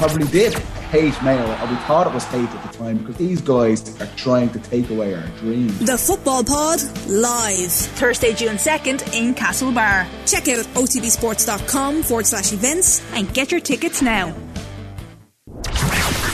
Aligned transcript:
probably 0.00 0.26
did 0.28 0.54
hate 0.90 1.14
Mayo, 1.22 1.42
or 1.42 1.66
we 1.68 1.76
thought 1.86 2.06
it 2.06 2.14
was 2.14 2.24
hate 2.24 2.48
at 2.48 2.72
the 2.72 2.78
time, 2.78 2.98
because 2.98 3.16
these 3.16 3.40
guys 3.42 4.00
are 4.00 4.08
trying 4.16 4.48
to 4.50 4.58
take 4.58 4.88
away 4.88 5.14
our 5.14 5.26
dreams. 5.38 5.78
The 5.78 5.98
Football 5.98 6.42
Pod, 6.42 6.80
live. 7.06 7.70
Thursday, 7.70 8.32
June 8.32 8.56
2nd 8.56 9.14
in 9.14 9.34
Castlebar. 9.34 10.06
Check 10.26 10.48
out 10.48 10.64
otbsports.com 10.74 12.02
forward 12.02 12.26
slash 12.26 12.52
events 12.52 13.02
and 13.14 13.32
get 13.34 13.52
your 13.52 13.60
tickets 13.60 14.00
now. 14.00 14.34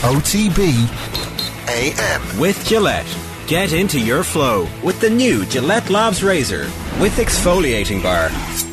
OTB 0.07 0.89
AM. 1.69 2.39
With 2.39 2.65
Gillette. 2.67 3.19
Get 3.49 3.73
into 3.73 4.01
your 4.01 4.23
flow 4.23 4.69
with 4.85 5.01
the 5.01 5.11
new 5.11 5.45
Gillette 5.47 5.91
Labs 5.91 6.23
Razor 6.23 6.63
with 7.01 7.17
exfoliating 7.17 8.03
bar. 8.03 8.29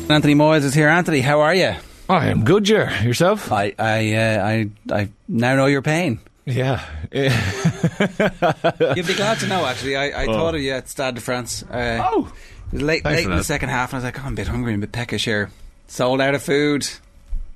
Anthony 0.08 0.34
Moyles 0.34 0.64
is 0.64 0.74
here. 0.74 0.88
Anthony, 0.88 1.20
how 1.20 1.40
are 1.40 1.54
you? 1.54 1.74
I 2.08 2.26
am 2.26 2.44
good, 2.44 2.64
Ger. 2.64 2.90
Yourself? 3.02 3.50
I 3.50 3.74
I 3.78 4.14
uh, 4.14 4.46
I 4.46 4.70
I 4.92 5.08
now 5.28 5.56
know 5.56 5.66
your 5.66 5.82
pain. 5.82 6.20
Yeah. 6.46 6.84
You'd 7.12 9.06
be 9.06 9.14
glad 9.14 9.38
to 9.40 9.46
know, 9.46 9.64
actually. 9.64 9.96
I, 9.96 10.24
I 10.24 10.26
oh. 10.26 10.32
thought 10.32 10.54
of 10.54 10.60
you 10.60 10.72
at 10.72 10.88
Stade 10.88 11.14
de 11.14 11.20
France. 11.20 11.62
Uh, 11.62 12.02
oh. 12.04 12.32
It 12.66 12.72
was 12.72 12.82
late, 12.82 13.04
late 13.04 13.24
in 13.24 13.30
the 13.30 13.44
second 13.44 13.70
half, 13.70 13.90
and 13.90 13.96
I 13.96 13.98
was 13.98 14.04
like, 14.04 14.20
oh, 14.20 14.26
I'm 14.26 14.32
a 14.34 14.36
bit 14.36 14.48
hungry 14.48 14.74
and 14.74 14.82
a 14.82 14.86
bit 14.86 14.92
peckish 14.92 15.24
here. 15.24 15.50
Sold 15.86 16.20
out 16.20 16.34
of 16.34 16.42
food. 16.42 16.86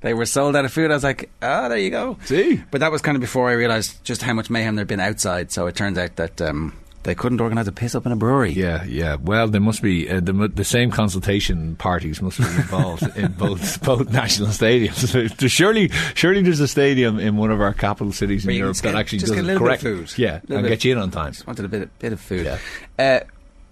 They 0.01 0.15
were 0.15 0.27
sold 0.27 0.55
out 0.55 0.65
of 0.65 0.73
food. 0.73 0.91
I 0.91 0.95
was 0.95 1.05
like, 1.05 1.29
ah, 1.43 1.65
oh, 1.65 1.69
there 1.69 1.79
you 1.79 1.91
go. 1.91 2.19
See? 2.25 2.63
But 2.71 2.81
that 2.81 2.93
was 2.93 3.03
kind 3.03 3.17
of 3.17 3.21
before 3.21 3.51
I 3.51 3.55
realised 3.55 4.03
just 4.05 4.23
how 4.23 4.33
much 4.33 4.49
mayhem 4.49 4.77
there'd 4.77 4.89
been 4.89 5.01
outside. 5.01 5.51
So 5.51 5.67
it 5.67 5.75
turns 5.75 5.99
out 5.99 6.17
that 6.17 6.41
um, 6.41 6.73
they 7.09 7.15
couldn't 7.15 7.41
organise 7.41 7.67
a 7.67 7.73
piss 7.73 7.95
up 7.95 8.05
in 8.05 8.13
a 8.13 8.17
brewery. 8.17 8.53
Yeah, 8.53 8.85
yeah. 8.85 9.17
Well, 9.17 9.49
there 9.49 9.63
must 9.63 9.81
be 9.81 10.11
uh, 10.11 10.21
the, 10.21 10.33
the, 10.55 10.63
same 10.63 10.91
consultation 10.91 11.75
parties 11.77 12.21
must 12.21 12.37
be 12.37 12.45
involved 12.57 13.17
in 13.17 13.33
both 13.33 13.83
both 13.83 14.11
national 14.11 14.49
stadiums. 14.49 15.49
surely, 15.51 15.89
surely 16.15 16.43
there's 16.43 16.61
a 16.61 16.69
stadium 16.69 17.19
in 17.19 17.39
one 17.39 17.51
of 17.51 17.63
our 17.63 17.73
capital 17.73 18.13
cities 18.13 18.47
in 18.47 18.55
Europe 18.55 18.77
that 18.77 18.95
actually 18.95 19.21
does 19.21 19.31
it 19.31 19.57
correct. 19.57 19.83
food. 19.83 20.19
Yeah, 20.19 20.41
and 20.51 20.69
get 20.69 20.85
you 20.85 20.93
in 20.93 20.99
on 20.99 21.11
time. 21.11 21.33
Just 21.33 21.47
wanted 21.47 21.65
a 21.65 21.69
bit, 21.69 21.99
bit 21.99 22.13
of 22.13 22.21
food. 22.21 22.45
Yeah. 22.45 22.59
Uh, 22.99 23.21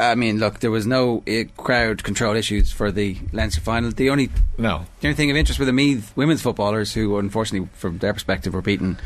I 0.00 0.14
mean, 0.14 0.38
look, 0.38 0.60
there 0.60 0.70
was 0.70 0.86
no 0.86 1.22
uh, 1.28 1.44
crowd 1.58 2.04
control 2.04 2.36
issues 2.36 2.72
for 2.72 2.90
the 2.90 3.18
Leinster 3.32 3.60
final. 3.60 3.90
The 3.90 4.08
only 4.08 4.30
no, 4.56 4.86
the 5.00 5.08
only 5.08 5.16
thing 5.16 5.30
of 5.30 5.36
interest 5.36 5.60
were 5.60 5.66
the 5.66 5.74
Meath 5.74 6.16
women's 6.16 6.40
footballers, 6.40 6.94
who 6.94 7.18
unfortunately, 7.18 7.68
from 7.74 7.98
their 7.98 8.14
perspective, 8.14 8.54
were 8.54 8.62
beaten 8.62 8.96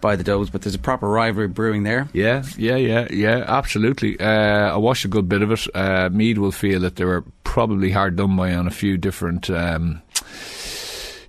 by 0.00 0.16
the 0.16 0.24
Dubs, 0.24 0.50
but 0.50 0.62
there's 0.62 0.74
a 0.74 0.78
proper 0.78 1.08
rivalry 1.08 1.48
brewing 1.48 1.82
there. 1.82 2.08
Yeah, 2.12 2.44
yeah, 2.56 2.76
yeah, 2.76 3.08
yeah, 3.10 3.44
absolutely. 3.46 4.18
Uh, 4.18 4.74
I 4.74 4.76
watched 4.76 5.04
a 5.04 5.08
good 5.08 5.28
bit 5.28 5.42
of 5.42 5.52
it. 5.52 5.66
Uh, 5.74 6.08
Meath 6.10 6.38
will 6.38 6.52
feel 6.52 6.80
that 6.80 6.96
they 6.96 7.04
were 7.04 7.24
probably 7.44 7.90
hard 7.90 8.16
done 8.16 8.36
by 8.36 8.54
on 8.54 8.66
a 8.66 8.70
few 8.70 8.96
different. 8.96 9.50
Um, 9.50 10.02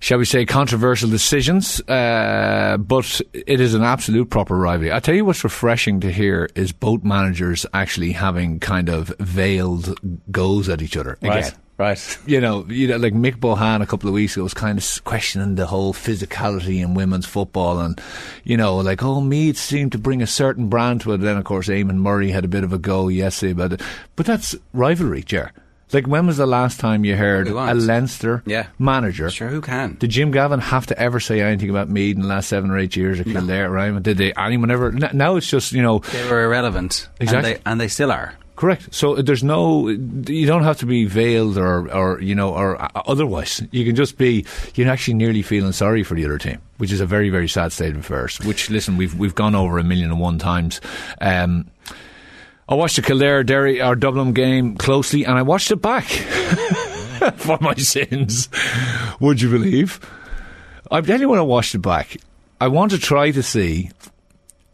shall 0.00 0.18
we 0.18 0.24
say, 0.24 0.44
controversial 0.46 1.08
decisions, 1.08 1.80
uh, 1.82 2.76
but 2.78 3.20
it 3.32 3.60
is 3.60 3.74
an 3.74 3.82
absolute 3.82 4.30
proper 4.30 4.56
rivalry. 4.56 4.92
I 4.92 4.98
tell 4.98 5.14
you 5.14 5.24
what's 5.24 5.44
refreshing 5.44 6.00
to 6.00 6.10
hear 6.10 6.48
is 6.54 6.72
both 6.72 7.04
managers 7.04 7.66
actually 7.72 8.12
having 8.12 8.58
kind 8.58 8.88
of 8.88 9.08
veiled 9.20 9.98
goes 10.30 10.68
at 10.68 10.82
each 10.82 10.96
other 10.96 11.18
right. 11.22 11.46
again. 11.46 11.52
Right. 11.80 12.18
You 12.26 12.40
know, 12.40 12.66
you 12.68 12.86
know, 12.86 12.98
like 12.98 13.14
Mick 13.14 13.36
Bohan 13.36 13.82
a 13.82 13.86
couple 13.86 14.08
of 14.08 14.14
weeks 14.14 14.36
ago 14.36 14.44
was 14.44 14.54
kind 14.54 14.78
of 14.78 15.04
questioning 15.04 15.54
the 15.56 15.66
whole 15.66 15.92
physicality 15.92 16.80
in 16.80 16.94
women's 16.94 17.26
football 17.26 17.80
and, 17.80 18.00
you 18.44 18.56
know, 18.56 18.76
like, 18.76 19.02
oh, 19.02 19.20
Meath 19.20 19.56
seemed 19.56 19.92
to 19.92 19.98
bring 19.98 20.22
a 20.22 20.26
certain 20.26 20.68
brand 20.68 21.00
to 21.00 21.12
it. 21.12 21.14
And 21.14 21.24
Then, 21.24 21.36
of 21.38 21.44
course, 21.44 21.68
Eamon 21.68 21.96
Murray 21.96 22.30
had 22.30 22.44
a 22.44 22.48
bit 22.48 22.62
of 22.62 22.72
a 22.72 22.78
go 22.78 23.08
yesterday 23.08 23.52
about 23.52 23.72
it. 23.72 23.82
But 24.14 24.26
that's 24.26 24.54
rivalry, 24.72 25.22
Ger. 25.22 25.52
Like, 25.92 26.06
when 26.06 26.26
was 26.26 26.36
the 26.36 26.46
last 26.46 26.78
time 26.78 27.04
you 27.04 27.16
heard 27.16 27.48
a 27.48 27.74
Leinster 27.74 28.42
yeah. 28.46 28.66
manager? 28.78 29.30
Sure, 29.30 29.48
who 29.48 29.60
can? 29.60 29.94
Did 29.94 30.10
Jim 30.10 30.30
Gavin 30.30 30.60
have 30.60 30.86
to 30.86 30.98
ever 30.98 31.18
say 31.18 31.40
anything 31.40 31.70
about 31.70 31.88
Meath 31.88 32.14
in 32.14 32.22
the 32.22 32.28
last 32.28 32.48
seven 32.48 32.70
or 32.70 32.78
eight 32.78 32.94
years 32.94 33.18
at 33.18 33.26
Kildare, 33.26 33.68
no. 33.68 33.74
right? 33.74 34.02
Did 34.02 34.18
they, 34.18 34.32
anyone 34.34 34.70
ever? 34.70 34.92
Now 34.92 35.36
it's 35.36 35.48
just, 35.48 35.72
you 35.72 35.82
know. 35.82 35.98
They 35.98 36.28
were 36.28 36.44
irrelevant. 36.44 37.08
Exactly. 37.18 37.54
And 37.54 37.58
they, 37.58 37.70
and 37.70 37.80
they 37.80 37.88
still 37.88 38.12
are. 38.12 38.34
Correct. 38.60 38.92
So 38.94 39.14
there's 39.14 39.42
no, 39.42 39.88
you 39.88 40.44
don't 40.44 40.64
have 40.64 40.76
to 40.80 40.86
be 40.86 41.06
veiled 41.06 41.56
or, 41.56 41.90
or 41.90 42.20
you 42.20 42.34
know, 42.34 42.52
or 42.52 42.76
otherwise. 43.08 43.62
You 43.70 43.86
can 43.86 43.96
just 43.96 44.18
be, 44.18 44.44
you're 44.74 44.90
actually 44.90 45.14
nearly 45.14 45.40
feeling 45.40 45.72
sorry 45.72 46.02
for 46.02 46.14
the 46.14 46.26
other 46.26 46.36
team, 46.36 46.58
which 46.76 46.92
is 46.92 47.00
a 47.00 47.06
very, 47.06 47.30
very 47.30 47.48
sad 47.48 47.72
state 47.72 47.92
of 47.92 48.00
affairs. 48.00 48.38
Which, 48.40 48.68
listen, 48.68 48.98
we've 48.98 49.18
we've 49.18 49.34
gone 49.34 49.54
over 49.54 49.78
a 49.78 49.82
million 49.82 50.10
and 50.10 50.20
one 50.20 50.38
times. 50.38 50.82
Um, 51.22 51.70
I 52.68 52.74
watched 52.74 52.96
the 52.96 53.02
Kildare 53.02 53.44
Derry 53.44 53.80
or 53.80 53.96
Dublin 53.96 54.34
game 54.34 54.76
closely, 54.76 55.24
and 55.24 55.38
I 55.38 55.42
watched 55.42 55.70
it 55.70 55.80
back 55.80 56.04
for 57.36 57.56
my 57.62 57.76
sins. 57.76 58.50
Would 59.20 59.40
you 59.40 59.48
believe? 59.48 60.00
I'm 60.90 61.06
telling 61.06 61.22
you 61.22 61.30
when 61.30 61.38
I 61.38 61.44
watched 61.44 61.74
it 61.74 61.78
back, 61.78 62.18
I 62.60 62.68
want 62.68 62.90
to 62.90 62.98
try 62.98 63.30
to 63.30 63.42
see 63.42 63.90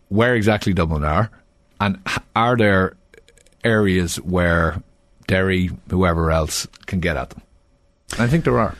where 0.08 0.34
exactly 0.34 0.72
Dublin 0.74 1.04
are, 1.04 1.30
and 1.80 2.00
are 2.34 2.56
there 2.56 2.96
areas 3.66 4.16
where 4.16 4.82
Derry, 5.26 5.70
whoever 5.90 6.30
else, 6.30 6.66
can 6.86 7.00
get 7.00 7.16
at 7.16 7.30
them. 7.30 7.42
I 8.18 8.26
think 8.28 8.44
there 8.44 8.58
are. 8.58 8.74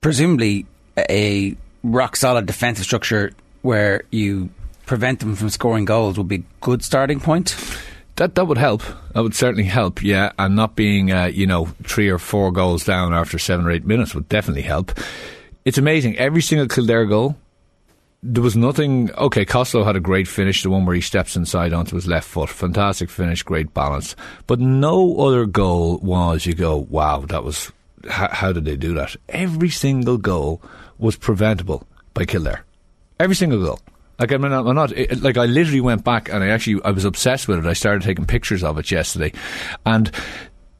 Presumably, 0.00 0.66
a 0.98 1.56
rock 1.82 2.16
solid 2.16 2.46
defensive 2.46 2.84
structure 2.84 3.32
where 3.62 4.02
you 4.10 4.48
prevent 4.86 5.20
them 5.20 5.36
from 5.36 5.50
scoring 5.50 5.84
goals 5.84 6.16
would 6.18 6.28
be 6.28 6.36
a 6.36 6.44
good 6.60 6.82
starting 6.82 7.20
point. 7.20 7.54
That 8.16 8.34
that 8.34 8.46
would 8.46 8.58
help. 8.58 8.82
That 9.14 9.22
would 9.22 9.34
certainly 9.34 9.64
help. 9.64 10.02
Yeah, 10.02 10.32
and 10.38 10.56
not 10.56 10.76
being 10.76 11.12
uh, 11.12 11.26
you 11.26 11.46
know 11.46 11.66
three 11.84 12.08
or 12.08 12.18
four 12.18 12.50
goals 12.52 12.84
down 12.84 13.14
after 13.14 13.38
seven 13.38 13.66
or 13.66 13.70
eight 13.70 13.84
minutes 13.84 14.14
would 14.14 14.28
definitely 14.28 14.62
help. 14.62 14.92
It's 15.64 15.78
amazing. 15.78 16.16
Every 16.16 16.42
single 16.42 16.68
Kildare 16.68 17.06
goal 17.06 17.36
there 18.22 18.42
was 18.42 18.56
nothing. 18.56 19.10
Okay, 19.12 19.44
Costello 19.44 19.84
had 19.84 19.96
a 19.96 20.00
great 20.00 20.28
finish, 20.28 20.62
the 20.62 20.70
one 20.70 20.84
where 20.84 20.94
he 20.94 21.00
steps 21.00 21.36
inside 21.36 21.72
onto 21.72 21.96
his 21.96 22.06
left 22.06 22.28
foot. 22.28 22.50
Fantastic 22.50 23.10
finish, 23.10 23.42
great 23.42 23.72
balance. 23.72 24.14
But 24.46 24.60
no 24.60 25.18
other 25.18 25.46
goal 25.46 25.98
was 25.98 26.46
you 26.46 26.54
go, 26.54 26.76
wow, 26.76 27.20
that 27.20 27.44
was. 27.44 27.72
How, 28.08 28.28
how 28.28 28.52
did 28.52 28.64
they 28.64 28.76
do 28.76 28.94
that? 28.94 29.14
Every 29.28 29.68
single 29.68 30.16
goal 30.16 30.62
was 30.98 31.16
preventable 31.16 31.86
by 32.14 32.24
Kildare. 32.24 32.64
Every 33.18 33.36
single 33.36 33.62
goal. 33.62 33.78
Like 34.18 34.32
I'm 34.32 34.42
not, 34.42 34.66
I'm 34.66 34.74
not 34.74 34.92
it, 34.92 35.22
like 35.22 35.38
I 35.38 35.46
literally 35.46 35.80
went 35.80 36.04
back 36.04 36.30
and 36.30 36.44
I 36.44 36.48
actually 36.48 36.82
I 36.84 36.90
was 36.90 37.06
obsessed 37.06 37.48
with 37.48 37.58
it. 37.58 37.66
I 37.66 37.72
started 37.72 38.02
taking 38.02 38.26
pictures 38.26 38.62
of 38.62 38.78
it 38.78 38.90
yesterday, 38.90 39.32
and 39.86 40.10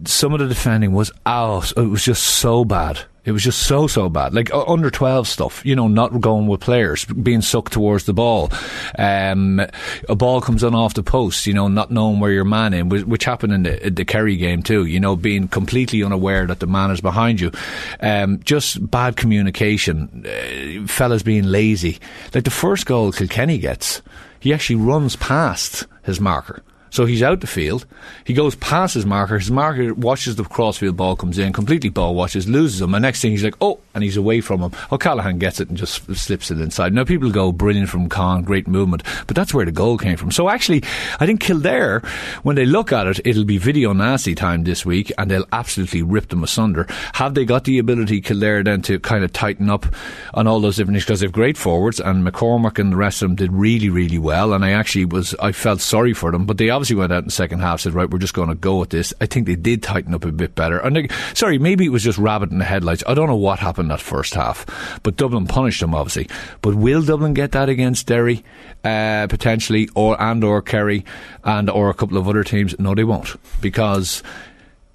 some 0.04 0.34
of 0.34 0.40
the 0.40 0.48
defending 0.48 0.92
was 0.92 1.10
out. 1.24 1.72
It 1.74 1.88
was 1.88 2.04
just 2.04 2.22
so 2.22 2.66
bad. 2.66 3.00
It 3.24 3.32
was 3.32 3.42
just 3.42 3.66
so 3.66 3.86
so 3.86 4.08
bad, 4.08 4.32
like 4.32 4.52
uh, 4.52 4.64
under 4.64 4.90
twelve 4.90 5.28
stuff. 5.28 5.64
You 5.64 5.76
know, 5.76 5.88
not 5.88 6.20
going 6.20 6.46
with 6.46 6.60
players, 6.60 7.04
being 7.04 7.42
sucked 7.42 7.72
towards 7.72 8.04
the 8.04 8.14
ball. 8.14 8.50
Um, 8.98 9.60
a 10.08 10.16
ball 10.16 10.40
comes 10.40 10.64
on 10.64 10.74
off 10.74 10.94
the 10.94 11.02
post. 11.02 11.46
You 11.46 11.52
know, 11.52 11.68
not 11.68 11.90
knowing 11.90 12.20
where 12.20 12.32
your 12.32 12.44
man 12.44 12.72
is, 12.72 13.04
which 13.04 13.24
happened 13.24 13.52
in 13.52 13.62
the, 13.64 13.90
the 13.90 14.04
Kerry 14.06 14.36
game 14.36 14.62
too. 14.62 14.86
You 14.86 15.00
know, 15.00 15.16
being 15.16 15.48
completely 15.48 16.02
unaware 16.02 16.46
that 16.46 16.60
the 16.60 16.66
man 16.66 16.90
is 16.90 17.02
behind 17.02 17.40
you. 17.40 17.52
Um, 18.00 18.40
just 18.42 18.90
bad 18.90 19.16
communication. 19.16 20.24
Uh, 20.26 20.86
fellas 20.86 21.22
being 21.22 21.44
lazy. 21.44 21.98
Like 22.34 22.44
the 22.44 22.50
first 22.50 22.86
goal 22.86 23.12
Kilkenny 23.12 23.58
gets, 23.58 24.00
he 24.38 24.54
actually 24.54 24.76
runs 24.76 25.16
past 25.16 25.86
his 26.04 26.20
marker 26.20 26.62
so 26.90 27.04
he's 27.06 27.22
out 27.22 27.40
the 27.40 27.46
field. 27.46 27.86
He 28.24 28.34
goes 28.34 28.54
past 28.56 28.94
his 28.94 29.06
marker. 29.06 29.38
His 29.38 29.50
marker 29.50 29.94
watches 29.94 30.36
the 30.36 30.44
crossfield 30.44 30.96
ball 30.96 31.16
comes 31.16 31.38
in, 31.38 31.52
completely 31.52 31.90
ball 31.90 32.14
watches, 32.14 32.48
loses 32.48 32.80
him. 32.80 32.94
And 32.94 33.02
next 33.02 33.22
thing 33.22 33.30
he's 33.30 33.44
like, 33.44 33.54
oh, 33.60 33.80
and 33.94 34.04
he's 34.04 34.16
away 34.16 34.40
from 34.40 34.60
him. 34.60 34.72
O'Callaghan 34.92 35.38
gets 35.38 35.60
it 35.60 35.68
and 35.68 35.78
just 35.78 36.04
slips 36.14 36.50
it 36.50 36.60
inside. 36.60 36.92
Now 36.92 37.04
people 37.04 37.30
go, 37.30 37.52
brilliant 37.52 37.88
from 37.88 38.08
Con, 38.08 38.42
great 38.42 38.68
movement. 38.68 39.02
But 39.26 39.36
that's 39.36 39.54
where 39.54 39.64
the 39.64 39.72
goal 39.72 39.98
came 39.98 40.16
from. 40.16 40.30
So 40.30 40.48
actually, 40.48 40.82
I 41.18 41.26
think 41.26 41.40
Kildare, 41.40 42.00
when 42.42 42.56
they 42.56 42.66
look 42.66 42.92
at 42.92 43.06
it, 43.06 43.20
it'll 43.24 43.44
be 43.44 43.58
video 43.58 43.92
nasty 43.92 44.34
time 44.34 44.64
this 44.64 44.84
week 44.84 45.12
and 45.18 45.30
they'll 45.30 45.46
absolutely 45.52 46.02
rip 46.02 46.28
them 46.28 46.42
asunder. 46.42 46.86
Have 47.14 47.34
they 47.34 47.44
got 47.44 47.64
the 47.64 47.78
ability, 47.78 48.20
Kildare, 48.20 48.62
then 48.62 48.82
to 48.82 48.98
kind 49.00 49.24
of 49.24 49.32
tighten 49.32 49.70
up 49.70 49.86
on 50.34 50.46
all 50.46 50.60
those 50.60 50.76
different 50.76 51.00
Because 51.00 51.20
they've 51.20 51.32
great 51.32 51.56
forwards 51.56 52.00
and 52.00 52.26
McCormack 52.26 52.78
and 52.78 52.92
the 52.92 52.96
rest 52.96 53.22
of 53.22 53.28
them 53.28 53.36
did 53.36 53.52
really, 53.52 53.88
really 53.88 54.18
well. 54.18 54.52
And 54.52 54.64
I 54.64 54.70
actually 54.70 55.04
was, 55.04 55.34
I 55.40 55.52
felt 55.52 55.80
sorry 55.80 56.12
for 56.12 56.30
them. 56.30 56.46
But 56.46 56.58
they 56.58 56.70
went 56.96 57.12
out 57.12 57.20
in 57.20 57.26
the 57.26 57.30
second 57.30 57.60
half, 57.60 57.80
said, 57.80 57.94
right, 57.94 58.08
we're 58.08 58.18
just 58.18 58.34
going 58.34 58.48
to 58.48 58.54
go 58.54 58.78
with 58.78 58.90
this. 58.90 59.12
I 59.20 59.26
think 59.26 59.46
they 59.46 59.56
did 59.56 59.82
tighten 59.82 60.14
up 60.14 60.24
a 60.24 60.32
bit 60.32 60.54
better. 60.54 60.78
And 60.78 60.96
they, 60.96 61.08
sorry, 61.34 61.58
maybe 61.58 61.84
it 61.84 61.90
was 61.90 62.02
just 62.02 62.18
rabbit 62.18 62.50
in 62.50 62.58
the 62.58 62.64
headlights. 62.64 63.04
I 63.06 63.14
don't 63.14 63.28
know 63.28 63.36
what 63.36 63.58
happened 63.58 63.90
that 63.90 64.00
first 64.00 64.34
half, 64.34 64.66
but 65.02 65.16
Dublin 65.16 65.46
punished 65.46 65.80
them 65.80 65.94
obviously. 65.94 66.28
But 66.62 66.74
will 66.74 67.02
Dublin 67.02 67.34
get 67.34 67.52
that 67.52 67.68
against 67.68 68.06
Derry 68.06 68.44
uh, 68.84 69.26
potentially, 69.28 69.88
or 69.94 70.20
and 70.20 70.42
or 70.42 70.62
Kerry 70.62 71.04
and 71.44 71.68
or 71.70 71.90
a 71.90 71.94
couple 71.94 72.18
of 72.18 72.28
other 72.28 72.44
teams? 72.44 72.78
No, 72.78 72.94
they 72.94 73.04
won't 73.04 73.36
because 73.60 74.22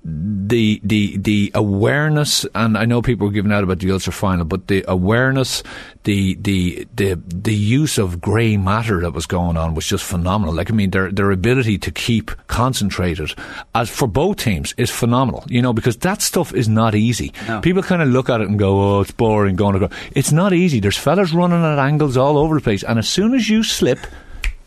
the 0.07 0.80
the 0.84 1.18
the 1.18 1.52
awareness, 1.56 2.46
and 2.54 2.78
I 2.78 2.86
know 2.86 3.02
people 3.02 3.25
were 3.25 3.34
giving 3.34 3.52
out 3.52 3.63
about 3.63 3.80
the 3.80 3.90
Ulster 3.90 4.12
final, 4.12 4.46
but 4.46 4.68
the 4.68 4.86
awareness, 4.88 5.63
the 6.04 6.36
the 6.36 6.88
the 6.96 7.19
the 7.28 7.56
use 7.56 7.98
of 7.98 8.22
grey 8.22 8.56
matter 8.56 9.02
that 9.02 9.13
was 9.13 9.25
going 9.25 9.57
on 9.57 9.74
was 9.74 9.88
just 9.88 10.04
phenomenal. 10.04 10.54
Like 10.54 10.69
I 10.69 10.75
mean, 10.75 10.92
their 10.92 11.12
their 11.12 11.31
ability 11.31 11.80
to 11.80 11.92
keep 11.92 12.30
concentrated, 12.46 13.34
as 13.74 13.90
for 13.90 14.07
both 14.07 14.38
teams, 14.38 14.75
is 14.78 14.92
phenomenal. 14.92 15.44
You 15.48 15.63
know, 15.63 15.74
because 15.74 15.98
that 15.98 16.22
stuff 16.22 16.54
is 16.54 16.69
not 16.69 16.94
easy. 16.94 17.34
No. 17.48 17.62
People 17.62 17.81
kind 17.81 18.04
of 18.04 18.10
look 18.10 18.30
at 18.30 18.42
it 18.42 18.48
and 18.48 18.60
go, 18.60 18.98
"Oh, 18.98 19.02
it's 19.02 19.12
boring." 19.12 19.56
Going 19.56 19.74
to 19.74 19.88
go, 19.88 19.96
it's 20.12 20.31
not 20.31 20.54
easy. 20.54 20.80
There's 20.80 20.98
fellas 20.98 21.34
running 21.34 21.63
at 21.63 21.80
angles 21.80 22.16
all 22.16 22.38
over 22.38 22.56
the 22.56 22.62
place, 22.62 22.84
and 22.84 23.00
as 23.00 23.10
soon 23.10 23.34
as 23.34 23.50
you 23.50 23.63
slip, 23.63 24.00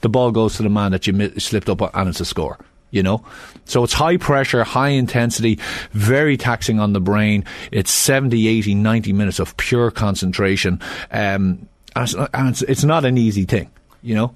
the 0.01 0.09
ball 0.09 0.33
goes 0.33 0.57
to 0.57 0.65
the 0.65 0.69
man 0.69 0.91
that 0.93 1.07
you 1.07 1.39
slipped 1.39 1.69
up 1.69 1.81
on, 1.83 1.91
and 1.95 2.09
it's 2.09 2.21
a 2.21 2.25
score. 2.25 2.59
You 2.91 3.03
know, 3.03 3.25
so 3.67 3.85
it's 3.85 3.93
high 3.93 4.17
pressure, 4.17 4.65
high 4.65 4.89
intensity, 4.91 5.59
very 5.93 6.37
taxing 6.37 6.81
on 6.81 6.95
the 6.95 7.01
brain. 7.01 7.45
It's 7.71 7.91
70, 7.91 8.49
80, 8.49 8.75
90 8.75 9.13
minutes 9.13 9.39
of 9.39 9.57
pure 9.59 9.91
concentration, 9.91 10.81
um, 11.11 11.69
and, 11.95 12.05
it's, 12.05 12.15
and 12.15 12.49
it's, 12.49 12.63
it's 12.63 12.85
not 12.85 13.05
an 13.05 13.19
easy 13.19 13.45
thing. 13.45 13.71
You 14.01 14.15
know, 14.15 14.35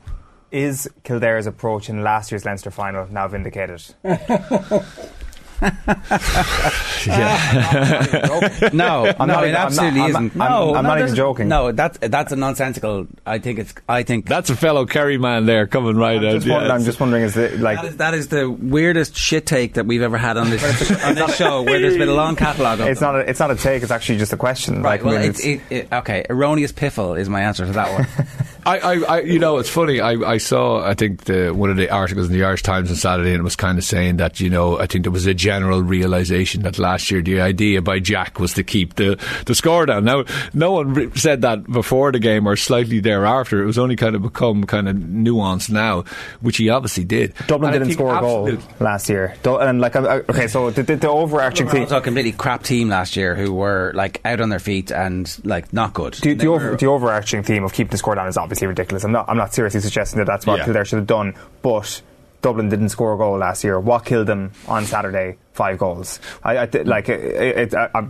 Is 0.50 0.88
Kildare's 1.04 1.46
approach 1.46 1.88
in 1.88 2.02
last 2.02 2.30
year's 2.30 2.44
Leinster 2.44 2.70
final 2.70 3.06
now 3.10 3.26
vindicated? 3.28 3.82
No, 8.72 9.12
I'm 9.18 9.28
no, 9.28 9.34
not 9.34 9.44
it 9.44 9.48
even- 9.48 9.56
I'm 9.56 9.66
absolutely 9.66 9.98
not- 10.00 10.04
I'm 10.04 10.10
isn't. 10.26 10.40
I'm- 10.40 10.50
no, 10.52 10.74
I'm 10.74 10.84
no, 10.84 10.88
not 10.90 10.98
even 11.00 11.14
joking. 11.14 11.48
No, 11.48 11.72
that's 11.72 11.98
that's 11.98 12.32
a 12.32 12.36
nonsensical. 12.36 13.06
I 13.26 13.38
think 13.38 13.58
it's. 13.58 13.74
I 13.88 14.02
think 14.02 14.26
that's 14.26 14.50
a 14.50 14.56
fellow 14.56 14.86
Kerry 14.86 15.18
man 15.18 15.46
there 15.46 15.66
coming 15.66 15.96
right 15.96 16.18
I'm 16.18 16.24
out. 16.26 16.32
just, 16.34 16.46
yeah, 16.46 16.56
I'm 16.72 16.84
just 16.84 17.00
wondering, 17.00 17.22
is 17.24 17.36
it 17.36 17.60
like 17.60 17.78
that 17.80 17.84
is, 17.86 17.96
that 17.98 18.14
is 18.14 18.28
the 18.28 18.50
weirdest 18.50 19.16
shit 19.16 19.46
take 19.46 19.74
that 19.74 19.86
we've 19.86 20.02
ever 20.02 20.18
had 20.18 20.36
on 20.36 20.50
this 20.50 20.62
on 21.04 21.14
this 21.14 21.36
show, 21.36 21.62
where 21.62 21.80
there's 21.80 21.96
been 21.96 22.08
a 22.08 22.14
long 22.14 22.36
catalogue 22.36 22.80
it's 22.80 23.00
them. 23.00 23.12
not 23.14 23.20
a, 23.22 23.28
it's 23.30 23.40
not 23.40 23.50
a 23.50 23.56
take, 23.56 23.82
it's 23.82 23.92
actually 23.92 24.18
just 24.18 24.32
a 24.32 24.36
question. 24.36 24.82
Right. 24.82 24.82
like, 24.82 25.02
I 25.02 25.04
Well, 25.04 25.20
mean, 25.20 25.30
it's, 25.30 25.44
it, 25.44 25.60
it, 25.70 25.88
okay. 25.92 26.24
Erroneous 26.30 26.72
piffle 26.72 27.18
is 27.18 27.28
my 27.28 27.42
answer 27.42 27.66
to 27.66 27.72
that 27.72 27.92
one. 27.92 28.06
I, 28.64 28.78
I, 28.78 28.92
I, 29.16 29.20
you 29.22 29.38
know, 29.38 29.58
it's 29.58 29.68
funny. 29.68 30.00
I, 30.00 30.12
I 30.12 30.38
saw, 30.38 30.82
I 30.84 30.94
think, 30.94 31.24
the, 31.24 31.50
one 31.50 31.70
of 31.70 31.76
the 31.76 31.90
articles 31.90 32.28
in 32.28 32.32
the 32.32 32.44
Irish 32.44 32.62
Times 32.62 32.90
on 32.90 32.96
Saturday, 32.96 33.30
and 33.30 33.40
it 33.40 33.42
was 33.42 33.56
kind 33.56 33.76
of 33.78 33.84
saying 33.84 34.18
that, 34.18 34.40
you 34.40 34.50
know, 34.50 34.78
I 34.78 34.86
think 34.86 35.04
there 35.04 35.12
was 35.12 35.26
a 35.26 35.34
general 35.34 35.82
realization 35.82 36.62
that 36.62 36.78
last 36.78 37.10
year 37.10 37.22
the 37.22 37.40
idea 37.40 37.82
by 37.82 37.98
Jack 37.98 38.38
was 38.38 38.54
to 38.54 38.62
keep 38.62 38.94
the, 38.94 39.18
the 39.46 39.54
score 39.54 39.86
down. 39.86 40.04
Now, 40.04 40.24
no 40.54 40.72
one 40.72 40.94
re- 40.94 41.10
said 41.16 41.42
that 41.42 41.64
before 41.64 42.12
the 42.12 42.18
game 42.18 42.46
or 42.46 42.56
slightly 42.56 43.00
thereafter. 43.00 43.62
It 43.62 43.66
was 43.66 43.78
only 43.78 43.96
kind 43.96 44.14
of 44.14 44.22
become 44.22 44.64
kind 44.64 44.88
of 44.88 44.96
nuanced 44.96 45.70
now, 45.70 46.04
which 46.40 46.58
he 46.58 46.68
obviously 46.68 47.04
did. 47.04 47.34
Dublin 47.46 47.74
And 47.74 47.84
didn't 47.84 47.94
score 47.94 48.16
a 48.16 48.20
goal 48.20 48.58
last 48.80 49.08
year. 49.08 49.34
And 49.44 49.80
like, 49.80 49.96
I- 49.96 50.00
I- 50.02 50.18
uh, 50.18 50.22
okay, 50.30 50.46
so 50.46 50.70
the, 50.70 50.82
the, 50.82 50.96
the 50.96 51.08
overarching 51.08 51.68
thing. 51.68 51.82
also 51.82 51.96
a 51.96 52.00
completely 52.00 52.32
crap 52.32 52.62
team 52.62 52.88
last 52.88 53.16
year 53.16 53.34
who 53.34 53.52
were 53.52 53.92
like 53.94 54.20
out 54.24 54.40
on 54.40 54.50
their 54.50 54.58
feet 54.58 54.90
and 54.92 55.34
like 55.44 55.72
not 55.72 55.94
good. 55.94 56.14
The, 56.14 56.34
They 56.34 56.44
the, 56.44 56.50
were- 56.50 56.76
the 56.76 56.86
overarching 56.86 57.42
theme 57.42 57.64
of 57.64 57.72
keeping 57.72 57.90
the 57.90 57.96
score 57.98 58.14
down 58.14 58.28
is 58.28 58.36
obviously 58.52 58.66
ridiculous. 58.66 59.04
I'm 59.04 59.12
not. 59.12 59.28
I'm 59.28 59.38
not 59.38 59.54
seriously 59.54 59.80
suggesting 59.80 60.18
that 60.18 60.26
that's 60.26 60.46
what 60.46 60.58
Yeah. 60.58 60.64
Kildare 60.64 60.84
should 60.84 60.98
have 60.98 61.06
done. 61.06 61.34
But 61.62 62.02
Dublin 62.42 62.68
didn't 62.68 62.90
score 62.90 63.14
a 63.14 63.16
goal 63.16 63.38
last 63.38 63.64
year. 63.64 63.80
What 63.80 64.04
killed 64.04 64.26
them 64.26 64.52
on 64.68 64.84
Saturday? 64.84 65.38
Five 65.54 65.78
goals. 65.78 66.20
I, 66.42 66.58
I 66.58 66.68
like 66.84 67.08
it, 67.08 67.72
it, 67.72 67.74
I, 67.74 68.06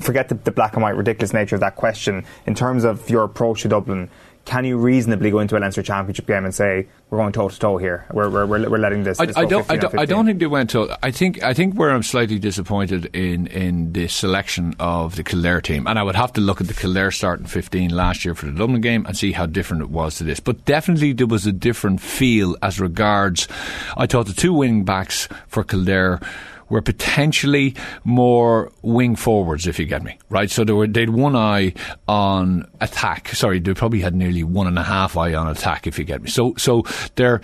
forget 0.00 0.28
the, 0.28 0.34
the 0.34 0.50
black 0.50 0.74
and 0.74 0.82
white 0.82 0.96
ridiculous 0.96 1.32
nature 1.32 1.54
of 1.54 1.60
that 1.60 1.76
question. 1.76 2.24
In 2.46 2.54
terms 2.54 2.82
of 2.84 3.08
your 3.08 3.24
approach 3.24 3.62
to 3.62 3.68
Dublin, 3.68 4.10
can 4.44 4.64
you 4.64 4.76
reasonably 4.76 5.30
go 5.30 5.38
into 5.38 5.56
a 5.56 5.60
Leinster 5.60 5.82
Championship 5.82 6.26
game 6.26 6.44
and 6.44 6.54
say 6.54 6.86
we're 7.10 7.18
going 7.18 7.32
toe 7.32 7.48
to 7.48 7.58
toe 7.58 7.78
here? 7.78 8.06
We're, 8.12 8.28
we're, 8.28 8.46
we're, 8.46 8.78
letting 8.78 9.02
this. 9.04 9.18
I, 9.18 9.26
this 9.26 9.36
I 9.36 9.44
don't. 9.44 9.66
15 9.66 9.78
I 9.78 9.80
don't. 9.80 9.98
I 10.00 10.04
don't 10.04 10.26
think 10.26 10.38
they 10.38 10.46
went 10.46 10.70
to. 10.70 10.96
I 11.02 11.10
think. 11.10 11.42
I 11.42 11.54
think 11.54 11.74
where 11.74 11.90
I'm 11.90 12.02
slightly 12.02 12.38
disappointed 12.38 13.06
in 13.14 13.46
in 13.46 13.92
the 13.92 14.08
selection 14.08 14.74
of 14.78 15.16
the 15.16 15.22
Kildare 15.22 15.60
team, 15.60 15.86
and 15.86 15.98
I 15.98 16.02
would 16.02 16.16
have 16.16 16.32
to 16.34 16.40
look 16.40 16.60
at 16.60 16.66
the 16.66 16.74
Kildare 16.74 17.10
starting 17.10 17.46
15 17.46 17.90
last 17.90 18.24
year 18.24 18.34
for 18.34 18.46
the 18.46 18.52
Dublin 18.52 18.80
game 18.80 19.06
and 19.06 19.16
see 19.16 19.32
how 19.32 19.46
different 19.46 19.82
it 19.82 19.90
was 19.90 20.16
to 20.16 20.24
this. 20.24 20.40
But 20.40 20.64
definitely 20.64 21.12
there 21.12 21.26
was 21.26 21.46
a 21.46 21.52
different 21.52 22.00
feel 22.00 22.56
as 22.62 22.80
regards. 22.80 23.48
I 23.96 24.06
thought 24.06 24.26
the 24.26 24.32
two 24.34 24.52
wing 24.52 24.84
backs 24.84 25.28
for 25.48 25.64
Kildare 25.64 26.20
were 26.68 26.82
potentially 26.82 27.74
more 28.04 28.70
wing 28.82 29.16
forwards, 29.16 29.66
if 29.66 29.78
you 29.78 29.86
get 29.86 30.02
me 30.02 30.18
right. 30.30 30.50
So 30.50 30.64
they 30.64 30.72
were 30.72 30.86
they'd 30.86 31.10
one 31.10 31.36
eye 31.36 31.74
on 32.08 32.68
attack. 32.80 33.28
Sorry, 33.28 33.58
they 33.60 33.74
probably 33.74 34.00
had 34.00 34.14
nearly 34.14 34.44
one 34.44 34.66
and 34.66 34.78
a 34.78 34.82
half 34.82 35.16
eye 35.16 35.34
on 35.34 35.48
attack, 35.48 35.86
if 35.86 35.98
you 35.98 36.04
get 36.04 36.22
me. 36.22 36.30
So 36.30 36.54
so 36.56 36.84
they're 37.16 37.40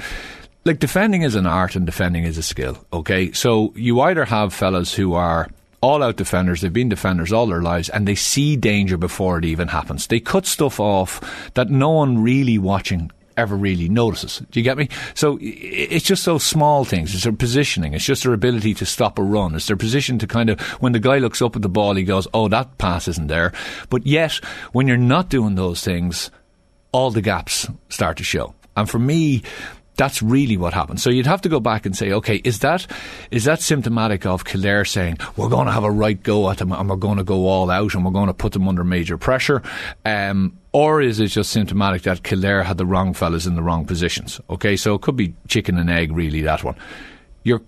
like 0.65 0.79
defending 0.79 1.23
is 1.23 1.35
an 1.35 1.47
art 1.47 1.77
and 1.77 1.87
defending 1.87 2.25
is 2.25 2.39
a 2.39 2.43
skill. 2.43 2.85
Okay, 2.93 3.33
so 3.33 3.73
you 3.77 4.01
either 4.01 4.25
have 4.25 4.53
fellas 4.53 4.95
who 4.95 5.15
are 5.15 5.49
all 5.83 6.03
out 6.03 6.17
defenders, 6.17 6.61
they've 6.61 6.73
been 6.73 6.89
defenders 6.91 7.33
all 7.33 7.47
their 7.47 7.63
lives, 7.63 7.89
and 7.89 8.07
they 8.07 8.15
see 8.15 8.57
danger 8.57 8.99
before 8.99 9.39
it 9.39 9.45
even 9.45 9.69
happens. 9.69 10.07
They 10.07 10.21
cut 10.21 10.47
stuff 10.47 10.79
off 10.79 11.53
that 11.55 11.71
no 11.71 11.91
one 11.91 12.23
really 12.23 12.59
watching 12.59 13.11
ever 13.37 13.57
really 13.57 13.89
notices. 13.89 14.43
Do 14.51 14.61
you 14.61 14.65
get 14.65 14.77
me? 14.77 14.89
So 15.15 15.39
it's 15.41 16.05
just 16.05 16.25
those 16.25 16.45
small 16.45 16.85
things. 16.85 17.15
It's 17.15 17.25
their 17.25 17.33
positioning. 17.33 17.95
It's 17.95 18.05
just 18.05 18.25
their 18.25 18.33
ability 18.33 18.75
to 18.75 18.87
stop 18.87 19.19
a 19.19 19.23
run. 19.23 19.55
It's 19.55 19.67
their 19.67 19.77
position 19.77 20.19
to 20.19 20.27
kind 20.27 20.51
of, 20.51 20.61
when 20.83 20.93
the 20.93 21.01
guy 21.01 21.19
looks 21.19 21.43
up 21.43 21.57
at 21.57 21.63
the 21.63 21.69
ball, 21.69 21.95
he 21.95 22.05
goes, 22.05 22.27
oh, 22.35 22.49
that 22.49 22.79
pass 22.79 23.09
isn't 23.09 23.29
there. 23.29 23.53
But 23.89 24.07
yet, 24.07 24.33
when 24.73 24.87
you're 24.89 24.97
not 24.97 25.29
doing 25.29 25.55
those 25.55 25.85
things, 25.85 26.31
all 26.93 27.11
the 27.11 27.23
gaps 27.23 27.69
start 27.89 28.17
to 28.19 28.25
show. 28.25 28.55
And 28.77 28.89
for 28.89 28.99
me, 28.99 29.43
that's 29.97 30.23
really 30.23 30.57
what 30.57 30.73
happened. 30.73 30.99
So 30.99 31.11
you'd 31.11 31.27
have 31.27 31.43
to 31.43 31.51
go 31.51 31.61
back 31.61 31.85
and 31.85 31.95
say, 31.95 32.11
okay, 32.13 32.37
is 32.37 32.61
that 32.61 32.87
is 33.31 33.45
that 33.45 33.61
symptomatic 33.61 34.25
of 34.25 34.47
Kildare 34.47 34.87
saying 34.87 35.19
we're 35.37 35.51
going 35.51 35.67
to 35.67 35.73
have 35.73 35.85
a 35.85 35.91
right 35.91 36.21
go 36.23 36.49
at 36.51 36.57
them 36.57 36.73
and 36.73 36.89
we're 36.89 36.97
going 36.97 37.19
to 37.19 37.25
go 37.25 37.47
all 37.47 37.71
out 37.71 37.95
and 37.95 38.05
we're 38.05 38.11
going 38.11 38.29
to 38.29 38.35
put 38.35 38.53
them 38.53 38.67
under 38.67 38.83
major 38.83 39.19
pressure, 39.19 39.63
um, 40.07 40.59
or 40.73 41.01
is 41.01 41.19
it 41.21 41.29
just 41.29 41.51
symptomatic 41.51 42.03
that 42.03 42.23
Kildare 42.23 42.63
had 42.63 42.79
the 42.79 42.87
wrong 42.87 43.13
fellas 43.15 43.47
in 43.47 43.55
the 43.55 43.63
wrong 43.63 43.85
positions? 43.85 44.41
Okay, 44.49 44.77
so 44.77 44.95
it 44.95 45.03
could 45.03 45.17
be 45.17 45.35
chicken 45.49 45.77
and 45.79 45.91
egg, 45.91 46.13
really. 46.13 46.43
That 46.43 46.63
one. 46.65 46.77
You're 47.43 47.63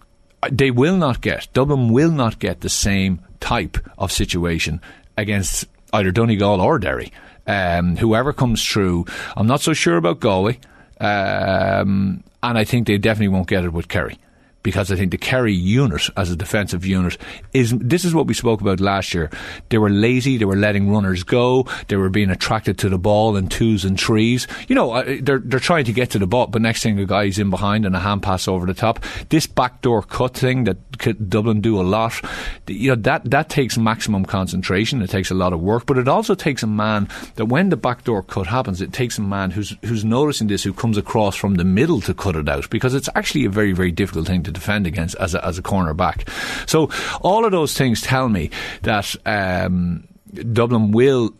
they 0.50 0.70
will 0.70 0.96
not 0.96 1.20
get 1.20 1.49
Dublin 1.52 1.93
will 1.93 2.10
not 2.10 2.38
get 2.38 2.60
the 2.60 2.69
same 2.69 3.20
type 3.38 3.78
of 3.99 4.10
situation 4.10 4.81
against 5.16 5.66
either 5.93 6.10
Donegal 6.10 6.60
or 6.60 6.78
Derry. 6.78 7.12
Um, 7.46 7.96
whoever 7.96 8.32
comes 8.32 8.64
through, 8.64 9.06
I'm 9.37 9.46
not 9.46 9.60
so 9.60 9.72
sure 9.72 9.96
about 9.96 10.20
Galway, 10.20 10.58
um, 11.00 12.22
and 12.43 12.58
I 12.58 12.64
think 12.64 12.87
they 12.87 12.98
definitely 12.98 13.28
won't 13.28 13.48
get 13.48 13.64
it 13.64 13.72
with 13.72 13.88
Kerry. 13.88 14.16
Because 14.62 14.93
I 14.93 14.97
think 14.97 15.11
the 15.11 15.19
Kerry 15.19 15.55
unit 15.55 16.09
as 16.17 16.31
a 16.31 16.37
defensive 16.37 16.87
unit 16.87 17.19
is 17.53 17.73
this 17.73 18.05
is 18.05 18.14
what 18.14 18.26
we 18.26 18.35
spoke 18.35 18.61
about 18.61 18.81
last 18.81 19.12
year. 19.14 19.31
They 19.69 19.79
were 19.79 19.91
lazy. 19.91 20.38
They 20.38 20.44
were 20.44 20.56
letting 20.56 20.91
runners 20.91 21.23
go. 21.25 21.67
They 21.88 21.97
were 21.97 22.11
being 22.11 22.31
attracted 22.31 22.79
to 22.79 22.88
the 22.88 22.99
ball 22.99 23.37
in 23.37 23.49
twos 23.49 23.85
and 23.85 23.99
threes. 23.99 24.47
You 24.69 24.75
know, 24.75 25.03
they're 25.20 25.38
they're 25.38 25.61
trying 25.61 25.85
to 25.87 25.93
get 25.93 26.11
to 26.11 26.19
the 26.19 26.26
ball, 26.26 26.47
but 26.47 26.62
next 26.62 26.82
thing 26.82 26.99
a 26.99 27.06
guy's 27.06 27.38
in 27.38 27.50
behind 27.50 27.85
and 27.87 27.97
a 27.97 28.00
hand 28.00 28.23
pass 28.23 28.47
over 28.49 28.67
the 28.67 28.75
top. 28.75 29.05
This 29.29 29.47
backdoor 29.47 30.03
cut 30.03 30.35
thing 30.35 30.65
that 30.65 31.29
Dublin 31.29 31.61
do 31.61 31.81
a 31.81 31.82
lot. 31.82 32.20
You 32.69 32.91
know 32.91 33.03
that 33.03 33.31
that 33.31 33.49
takes 33.49 33.76
maximum 33.76 34.25
concentration. 34.25 35.03
It 35.03 35.11
takes 35.11 35.31
a 35.31 35.35
lot 35.35 35.53
of 35.53 35.61
work, 35.61 35.87
but 35.87 35.99
it 35.99 36.08
also 36.08 36.35
takes 36.35 36.62
a 36.62 36.67
man 36.67 37.08
that 37.35 37.47
when 37.47 37.70
the 37.70 37.76
backdoor 37.76 38.23
cut 38.23 38.47
happens, 38.47 38.81
it 38.81 38.93
takes 38.93 39.19
a 39.19 39.23
man 39.23 39.50
who's 39.50 39.76
who's 39.85 40.05
noticing 40.05 40.47
this, 40.47 40.62
who 40.62 40.73
comes 40.73 40.97
across 40.97 41.35
from 41.37 41.56
the 41.56 41.65
middle 41.65 42.01
to 42.03 42.15
cut 42.15 42.36
it 42.36 42.48
out 42.48 42.70
because 42.70 42.94
it's 42.94 43.08
actually 43.15 43.44
a 43.44 43.51
very 43.51 43.72
very 43.72 43.91
difficult 43.91 44.27
thing 44.27 44.43
to 44.43 44.52
defend 44.53 44.87
against 44.87 45.17
as 45.17 45.35
a, 45.35 45.44
as 45.44 45.59
a 45.59 45.63
corner 45.63 45.94
back. 45.94 46.29
So 46.67 46.91
all 47.21 47.44
of 47.44 47.53
those 47.53 47.77
things 47.77 48.01
tell 48.01 48.29
me 48.29 48.51
that 48.82 49.15
um, 49.27 50.06
Dublin 50.53 50.93
will 50.93 51.35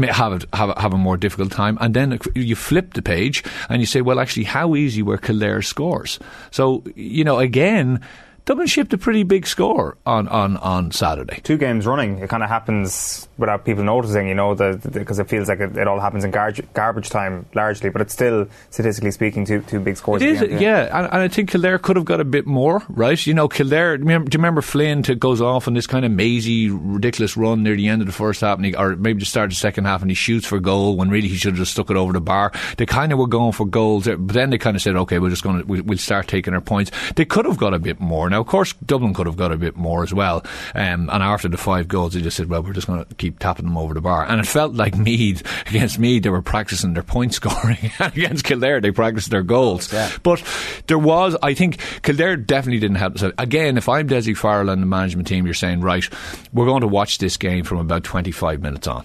have 0.00 0.46
have 0.52 0.76
have 0.78 0.92
a 0.94 0.98
more 0.98 1.16
difficult 1.16 1.52
time, 1.52 1.76
and 1.80 1.94
then 1.94 2.18
you 2.34 2.56
flip 2.56 2.94
the 2.94 3.02
page 3.02 3.44
and 3.68 3.80
you 3.80 3.86
say, 3.86 4.00
well, 4.00 4.20
actually, 4.20 4.44
how 4.44 4.74
easy 4.74 5.02
were 5.02 5.18
Kildare 5.18 5.62
scores? 5.62 6.18
So 6.50 6.82
you 6.94 7.24
know, 7.24 7.38
again, 7.38 8.00
Dublin 8.44 8.66
shipped 8.66 8.92
a 8.92 8.98
pretty 8.98 9.22
big 9.22 9.46
score 9.46 9.96
on 10.04 10.26
on 10.28 10.56
on 10.56 10.90
Saturday. 10.90 11.40
two 11.44 11.56
games 11.56 11.86
running, 11.86 12.18
it 12.18 12.28
kind 12.28 12.42
of 12.42 12.48
happens 12.48 13.28
without 13.38 13.64
people 13.64 13.84
noticing, 13.84 14.28
you 14.28 14.34
know, 14.34 14.54
because 14.54 15.18
it 15.18 15.28
feels 15.28 15.48
like 15.48 15.60
it, 15.60 15.76
it 15.76 15.86
all 15.86 16.00
happens 16.00 16.24
in 16.24 16.30
garbage, 16.30 16.62
garbage 16.74 17.08
time 17.08 17.46
largely, 17.54 17.90
but 17.90 18.02
it's 18.02 18.12
still, 18.12 18.46
statistically 18.70 19.10
speaking, 19.10 19.44
two, 19.44 19.60
two 19.62 19.80
big 19.80 19.96
scores. 19.96 20.22
It 20.22 20.28
is, 20.28 20.42
end, 20.42 20.60
yeah, 20.60 20.96
and, 20.96 21.06
and 21.06 21.22
I 21.22 21.28
think 21.28 21.50
Kildare 21.50 21.78
could 21.78 21.96
have 21.96 22.04
got 22.04 22.20
a 22.20 22.24
bit 22.24 22.46
more, 22.46 22.82
right? 22.88 23.24
You 23.26 23.34
know, 23.34 23.48
Kildare. 23.48 23.98
Do 23.98 24.04
you 24.10 24.18
remember 24.34 24.60
Flynn 24.60 25.02
to 25.04 25.14
goes 25.14 25.40
off 25.40 25.68
on 25.68 25.74
this 25.74 25.86
kind 25.86 26.04
of 26.04 26.10
mazy, 26.10 26.68
ridiculous 26.68 27.36
run 27.36 27.62
near 27.62 27.76
the 27.76 27.88
end 27.88 28.02
of 28.02 28.06
the 28.06 28.12
first 28.12 28.40
half, 28.40 28.56
and 28.56 28.66
he, 28.66 28.74
or 28.74 28.96
maybe 28.96 29.20
the 29.20 29.26
start 29.26 29.44
of 29.44 29.50
the 29.50 29.56
second 29.56 29.84
half, 29.84 30.02
and 30.02 30.10
he 30.10 30.14
shoots 30.14 30.46
for 30.46 30.58
goal 30.58 30.96
when 30.96 31.10
really 31.10 31.28
he 31.28 31.36
should 31.36 31.52
have 31.52 31.58
just 31.58 31.72
stuck 31.72 31.90
it 31.90 31.96
over 31.96 32.12
the 32.12 32.20
bar. 32.20 32.52
They 32.76 32.86
kind 32.86 33.12
of 33.12 33.18
were 33.18 33.28
going 33.28 33.52
for 33.52 33.66
goals, 33.66 34.06
but 34.06 34.28
then 34.28 34.50
they 34.50 34.58
kind 34.58 34.76
of 34.76 34.82
said, 34.82 34.96
"Okay, 34.96 35.18
we're 35.20 35.30
just 35.30 35.44
going 35.44 35.64
to 35.64 35.82
we'll 35.82 35.98
start 35.98 36.26
taking 36.26 36.54
our 36.54 36.60
points." 36.60 36.90
They 37.14 37.24
could 37.24 37.44
have 37.44 37.56
got 37.56 37.72
a 37.72 37.78
bit 37.78 38.00
more. 38.00 38.31
Now, 38.32 38.40
of 38.40 38.46
course, 38.46 38.72
Dublin 38.72 39.12
could 39.12 39.26
have 39.26 39.36
got 39.36 39.52
a 39.52 39.58
bit 39.58 39.76
more 39.76 40.02
as 40.02 40.14
well. 40.14 40.44
Um, 40.74 41.10
and 41.10 41.22
after 41.22 41.48
the 41.48 41.58
five 41.58 41.86
goals, 41.86 42.14
they 42.14 42.22
just 42.22 42.36
said, 42.36 42.48
well, 42.48 42.62
we're 42.62 42.72
just 42.72 42.86
going 42.86 43.04
to 43.04 43.14
keep 43.16 43.38
tapping 43.38 43.66
them 43.66 43.76
over 43.76 43.92
the 43.92 44.00
bar. 44.00 44.24
And 44.26 44.40
it 44.40 44.46
felt 44.46 44.74
like 44.74 44.96
Meath, 44.96 45.42
against 45.66 45.98
Meath, 45.98 46.22
they 46.22 46.30
were 46.30 46.40
practicing 46.40 46.94
their 46.94 47.02
point 47.02 47.34
scoring. 47.42 47.92
against 48.00 48.44
Kildare, 48.44 48.80
they 48.80 48.90
practiced 48.90 49.30
their 49.30 49.42
goals. 49.42 49.92
Yeah. 49.92 50.10
But 50.22 50.42
there 50.86 50.98
was, 50.98 51.36
I 51.42 51.52
think, 51.52 51.78
Kildare 52.02 52.36
definitely 52.36 52.80
didn't 52.80 52.96
help. 52.96 53.18
So 53.18 53.32
again, 53.36 53.76
if 53.76 53.88
I'm 53.88 54.08
Dessie 54.08 54.36
Farrell 54.36 54.70
and 54.70 54.80
the 54.80 54.86
management 54.86 55.28
team, 55.28 55.44
you're 55.44 55.54
saying, 55.54 55.82
right, 55.82 56.08
we're 56.54 56.66
going 56.66 56.80
to 56.80 56.88
watch 56.88 57.18
this 57.18 57.36
game 57.36 57.64
from 57.64 57.78
about 57.78 58.02
25 58.02 58.62
minutes 58.62 58.86
on 58.86 59.04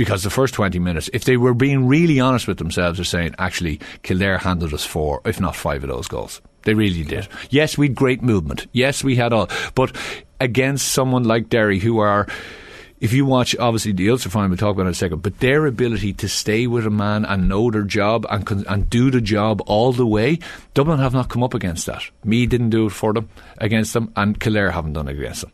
because 0.00 0.22
the 0.22 0.30
first 0.30 0.54
20 0.54 0.78
minutes, 0.78 1.10
if 1.12 1.24
they 1.24 1.36
were 1.36 1.52
being 1.52 1.86
really 1.86 2.20
honest 2.20 2.48
with 2.48 2.56
themselves, 2.56 2.96
they're 2.96 3.04
saying, 3.04 3.34
actually, 3.38 3.80
Kildare 4.02 4.38
handled 4.38 4.72
us 4.72 4.82
four, 4.82 5.20
if 5.26 5.38
not 5.38 5.54
five 5.54 5.84
of 5.84 5.90
those 5.90 6.08
goals. 6.08 6.40
They 6.62 6.74
really 6.74 7.04
did. 7.04 7.28
Yes, 7.50 7.78
we 7.78 7.88
had 7.88 7.94
great 7.94 8.22
movement. 8.22 8.66
Yes, 8.72 9.02
we 9.02 9.16
had 9.16 9.32
all. 9.32 9.48
But 9.74 9.96
against 10.40 10.88
someone 10.88 11.24
like 11.24 11.48
Derry, 11.48 11.78
who 11.78 11.98
are. 11.98 12.26
If 13.00 13.14
you 13.14 13.24
watch, 13.24 13.56
obviously, 13.56 13.92
the 13.92 14.10
Ulster 14.10 14.28
final, 14.28 14.50
we'll 14.50 14.58
talk 14.58 14.74
about 14.74 14.82
in 14.82 14.88
a 14.88 14.94
second, 14.94 15.22
but 15.22 15.38
their 15.38 15.64
ability 15.64 16.12
to 16.12 16.28
stay 16.28 16.66
with 16.66 16.86
a 16.86 16.90
man 16.90 17.24
and 17.24 17.48
know 17.48 17.70
their 17.70 17.82
job 17.82 18.26
and, 18.28 18.46
and 18.68 18.90
do 18.90 19.10
the 19.10 19.22
job 19.22 19.62
all 19.64 19.94
the 19.94 20.06
way, 20.06 20.38
Dublin 20.74 20.98
have 20.98 21.14
not 21.14 21.30
come 21.30 21.42
up 21.42 21.54
against 21.54 21.86
that. 21.86 22.02
Meath 22.24 22.50
didn't 22.50 22.68
do 22.68 22.84
it 22.84 22.90
for 22.90 23.14
them, 23.14 23.30
against 23.56 23.94
them, 23.94 24.12
and 24.16 24.38
Kildare 24.38 24.70
haven't 24.72 24.92
done 24.92 25.08
it 25.08 25.18
against 25.18 25.40
them. 25.40 25.52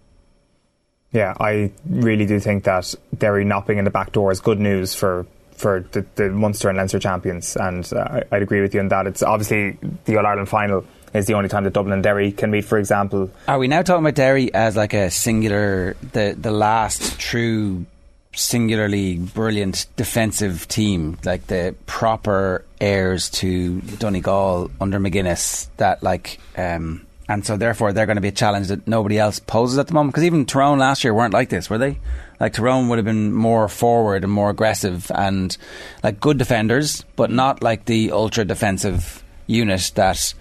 Yeah, 1.12 1.34
I 1.38 1.70
really 1.88 2.26
do 2.26 2.40
think 2.40 2.64
that 2.64 2.92
Derry 3.16 3.44
not 3.44 3.64
being 3.68 3.78
in 3.78 3.84
the 3.84 3.92
back 3.92 4.10
door 4.10 4.32
is 4.32 4.40
good 4.40 4.58
news 4.58 4.96
for 4.96 5.24
for 5.56 5.80
the, 5.92 6.04
the 6.16 6.28
Munster 6.30 6.68
and 6.68 6.76
Leinster 6.78 6.98
champions, 6.98 7.56
and 7.56 7.90
uh, 7.92 8.20
I'd 8.30 8.42
agree 8.42 8.60
with 8.60 8.74
you 8.74 8.80
on 8.80 8.88
that. 8.88 9.06
It's 9.06 9.22
obviously 9.22 9.78
the 10.04 10.16
All 10.18 10.26
Ireland 10.26 10.48
final 10.48 10.84
is 11.14 11.26
the 11.26 11.34
only 11.34 11.48
time 11.48 11.64
that 11.64 11.72
Dublin 11.72 11.92
and 11.92 12.02
Derry 12.02 12.32
can 12.32 12.50
meet, 12.50 12.64
for 12.64 12.78
example. 12.78 13.30
Are 13.48 13.58
we 13.58 13.68
now 13.68 13.82
talking 13.82 14.04
about 14.04 14.14
Derry 14.14 14.52
as 14.52 14.76
like 14.76 14.94
a 14.94 15.10
singular, 15.10 15.96
the 16.12 16.36
the 16.38 16.50
last 16.50 17.18
true, 17.18 17.86
singularly 18.34 19.16
brilliant 19.16 19.86
defensive 19.96 20.68
team, 20.68 21.18
like 21.24 21.46
the 21.46 21.74
proper 21.86 22.64
heirs 22.80 23.30
to 23.30 23.80
Donegal 23.80 24.70
under 24.80 24.98
McGuinness? 25.00 25.68
That 25.78 26.02
like. 26.02 26.38
Um, 26.56 27.06
and 27.28 27.44
so 27.44 27.56
therefore 27.56 27.92
they're 27.92 28.06
going 28.06 28.16
to 28.18 28.22
be 28.22 28.28
a 28.28 28.32
challenge 28.32 28.68
that 28.68 28.86
nobody 28.86 29.18
else 29.18 29.40
poses 29.40 29.78
at 29.78 29.88
the 29.88 29.94
moment. 29.94 30.14
Because 30.14 30.24
even 30.24 30.46
Tyrone 30.46 30.78
last 30.78 31.02
year 31.02 31.12
weren't 31.12 31.34
like 31.34 31.48
this, 31.48 31.68
were 31.68 31.78
they? 31.78 31.98
Like 32.38 32.52
Tyrone 32.52 32.88
would 32.88 32.98
have 32.98 33.04
been 33.04 33.32
more 33.32 33.68
forward 33.68 34.24
and 34.24 34.32
more 34.32 34.50
aggressive 34.50 35.10
and 35.14 35.56
like 36.02 36.20
good 36.20 36.38
defenders, 36.38 37.04
but 37.16 37.30
not 37.30 37.62
like 37.62 37.86
the 37.86 38.12
ultra 38.12 38.44
defensive 38.44 39.24
unit 39.46 39.92
that 39.94 40.34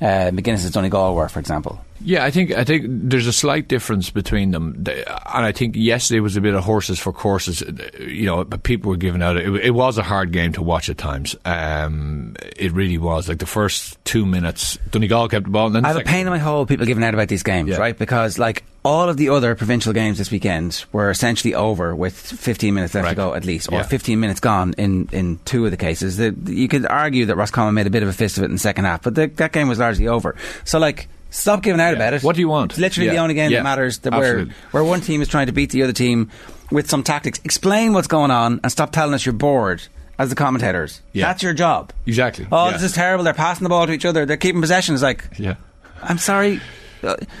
uh, 0.00 0.30
McGuinness's 0.32 0.72
Donegal 0.72 1.14
were, 1.14 1.28
for 1.28 1.38
example. 1.38 1.84
Yeah, 2.04 2.24
I 2.24 2.30
think 2.30 2.52
I 2.52 2.64
think 2.64 2.84
there's 2.88 3.26
a 3.26 3.32
slight 3.32 3.68
difference 3.68 4.10
between 4.10 4.50
them, 4.50 4.84
and 4.86 5.44
I 5.46 5.52
think 5.52 5.74
yesterday 5.76 6.20
was 6.20 6.36
a 6.36 6.40
bit 6.40 6.54
of 6.54 6.62
horses 6.62 6.98
for 6.98 7.12
courses. 7.12 7.62
You 7.98 8.26
know, 8.26 8.44
but 8.44 8.62
people 8.62 8.90
were 8.90 8.96
giving 8.96 9.22
out. 9.22 9.36
It, 9.36 9.54
it 9.64 9.70
was 9.70 9.98
a 9.98 10.02
hard 10.02 10.30
game 10.32 10.52
to 10.52 10.62
watch 10.62 10.88
at 10.90 10.98
times. 10.98 11.34
Um, 11.44 12.36
it 12.56 12.72
really 12.72 12.98
was. 12.98 13.28
Like 13.28 13.38
the 13.38 13.46
first 13.46 14.02
two 14.04 14.26
minutes, 14.26 14.78
Donegal 14.90 15.28
kept 15.28 15.44
the 15.46 15.50
ball. 15.50 15.66
And 15.66 15.74
then 15.76 15.84
I 15.84 15.88
have 15.88 15.96
a 15.96 16.02
pain 16.04 16.26
in 16.26 16.32
my 16.32 16.38
hole 16.38 16.66
people 16.66 16.86
giving 16.86 17.02
out 17.02 17.14
about 17.14 17.28
these 17.28 17.42
games, 17.42 17.70
Yeah. 17.70 17.78
right? 17.78 17.96
Because 17.98 18.38
like 18.38 18.64
all 18.84 19.08
of 19.08 19.16
the 19.16 19.30
other 19.30 19.54
provincial 19.56 19.92
games 19.92 20.18
this 20.18 20.30
weekend 20.30 20.84
were 20.92 21.10
essentially 21.10 21.54
over 21.54 21.94
with 21.96 22.14
15 22.14 22.72
minutes 22.72 22.94
left 22.94 23.04
Right. 23.04 23.10
to 23.10 23.16
go 23.16 23.34
at 23.34 23.44
least, 23.44 23.68
or 23.72 23.76
Yeah. 23.78 23.82
15 23.82 24.20
minutes 24.20 24.38
gone 24.38 24.74
in, 24.78 25.08
in 25.12 25.40
two 25.44 25.64
of 25.64 25.70
the 25.72 25.76
cases. 25.76 26.18
The, 26.18 26.32
you 26.46 26.68
could 26.68 26.86
argue 26.86 27.26
that 27.26 27.36
Roscommon 27.36 27.74
made 27.74 27.86
a 27.88 27.90
bit 27.90 28.02
of 28.04 28.08
a 28.08 28.12
fist 28.12 28.36
of 28.38 28.44
it 28.44 28.46
in 28.46 28.52
the 28.52 28.58
second 28.58 28.84
half, 28.84 29.02
but 29.02 29.14
the, 29.16 29.26
that 29.26 29.52
game 29.52 29.66
was 29.68 29.78
largely 29.78 30.06
over. 30.08 30.36
So 30.64 30.78
like. 30.78 31.08
Stop 31.30 31.62
giving 31.62 31.80
out 31.80 31.92
about 31.94 32.14
it. 32.14 32.22
What 32.22 32.34
do 32.34 32.40
you 32.40 32.48
want? 32.48 32.72
It's 32.72 32.78
literally 32.80 33.10
the 33.10 33.16
only 33.18 33.34
game 33.34 33.50
Yeah. 33.50 33.58
that 33.58 33.64
matters. 33.64 33.98
That 33.98 34.12
where 34.14 34.46
where 34.70 34.84
one 34.84 35.00
team 35.00 35.20
is 35.22 35.28
trying 35.28 35.46
to 35.46 35.52
beat 35.52 35.70
the 35.70 35.82
other 35.82 35.92
team 35.92 36.30
with 36.70 36.88
some 36.88 37.02
tactics. 37.02 37.40
Explain 37.44 37.92
what's 37.92 38.06
going 38.08 38.30
on 38.30 38.60
and 38.62 38.72
stop 38.72 38.92
telling 38.92 39.12
us 39.14 39.26
you're 39.26 39.32
bored 39.32 39.82
as 40.18 40.30
the 40.30 40.34
commentators. 40.34 41.02
Yeah. 41.12 41.26
That's 41.26 41.42
your 41.42 41.52
job. 41.52 41.92
Exactly. 42.06 42.46
Oh, 42.50 42.66
Yeah. 42.66 42.72
this 42.72 42.82
is 42.84 42.92
terrible. 42.92 43.24
They're 43.24 43.34
passing 43.34 43.64
the 43.64 43.68
ball 43.68 43.86
to 43.86 43.92
each 43.92 44.04
other. 44.06 44.24
They're 44.24 44.36
keeping 44.38 44.60
possession. 44.62 44.94
It's 44.94 45.02
like, 45.02 45.28
yeah. 45.38 45.56
I'm 46.02 46.18
sorry. 46.18 46.60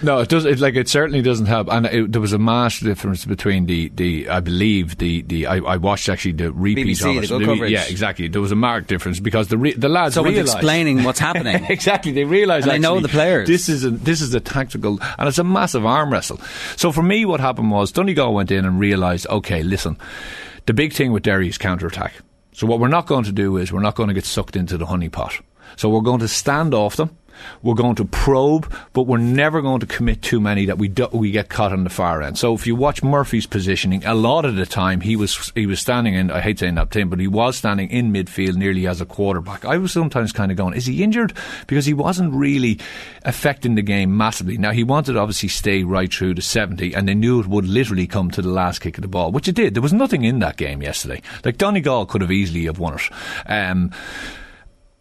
No, 0.02 0.18
it 0.20 0.28
does. 0.28 0.44
It, 0.44 0.60
like 0.60 0.74
it 0.76 0.88
certainly 0.88 1.22
doesn't 1.22 1.46
help. 1.46 1.68
And 1.70 1.86
it, 1.86 2.12
there 2.12 2.20
was 2.20 2.32
a 2.32 2.38
mass 2.38 2.80
difference 2.80 3.24
between 3.24 3.66
the, 3.66 3.88
the 3.94 4.28
I 4.28 4.40
believe 4.40 4.98
the, 4.98 5.22
the 5.22 5.46
I, 5.46 5.56
I 5.56 5.76
watched 5.76 6.08
actually 6.08 6.32
the 6.32 6.52
repeat 6.52 6.86
BBC, 6.86 7.18
of 7.18 7.40
it. 7.42 7.60
the. 7.60 7.70
Yeah, 7.70 7.84
exactly. 7.88 8.28
There 8.28 8.40
was 8.40 8.52
a 8.52 8.56
marked 8.56 8.88
difference 8.88 9.20
because 9.20 9.48
the 9.48 9.58
re, 9.58 9.72
the 9.72 9.88
lads 9.88 10.14
Someone's 10.14 10.36
realised- 10.36 10.56
explaining 10.56 11.04
what's 11.04 11.18
happening. 11.30 11.64
exactly. 11.68 12.12
They 12.12 12.24
realise 12.24 12.64
they 12.64 12.78
know 12.78 13.00
the 13.00 13.08
players. 13.08 13.48
This 13.48 13.68
is 13.68 13.84
a 13.84 13.90
this 13.90 14.20
is 14.20 14.32
a 14.34 14.40
tactical 14.40 14.98
and 15.18 15.28
it's 15.28 15.38
a 15.38 15.44
massive 15.44 15.84
arm 15.86 16.12
wrestle. 16.12 16.38
So 16.76 16.92
for 16.92 17.02
me, 17.02 17.24
what 17.24 17.40
happened 17.40 17.70
was 17.70 17.92
Donegal 17.92 18.34
went 18.34 18.50
in 18.50 18.64
and 18.64 18.78
realised, 18.78 19.26
okay, 19.28 19.62
listen, 19.62 19.96
the 20.66 20.74
big 20.74 20.92
thing 20.92 21.12
with 21.12 21.22
Derry 21.22 21.48
is 21.48 21.58
counter 21.58 21.86
attack. 21.86 22.12
So 22.52 22.66
what 22.66 22.80
we're 22.80 22.88
not 22.88 23.06
going 23.06 23.24
to 23.24 23.32
do 23.32 23.56
is 23.58 23.72
we're 23.72 23.80
not 23.80 23.94
going 23.96 24.08
to 24.08 24.14
get 24.14 24.24
sucked 24.24 24.56
into 24.56 24.78
the 24.78 24.86
honeypot. 24.86 25.42
So 25.76 25.90
we're 25.90 26.00
going 26.00 26.20
to 26.20 26.28
stand 26.28 26.72
off 26.72 26.96
them. 26.96 27.16
We're 27.62 27.74
going 27.74 27.96
to 27.96 28.04
probe, 28.04 28.72
but 28.92 29.02
we're 29.02 29.18
never 29.18 29.62
going 29.62 29.80
to 29.80 29.86
commit 29.86 30.22
too 30.22 30.40
many 30.40 30.66
that 30.66 30.78
we 30.78 30.88
do, 30.88 31.08
we 31.12 31.30
get 31.30 31.48
caught 31.48 31.72
on 31.72 31.84
the 31.84 31.90
far 31.90 32.22
end. 32.22 32.38
So 32.38 32.54
if 32.54 32.66
you 32.66 32.76
watch 32.76 33.02
Murphy's 33.02 33.46
positioning, 33.46 34.04
a 34.04 34.14
lot 34.14 34.44
of 34.44 34.56
the 34.56 34.66
time 34.66 35.00
he 35.00 35.16
was 35.16 35.52
he 35.54 35.66
was 35.66 35.80
standing 35.80 36.14
in. 36.14 36.30
I 36.30 36.40
hate 36.40 36.58
saying 36.58 36.74
that 36.74 36.90
to 36.90 37.06
but 37.06 37.20
he 37.20 37.28
was 37.28 37.56
standing 37.56 37.90
in 37.90 38.12
midfield 38.12 38.56
nearly 38.56 38.86
as 38.86 39.00
a 39.00 39.06
quarterback. 39.06 39.64
I 39.64 39.76
was 39.76 39.92
sometimes 39.92 40.32
kind 40.32 40.50
of 40.50 40.56
going, 40.56 40.74
is 40.74 40.86
he 40.86 41.02
injured? 41.02 41.32
Because 41.66 41.86
he 41.86 41.94
wasn't 41.94 42.32
really 42.32 42.78
affecting 43.24 43.74
the 43.74 43.82
game 43.82 44.16
massively. 44.16 44.56
Now 44.58 44.72
he 44.72 44.84
wanted 44.84 45.14
to 45.14 45.18
obviously 45.18 45.48
stay 45.48 45.82
right 45.84 46.12
through 46.12 46.34
to 46.34 46.42
seventy, 46.42 46.94
and 46.94 47.08
they 47.08 47.14
knew 47.14 47.40
it 47.40 47.46
would 47.46 47.66
literally 47.66 48.06
come 48.06 48.30
to 48.32 48.42
the 48.42 48.48
last 48.48 48.80
kick 48.80 48.98
of 48.98 49.02
the 49.02 49.08
ball, 49.08 49.32
which 49.32 49.48
it 49.48 49.54
did. 49.54 49.74
There 49.74 49.82
was 49.82 49.92
nothing 49.92 50.24
in 50.24 50.38
that 50.40 50.56
game 50.56 50.82
yesterday. 50.82 51.22
Like 51.44 51.58
Donegal 51.58 52.06
could 52.06 52.22
have 52.22 52.32
easily 52.32 52.64
have 52.64 52.78
won 52.78 52.94
it. 52.94 53.10
Um, 53.46 53.92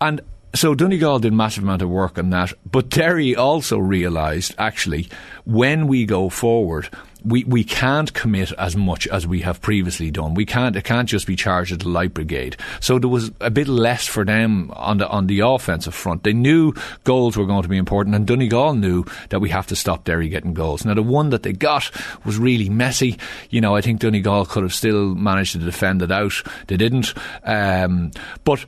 and 0.02 0.22
so 0.56 0.74
Donegal 0.74 1.20
did 1.20 1.34
massive 1.34 1.64
amount 1.64 1.82
of 1.82 1.90
work 1.90 2.18
on 2.18 2.30
that, 2.32 2.54
but 2.70 2.90
Derry 2.90 3.36
also 3.36 3.78
realised 3.78 4.56
actually 4.58 5.10
when 5.46 5.88
we 5.88 6.06
go 6.06 6.30
forward, 6.30 6.90
we, 7.24 7.44
we 7.44 7.64
can't 7.64 8.14
commit 8.14 8.52
as 8.54 8.76
much 8.76 9.08
as 9.08 9.26
we 9.26 9.42
have 9.42 9.62
previously 9.62 10.12
done. 10.12 10.36
We 10.36 10.46
can't 10.46 10.76
it 10.76 10.84
can't 10.84 11.10
just 11.10 11.26
be 11.26 11.36
charged 11.36 11.72
at 11.72 11.80
the 11.80 11.90
light 11.90 12.14
brigade. 12.14 12.56
So 12.80 13.00
there 13.00 13.10
was 13.10 13.32
a 13.42 13.50
bit 13.50 13.68
less 13.68 14.06
for 14.06 14.24
them 14.24 14.72
on 14.76 15.00
the 15.00 15.08
on 15.08 15.28
the 15.28 15.40
offensive 15.40 15.96
front. 15.96 16.24
They 16.24 16.34
knew 16.34 16.74
goals 17.04 17.36
were 17.36 17.46
going 17.46 17.64
to 17.64 17.70
be 17.70 17.78
important, 17.78 18.16
and 18.16 18.28
Donegal 18.28 18.76
knew 18.76 19.06
that 19.30 19.40
we 19.40 19.50
have 19.50 19.68
to 19.68 19.76
stop 19.76 20.04
Derry 20.04 20.30
getting 20.30 20.54
goals. 20.54 20.86
Now 20.86 20.94
the 20.94 21.04
one 21.04 21.32
that 21.32 21.44
they 21.44 21.54
got 21.54 21.90
was 22.26 22.38
really 22.38 22.70
messy. 22.70 23.18
You 23.50 23.62
know, 23.62 23.76
I 23.76 23.82
think 23.82 24.00
Donegal 24.00 24.46
could 24.46 24.64
have 24.64 24.74
still 24.74 25.16
managed 25.16 25.54
to 25.54 25.60
defend 25.60 26.02
it 26.04 26.12
out. 26.12 26.34
They 26.68 26.78
didn't, 26.78 27.14
um, 27.44 28.12
but 28.44 28.66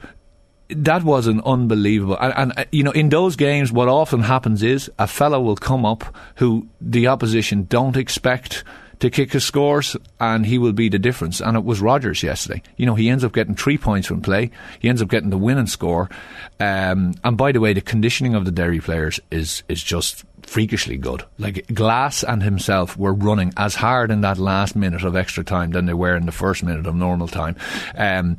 that 0.70 1.04
was 1.04 1.28
an 1.28 1.42
unbelievable. 1.46 2.18
And, 2.20 2.34
and 2.36 2.60
uh, 2.60 2.66
you 2.72 2.84
know 2.84 2.92
in 2.92 3.10
those 3.10 3.36
games 3.36 3.72
what 3.72 3.88
often 3.88 4.22
happens 4.22 4.64
is 4.64 4.92
a 5.00 5.08
fellow 5.08 5.42
will 5.42 5.56
come 5.56 5.86
up 5.86 6.16
who 6.36 6.68
the 6.82 7.08
opposition 7.08 7.66
don't 7.70 7.98
expect 7.98 8.64
to 9.00 9.12
kick 9.12 9.32
his 9.32 9.46
scores 9.46 9.96
and 10.20 10.46
he 10.46 10.58
will 10.58 10.74
be 10.74 10.90
the 10.90 10.98
difference. 10.98 11.40
And 11.40 11.56
it 11.56 11.64
was 11.64 11.82
Rogers 11.82 12.24
yesterday. 12.24 12.62
You 12.78 12.86
know 12.86 12.96
he 12.96 13.10
ends 13.10 13.24
up 13.24 13.34
getting 13.34 13.56
three 13.56 13.78
points 13.78 14.08
from 14.08 14.22
play. 14.22 14.52
He 14.80 14.90
ends 14.90 15.02
up 15.02 15.10
getting 15.10 15.30
the 15.30 15.38
winning 15.38 15.68
score. 15.68 16.10
Um, 16.60 17.14
and 17.24 17.38
by 17.38 17.52
the 17.52 17.60
way 17.60 17.74
the 17.74 17.82
conditioning 17.82 18.36
of 18.36 18.46
the 18.46 18.52
Derry 18.52 18.80
players 18.80 19.20
is 19.32 19.64
is 19.70 19.82
just 19.82 20.26
freakishly 20.42 20.98
good. 20.98 21.24
Like 21.38 21.68
Glass 21.74 22.24
and 22.24 22.42
himself 22.42 22.98
were 22.98 23.14
running 23.14 23.54
as 23.58 23.76
hard 23.76 24.12
in 24.12 24.22
that 24.22 24.38
last 24.38 24.76
minute 24.76 25.04
of 25.04 25.16
extra 25.16 25.44
time 25.44 25.72
than 25.72 25.86
they 25.86 25.94
were 25.94 26.16
in 26.16 26.26
the 26.26 26.32
first 26.32 26.64
minute 26.64 26.88
of 26.88 26.96
normal 26.96 27.28
time. 27.28 27.56
Um, 27.96 28.38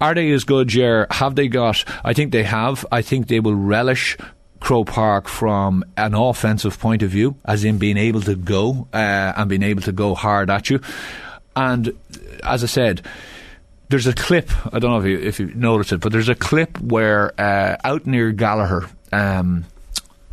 are 0.00 0.14
they 0.14 0.30
as 0.30 0.44
good, 0.44 0.68
Ger? 0.68 1.06
Have 1.10 1.34
they 1.34 1.48
got? 1.48 1.84
I 2.04 2.12
think 2.12 2.32
they 2.32 2.44
have. 2.44 2.86
I 2.92 3.02
think 3.02 3.26
they 3.26 3.40
will 3.40 3.54
relish 3.54 4.16
Croke 4.60 4.88
Park 4.88 5.28
from 5.28 5.84
an 5.96 6.14
offensive 6.14 6.78
point 6.78 7.02
of 7.02 7.10
view, 7.10 7.36
as 7.44 7.64
in 7.64 7.78
being 7.78 7.96
able 7.96 8.20
to 8.22 8.34
go 8.34 8.88
uh, 8.92 9.32
and 9.36 9.48
being 9.48 9.62
able 9.62 9.82
to 9.82 9.92
go 9.92 10.14
hard 10.14 10.50
at 10.50 10.70
you. 10.70 10.80
And 11.56 11.96
as 12.44 12.62
I 12.62 12.66
said, 12.66 13.04
there's 13.88 14.06
a 14.06 14.12
clip. 14.12 14.50
I 14.72 14.78
don't 14.78 14.90
know 14.90 15.00
if 15.00 15.06
you 15.06 15.18
if 15.18 15.40
you 15.40 15.52
noticed 15.54 15.92
it, 15.92 16.00
but 16.00 16.12
there's 16.12 16.28
a 16.28 16.34
clip 16.34 16.78
where 16.80 17.32
uh, 17.40 17.76
out 17.82 18.06
near 18.06 18.32
Gallagher, 18.32 18.88
um, 19.12 19.64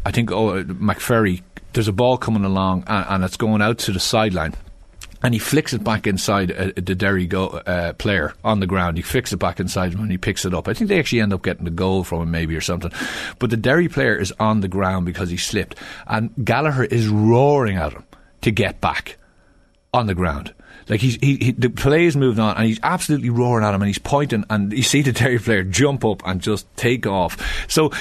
I 0.05 0.11
think 0.11 0.31
oh, 0.31 0.63
McFerry. 0.63 1.41
There's 1.73 1.87
a 1.89 1.93
ball 1.93 2.17
coming 2.17 2.45
along 2.45 2.85
and, 2.87 3.05
and 3.09 3.23
it's 3.25 3.35
going 3.35 3.61
out 3.61 3.79
to 3.79 3.91
the 3.91 3.99
sideline 3.99 4.55
and 5.25 5.33
he 5.33 5.39
flicks 5.39 5.73
it 5.73 5.83
back 5.83 6.05
inside 6.05 6.51
uh, 6.51 6.71
the 6.75 6.93
Derry 6.93 7.25
go, 7.25 7.47
uh, 7.47 7.93
player 7.93 8.35
on 8.43 8.59
the 8.59 8.67
ground. 8.67 8.97
He 8.97 9.01
flicks 9.01 9.33
it 9.33 9.37
back 9.37 9.59
inside 9.59 9.91
him 9.91 10.01
and 10.01 10.11
he 10.11 10.19
picks 10.19 10.45
it 10.45 10.53
up. 10.53 10.67
I 10.67 10.75
think 10.75 10.87
they 10.87 10.99
actually 10.99 11.21
end 11.21 11.33
up 11.33 11.41
getting 11.41 11.65
the 11.65 11.71
goal 11.71 12.03
from 12.03 12.21
him, 12.21 12.29
maybe 12.29 12.55
or 12.55 12.61
something. 12.61 12.91
But 13.39 13.49
the 13.49 13.57
Derry 13.57 13.89
player 13.89 14.15
is 14.15 14.31
on 14.39 14.61
the 14.61 14.67
ground 14.67 15.07
because 15.07 15.31
he 15.31 15.37
slipped, 15.37 15.79
and 16.05 16.29
Gallagher 16.45 16.83
is 16.83 17.07
roaring 17.07 17.77
at 17.77 17.93
him 17.93 18.03
to 18.41 18.51
get 18.51 18.79
back 18.81 19.17
on 19.95 20.05
the 20.05 20.13
ground. 20.13 20.53
Like 20.89 21.01
he's 21.01 21.15
he, 21.15 21.37
he 21.37 21.51
the 21.53 21.71
play 21.71 22.05
is 22.05 22.15
moved 22.15 22.37
on 22.37 22.55
and 22.55 22.67
he's 22.67 22.79
absolutely 22.83 23.31
roaring 23.31 23.65
at 23.65 23.73
him 23.73 23.81
and 23.81 23.87
he's 23.87 23.97
pointing 23.97 24.45
and 24.51 24.71
you 24.71 24.83
see 24.83 25.01
the 25.01 25.11
Derry 25.11 25.39
player 25.39 25.63
jump 25.63 26.05
up 26.05 26.21
and 26.23 26.39
just 26.39 26.67
take 26.77 27.07
off. 27.07 27.65
So 27.67 27.91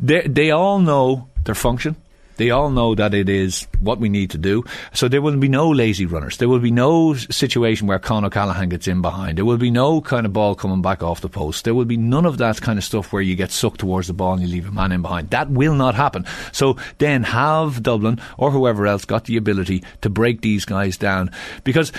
they 0.00 0.22
they 0.22 0.50
all 0.50 0.80
know 0.80 1.28
their 1.44 1.54
function. 1.54 1.94
They 2.36 2.50
all 2.50 2.70
know 2.70 2.94
that 2.94 3.14
it 3.14 3.28
is 3.28 3.66
what 3.80 4.00
we 4.00 4.08
need 4.08 4.30
to 4.30 4.38
do. 4.38 4.64
So 4.92 5.08
there 5.08 5.22
will 5.22 5.36
be 5.36 5.48
no 5.48 5.70
lazy 5.70 6.06
runners. 6.06 6.36
There 6.38 6.48
will 6.48 6.58
be 6.58 6.70
no 6.70 7.14
situation 7.14 7.86
where 7.86 7.98
Con 7.98 8.24
O'Callaghan 8.24 8.68
gets 8.68 8.88
in 8.88 9.02
behind. 9.02 9.38
There 9.38 9.44
will 9.44 9.56
be 9.56 9.70
no 9.70 10.00
kind 10.00 10.26
of 10.26 10.32
ball 10.32 10.54
coming 10.54 10.82
back 10.82 11.02
off 11.02 11.20
the 11.20 11.28
post. 11.28 11.64
There 11.64 11.74
will 11.74 11.84
be 11.84 11.96
none 11.96 12.26
of 12.26 12.38
that 12.38 12.60
kind 12.60 12.78
of 12.78 12.84
stuff 12.84 13.12
where 13.12 13.22
you 13.22 13.36
get 13.36 13.50
sucked 13.50 13.80
towards 13.80 14.08
the 14.08 14.14
ball 14.14 14.34
and 14.34 14.42
you 14.42 14.48
leave 14.48 14.68
a 14.68 14.72
man 14.72 14.92
in 14.92 15.02
behind. 15.02 15.30
That 15.30 15.50
will 15.50 15.74
not 15.74 15.94
happen. 15.94 16.26
So 16.52 16.76
then 16.98 17.22
have 17.24 17.82
Dublin 17.82 18.20
or 18.36 18.50
whoever 18.50 18.86
else 18.86 19.04
got 19.04 19.24
the 19.24 19.36
ability 19.36 19.84
to 20.00 20.10
break 20.10 20.40
these 20.40 20.64
guys 20.64 20.96
down 20.96 21.30
because 21.62 21.92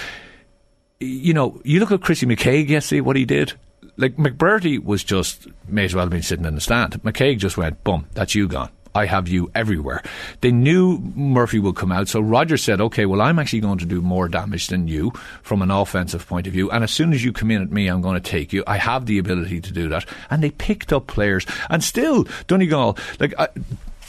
you 1.00 1.34
know, 1.34 1.62
you 1.64 1.80
look 1.80 1.92
at 1.92 2.02
Chrissy 2.02 2.26
McKaigue 2.26 2.70
yesterday, 2.70 3.02
what 3.02 3.16
he 3.16 3.26
did. 3.26 3.54
Like 3.98 4.18
McBrearty 4.18 4.84
was 4.84 5.04
just 5.04 5.48
may 5.68 5.86
as 5.86 5.96
well 5.96 6.06
have 6.06 6.12
been 6.12 6.22
sitting 6.22 6.46
in 6.46 6.56
the 6.56 6.62
stand. 6.62 7.02
McKaigue 7.04 7.38
just 7.38 7.58
went, 7.58 7.84
"Boom, 7.84 8.08
that's 8.14 8.36
you 8.36 8.48
gone." 8.48 8.70
I 8.96 9.06
have 9.06 9.28
you 9.28 9.52
everywhere. 9.54 10.02
They 10.42 10.52
knew 10.52 10.98
Murphy 11.16 11.60
would 11.60 11.76
come 11.76 11.92
out, 11.92 12.08
so 12.08 12.22
Roger 12.22 12.58
said, 12.58 12.80
"Okay, 12.80 13.06
well, 13.06 13.22
I'm 13.22 13.38
actually 13.38 13.60
going 13.60 13.78
to 13.80 13.86
do 13.86 14.02
more 14.02 14.28
damage 14.28 14.68
than 14.68 14.88
you 14.88 15.12
from 15.44 15.62
an 15.62 15.70
offensive 15.70 16.26
point 16.28 16.48
of 16.48 16.54
view. 16.54 16.72
And 16.72 16.84
as 16.84 16.92
soon 16.92 17.14
as 17.14 17.24
you 17.24 17.34
come 17.34 17.52
in 17.52 17.62
at 17.62 17.72
me, 17.72 17.88
I'm 17.88 18.02
going 18.02 18.20
to 18.20 18.30
take 18.32 18.54
you. 18.54 18.64
I 18.66 18.78
have 18.78 19.06
the 19.06 19.20
ability 19.20 19.62
to 19.62 19.74
do 19.74 19.90
that." 19.90 20.06
And 20.32 20.42
they 20.42 20.52
picked 20.52 20.94
up 20.94 21.08
players, 21.08 21.46
and 21.70 21.84
still 21.84 22.26
Donegal, 22.48 22.98
like. 23.20 23.34
I, 23.38 23.50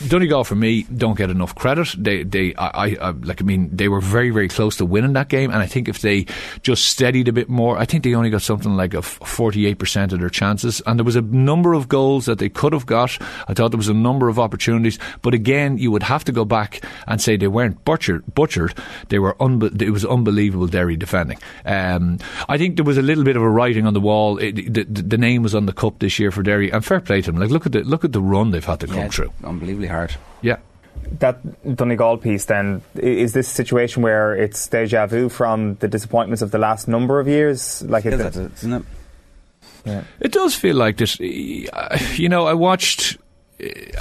Donegal 0.06 0.44
for 0.44 0.54
me 0.54 0.82
don't 0.84 1.16
get 1.16 1.30
enough 1.30 1.54
credit. 1.54 1.94
They, 1.96 2.22
they, 2.22 2.54
I, 2.56 2.96
I, 3.00 3.10
like, 3.10 3.40
I 3.40 3.44
mean, 3.44 3.74
they 3.74 3.88
were 3.88 4.00
very, 4.00 4.30
very 4.30 4.48
close 4.48 4.76
to 4.76 4.84
winning 4.84 5.14
that 5.14 5.28
game, 5.28 5.50
and 5.50 5.62
I 5.62 5.66
think 5.66 5.88
if 5.88 6.00
they 6.00 6.26
just 6.62 6.86
steadied 6.86 7.28
a 7.28 7.32
bit 7.32 7.48
more, 7.48 7.78
I 7.78 7.84
think 7.86 8.04
they 8.04 8.14
only 8.14 8.30
got 8.30 8.42
something 8.42 8.76
like 8.76 8.94
a 8.94 9.02
forty-eight 9.02 9.78
percent 9.78 10.12
of 10.12 10.20
their 10.20 10.28
chances, 10.28 10.82
and 10.86 10.98
there 10.98 11.04
was 11.04 11.16
a 11.16 11.22
number 11.22 11.72
of 11.72 11.88
goals 11.88 12.26
that 12.26 12.38
they 12.38 12.48
could 12.48 12.72
have 12.72 12.86
got. 12.86 13.16
I 13.48 13.54
thought 13.54 13.70
there 13.70 13.78
was 13.78 13.88
a 13.88 13.94
number 13.94 14.28
of 14.28 14.38
opportunities, 14.38 14.98
but 15.22 15.34
again, 15.34 15.78
you 15.78 15.90
would 15.90 16.02
have 16.02 16.24
to 16.24 16.32
go 16.32 16.44
back 16.44 16.84
and 17.06 17.20
say 17.20 17.36
they 17.36 17.48
weren't 17.48 17.84
butchered. 17.84 18.22
Butchered, 18.34 18.74
they 19.08 19.18
were. 19.18 19.34
Unbe- 19.40 19.80
it 19.80 19.90
was 19.90 20.04
unbelievable 20.04 20.66
Derry 20.66 20.96
defending. 20.96 21.38
Um, 21.64 22.18
I 22.48 22.58
think 22.58 22.76
there 22.76 22.84
was 22.84 22.98
a 22.98 23.02
little 23.02 23.24
bit 23.24 23.36
of 23.36 23.42
a 23.42 23.48
writing 23.48 23.86
on 23.86 23.94
the 23.94 24.00
wall. 24.00 24.38
It, 24.38 24.72
the, 24.72 24.84
the, 24.84 25.18
name 25.18 25.42
was 25.42 25.54
on 25.54 25.66
the 25.66 25.72
cup 25.72 25.98
this 25.98 26.18
year 26.18 26.30
for 26.30 26.42
Derry, 26.42 26.70
and 26.70 26.84
fair 26.84 27.00
play 27.00 27.22
to 27.22 27.30
them. 27.32 27.40
Like, 27.40 27.50
look 27.50 27.66
at 27.66 27.72
the 27.72 27.82
look 27.82 28.04
at 28.04 28.12
the 28.12 28.20
run 28.20 28.50
they've 28.50 28.64
had 28.64 28.80
to 28.80 28.86
come 28.86 28.96
Yeah, 28.96 29.08
through. 29.08 29.32
Unbelievably 29.86 30.16
hard. 30.16 30.16
Yeah. 30.42 30.58
that 31.18 31.76
Donegal 31.76 32.18
piece 32.18 32.46
then 32.46 32.82
is 32.94 33.32
this 33.32 33.50
a 33.50 33.54
situation 33.54 34.02
where 34.02 34.34
it's 34.34 34.66
deja 34.68 35.06
vu 35.06 35.28
from 35.28 35.76
the 35.76 35.88
disappointments 35.88 36.42
of 36.42 36.50
the 36.50 36.58
last 36.58 36.88
number 36.88 37.20
of 37.20 37.28
years 37.28 37.82
like 37.82 38.04
it, 38.04 38.10
Feels 38.10 38.22
like 38.22 38.36
it, 38.36 38.52
isn't 38.54 38.72
it? 38.72 40.04
It 40.20 40.32
does 40.32 40.54
feel 40.56 40.76
like 40.76 40.96
this. 40.96 41.20
You 41.20 42.28
know, 42.28 42.46
I 42.46 42.54
watched. 42.54 43.18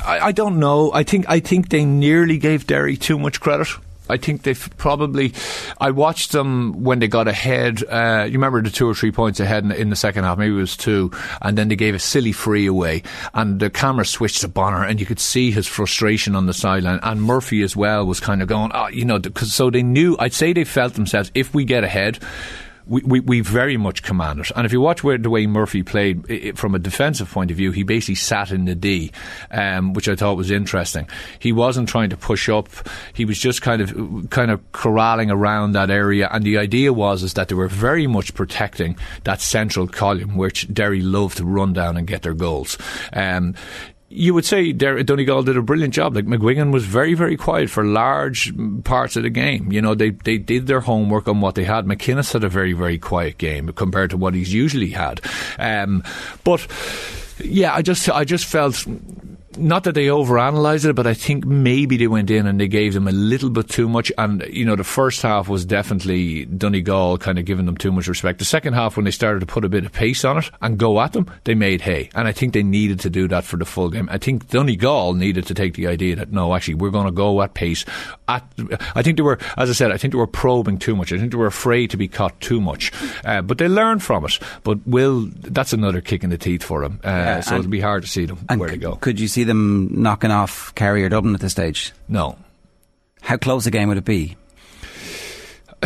I, 0.04 0.20
I 0.20 0.32
don't 0.32 0.60
know. 0.60 0.92
I 0.92 1.04
think 1.04 1.26
I 1.30 1.40
think 1.40 1.70
they 1.70 1.86
nearly 1.86 2.38
gave 2.40 2.66
Derry 2.66 2.98
too 2.98 3.20
much 3.20 3.40
credit. 3.40 3.68
I 4.10 4.18
think 4.18 4.44
they've 4.44 4.70
probably. 4.78 5.34
I 5.80 5.92
watched 5.92 6.32
them 6.32 6.84
when 6.84 7.00
they 7.00 7.08
got 7.08 7.28
ahead. 7.28 7.84
Uh, 7.84 8.26
you 8.28 8.34
remember 8.34 8.62
the 8.62 8.70
two 8.70 8.88
or 8.88 8.94
three 8.94 9.12
points 9.12 9.40
ahead 9.40 9.64
in, 9.64 9.72
in 9.72 9.90
the 9.90 9.96
second 9.96 10.24
half, 10.24 10.38
maybe 10.38 10.54
it 10.54 10.58
was 10.58 10.78
two, 10.78 11.12
and 11.42 11.58
then 11.58 11.68
they 11.68 11.76
gave 11.76 11.96
a 11.96 12.00
silly 12.00 12.32
free 12.32 12.66
away, 12.66 13.04
and 13.34 13.60
the 13.60 13.70
camera 13.70 14.06
switched 14.06 14.42
to 14.42 14.48
Bonner, 14.48 14.84
and 14.84 15.00
you 15.00 15.06
could 15.06 15.20
see 15.20 15.52
his 15.52 15.68
frustration 15.68 16.36
on 16.36 16.46
the 16.46 16.54
sideline, 16.54 17.00
and 17.04 17.22
Murphy 17.22 17.62
as 17.64 17.76
well 17.76 18.06
was 18.06 18.20
kind 18.20 18.42
of 18.42 18.48
going, 18.48 18.72
oh, 18.74 18.88
you 18.88 19.06
know, 19.06 19.20
because 19.20 19.54
so 19.54 19.70
they 19.70 19.84
knew. 19.84 20.16
I'd 20.20 20.34
say 20.34 20.54
they 20.54 20.64
felt 20.64 20.94
themselves 20.94 21.32
if 21.34 21.54
we 21.54 21.66
get 21.66 21.84
ahead 21.84 22.20
we, 22.88 23.02
we, 23.02 23.20
we 23.20 23.40
very 23.42 23.78
much 23.78 24.04
command 24.04 24.40
it. 24.40 24.52
And 24.56 24.66
if 24.66 24.72
you 24.72 24.82
watch 24.82 25.04
where, 25.04 25.18
the 25.18 25.30
way 25.30 25.48
Murphy 25.48 25.84
played 25.84 26.26
i 26.30 26.50
i 26.50 26.52
from 26.52 26.76
a 26.76 26.80
defensive 26.80 27.30
point 27.30 27.52
of 27.52 27.58
view, 27.58 27.72
he 27.72 27.84
basically 27.84 28.16
sat 28.16 28.52
in 28.52 28.66
the 28.66 28.76
D, 28.76 29.12
um, 29.52 29.94
which 29.94 30.08
I 30.08 30.16
thought 30.16 30.38
was 30.38 30.52
interesting. 30.52 31.08
He 31.40 31.52
wasn't 31.52 31.90
trying 31.90 32.10
to 32.10 32.18
push 32.18 32.50
up. 32.50 32.70
He 33.14 33.26
was 33.26 33.40
just 33.40 33.62
kind 33.62 33.82
of 33.82 34.30
kind 34.30 34.52
of 34.52 34.72
corralling 34.72 35.32
around 35.32 35.74
that 35.74 35.90
area. 35.90 36.30
And 36.32 36.46
the 36.46 36.58
idea 36.58 36.94
was 36.94 37.24
is 37.24 37.34
that 37.34 37.48
they 37.48 37.56
were 37.56 37.68
very 37.68 38.08
much 38.08 38.34
protecting 38.34 38.98
that 39.24 39.42
central 39.42 39.88
column, 39.88 40.36
which 40.36 40.72
Derry 40.74 41.02
loved 41.02 41.38
to 41.38 41.46
run 41.46 41.74
down 41.74 41.98
and 41.98 42.08
get 42.08 42.22
their 42.22 42.34
goals. 42.34 42.78
Um, 43.14 43.56
you 44.10 44.34
would 44.34 44.46
say 44.46 44.72
Der- 44.72 45.02
Donegal 45.04 45.44
did 45.44 45.58
a 45.58 45.62
brilliant 45.62 45.94
job. 45.94 46.16
Like 46.16 46.26
McGuigan 46.26 46.72
was 46.72 46.86
very, 46.86 47.14
very 47.14 47.36
quiet 47.36 47.70
for 47.70 47.84
large 47.84 48.54
parts 48.84 49.16
of 49.16 49.24
the 49.24 49.30
game. 49.30 49.72
You 49.72 49.82
know, 49.82 49.96
they 49.96 50.12
they 50.12 50.38
did 50.38 50.68
their 50.68 50.82
homework 50.82 51.28
on 51.28 51.42
what 51.42 51.56
they 51.56 51.64
had. 51.64 51.86
McInnes 51.86 52.32
had 52.34 52.44
a 52.44 52.50
very, 52.50 52.74
very 52.74 52.98
quiet 52.98 53.38
game 53.38 53.72
compared 53.74 54.12
to 54.12 54.18
what 54.18 54.34
he's 54.34 54.54
usually 54.54 54.90
had. 54.90 55.22
Um, 55.58 56.04
but 56.44 56.66
yeah, 57.44 57.74
I 57.74 57.82
just 57.82 58.10
I 58.10 58.24
just 58.26 58.46
felt 58.46 58.86
not 59.58 59.84
that 59.86 59.94
they 59.96 60.06
overanalyzed 60.08 60.86
it, 60.90 60.94
but 60.94 61.08
I 61.08 61.14
think 61.14 61.46
maybe 61.46 61.98
they 61.98 62.08
went 62.08 62.30
in 62.30 62.46
and 62.48 62.60
they 62.60 62.68
gave 62.68 62.94
them 62.94 63.08
a 63.08 63.12
little 63.12 63.50
bit 63.50 63.70
too 63.70 63.88
much. 63.90 64.12
And 64.18 64.44
you 64.50 64.66
know, 64.66 64.76
the 64.76 64.84
first 64.84 65.22
half 65.22 65.48
was 65.48 65.66
definitely 65.66 66.46
Donegal 66.46 67.18
kind 67.20 67.40
of 67.40 67.46
giving 67.46 67.66
them 67.66 67.78
too 67.78 67.92
much 67.92 68.08
respect. 68.08 68.40
The 68.40 68.46
second 68.46 68.74
half, 68.74 68.96
when 68.98 69.06
they 69.06 69.12
started 69.12 69.40
to 69.42 69.46
put 69.46 69.66
a 69.66 69.70
bit 69.70 69.86
of 69.86 69.92
pace 69.92 70.26
on 70.26 70.38
it 70.38 70.50
and 70.62 70.78
go 70.78 71.00
at 71.02 71.14
them, 71.14 71.30
they 71.44 71.56
made 71.56 71.82
hay. 71.82 72.10
And 72.16 72.28
I 72.28 72.32
think 72.32 72.54
they 72.54 72.64
needed 72.64 73.00
to 73.02 73.10
do 73.10 73.28
that 73.30 73.44
for 73.44 73.58
the 73.58 73.66
full 73.66 73.90
game. 73.90 74.08
I 74.12 74.18
think 74.18 74.50
Donegal 74.50 75.14
needed 75.14 75.46
to 75.48 75.54
take 75.54 75.76
the 75.76 75.88
idea 75.88 76.16
that 76.18 76.32
no, 76.32 76.54
actually, 76.56 76.76
we're 76.76 76.90
going 76.92 77.06
to 77.06 77.12
go 77.12 77.42
at 77.42 77.54
pace. 77.54 77.86
At 78.28 78.44
I 78.96 79.02
think 79.04 79.18
they 79.18 79.24
were, 79.24 79.40
as 79.58 79.70
I 79.70 79.74
said, 79.74 79.92
I 79.92 79.98
think 79.98 80.12
they 80.14 80.18
were 80.18 80.28
probing 80.28 80.78
too 80.80 80.96
much. 80.96 81.12
I 81.14 81.18
think 81.18 81.32
they 81.32 81.38
were 81.38 81.46
afraid 81.48 81.92
to 81.92 81.98
be 81.98 82.08
caught 82.08 82.40
too 82.42 82.60
much. 82.60 82.92
Uh, 83.24 83.42
but 83.42 83.58
they 83.58 83.68
learned 83.68 84.04
from 84.04 84.26
it. 84.26 84.40
But 84.64 84.86
will 84.86 85.30
that's 85.34 85.74
another 85.74 86.02
kick 86.02 86.24
in 86.24 86.30
the 86.30 86.38
teeth 86.38 86.64
for 86.64 86.82
them. 86.82 87.00
Uh, 87.04 87.10
Yeah, 87.10 87.40
so 87.42 87.56
it'll 87.58 87.70
be 87.70 87.80
hard 87.82 88.04
to 88.04 88.10
see 88.10 88.26
them 88.26 88.38
where 88.58 88.70
c- 88.70 88.76
they 88.76 88.80
go. 88.82 88.96
Could 88.96 89.20
you 89.20 89.28
see 89.28 89.45
them 89.46 89.90
knocking 89.92 90.32
off 90.32 90.74
Kerry 90.76 91.04
or 91.04 91.10
Dublin 91.10 91.36
at 91.36 91.42
this 91.42 91.54
stage? 91.54 91.94
No. 92.08 92.38
How 93.22 93.38
close 93.38 93.66
a 93.66 93.72
game 93.72 93.88
would 93.88 93.98
it 93.98 94.06
be? 94.06 94.36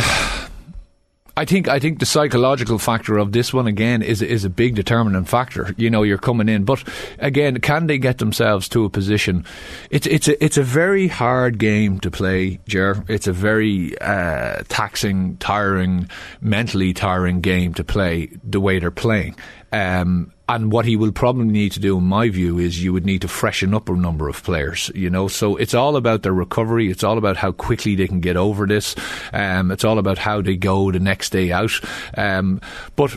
I 1.39 1.45
think 1.45 1.69
I 1.69 1.80
think 1.80 2.00
the 2.00 2.06
psychological 2.06 2.78
factor 2.78 3.17
of 3.17 3.32
this 3.32 3.54
one 3.54 3.65
again 3.65 4.02
is 4.02 4.22
is 4.22 4.43
a 4.43 4.50
big 4.50 4.76
determinant 4.76 5.30
factor. 5.30 5.74
You 5.78 5.89
know, 5.89 6.04
you're 6.04 6.17
coming 6.17 6.50
in, 6.50 6.65
but 6.65 6.84
again, 7.17 7.62
can 7.62 7.88
they 7.88 7.98
get 7.98 8.17
themselves 8.17 8.67
to 8.69 8.84
a 8.84 8.89
position? 8.89 9.45
It's 9.89 10.06
it's 10.06 10.28
a 10.28 10.43
it's 10.43 10.58
a 10.58 10.63
very 10.63 11.08
hard 11.08 11.58
game 11.58 11.98
to 12.02 12.12
play, 12.12 12.60
Ger. 12.67 13.06
It's 13.08 13.26
a 13.26 13.32
very 13.32 13.98
uh, 14.00 14.63
taxing, 14.67 15.38
tiring, 15.38 16.10
mentally 16.41 16.93
tiring 16.93 17.39
game 17.39 17.74
to 17.76 17.86
play 17.86 18.32
the 18.43 18.60
way 18.60 18.80
they're 18.80 18.91
playing. 18.91 19.38
Um, 19.71 20.34
and 20.47 20.71
what 20.71 20.86
he 20.86 20.95
will 20.95 21.12
probably 21.12 21.45
need 21.45 21.73
to 21.73 21.79
do, 21.79 21.97
in 21.97 22.03
my 22.03 22.29
view, 22.29 22.58
is 22.58 22.84
you 22.84 22.91
would 22.91 23.05
need 23.05 23.21
to 23.21 23.27
freshen 23.27 23.73
up 23.73 23.88
a 23.88 23.93
number 23.93 24.27
of 24.27 24.41
players. 24.41 24.91
You 24.95 25.10
know, 25.10 25.27
so 25.27 25.55
it's 25.58 25.75
all 25.75 25.95
about 25.95 26.23
their 26.23 26.34
recovery. 26.34 26.89
It's 26.89 27.03
all 27.03 27.19
about 27.19 27.38
how 27.38 27.51
quickly 27.51 27.95
they 27.95 28.08
can 28.08 28.19
get 28.19 28.36
over 28.36 28.65
this. 28.65 28.95
Um, 29.32 29.71
it's 29.71 29.84
all 29.84 29.99
about 29.99 30.17
how 30.17 30.41
they 30.41 30.55
go 30.55 30.91
the 30.91 30.99
next 30.99 31.29
day 31.32 31.51
out. 31.51 31.79
Um, 32.17 32.62
but. 32.95 33.15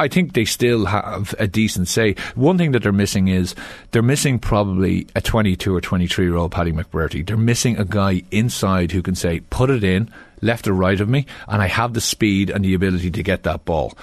I 0.00 0.08
think 0.08 0.32
they 0.32 0.44
still 0.44 0.86
have 0.86 1.36
a 1.38 1.46
decent 1.46 1.86
say. 1.86 2.16
One 2.34 2.58
thing 2.58 2.72
that 2.72 2.82
they're 2.82 2.90
missing 2.90 3.28
is 3.28 3.54
they're 3.92 4.02
missing 4.02 4.40
probably 4.40 5.06
a 5.14 5.20
22 5.20 5.72
or 5.72 5.80
23 5.80 6.24
year 6.24 6.34
old 6.34 6.50
Paddy 6.50 6.72
McBrearty. 6.72 7.24
They're 7.24 7.36
missing 7.36 7.78
a 7.78 7.84
guy 7.84 8.24
inside 8.32 8.90
who 8.90 9.02
can 9.02 9.14
say, 9.14 9.40
put 9.50 9.70
it 9.70 9.84
in, 9.84 10.10
left 10.42 10.66
or 10.66 10.72
right 10.72 11.00
of 11.00 11.08
me, 11.08 11.26
and 11.46 11.62
I 11.62 11.68
have 11.68 11.94
the 11.94 12.00
speed 12.00 12.50
and 12.50 12.64
the 12.64 12.74
ability 12.74 13.12
to 13.12 13.22
get 13.22 13.44
that 13.44 13.64
ball. 13.64 13.96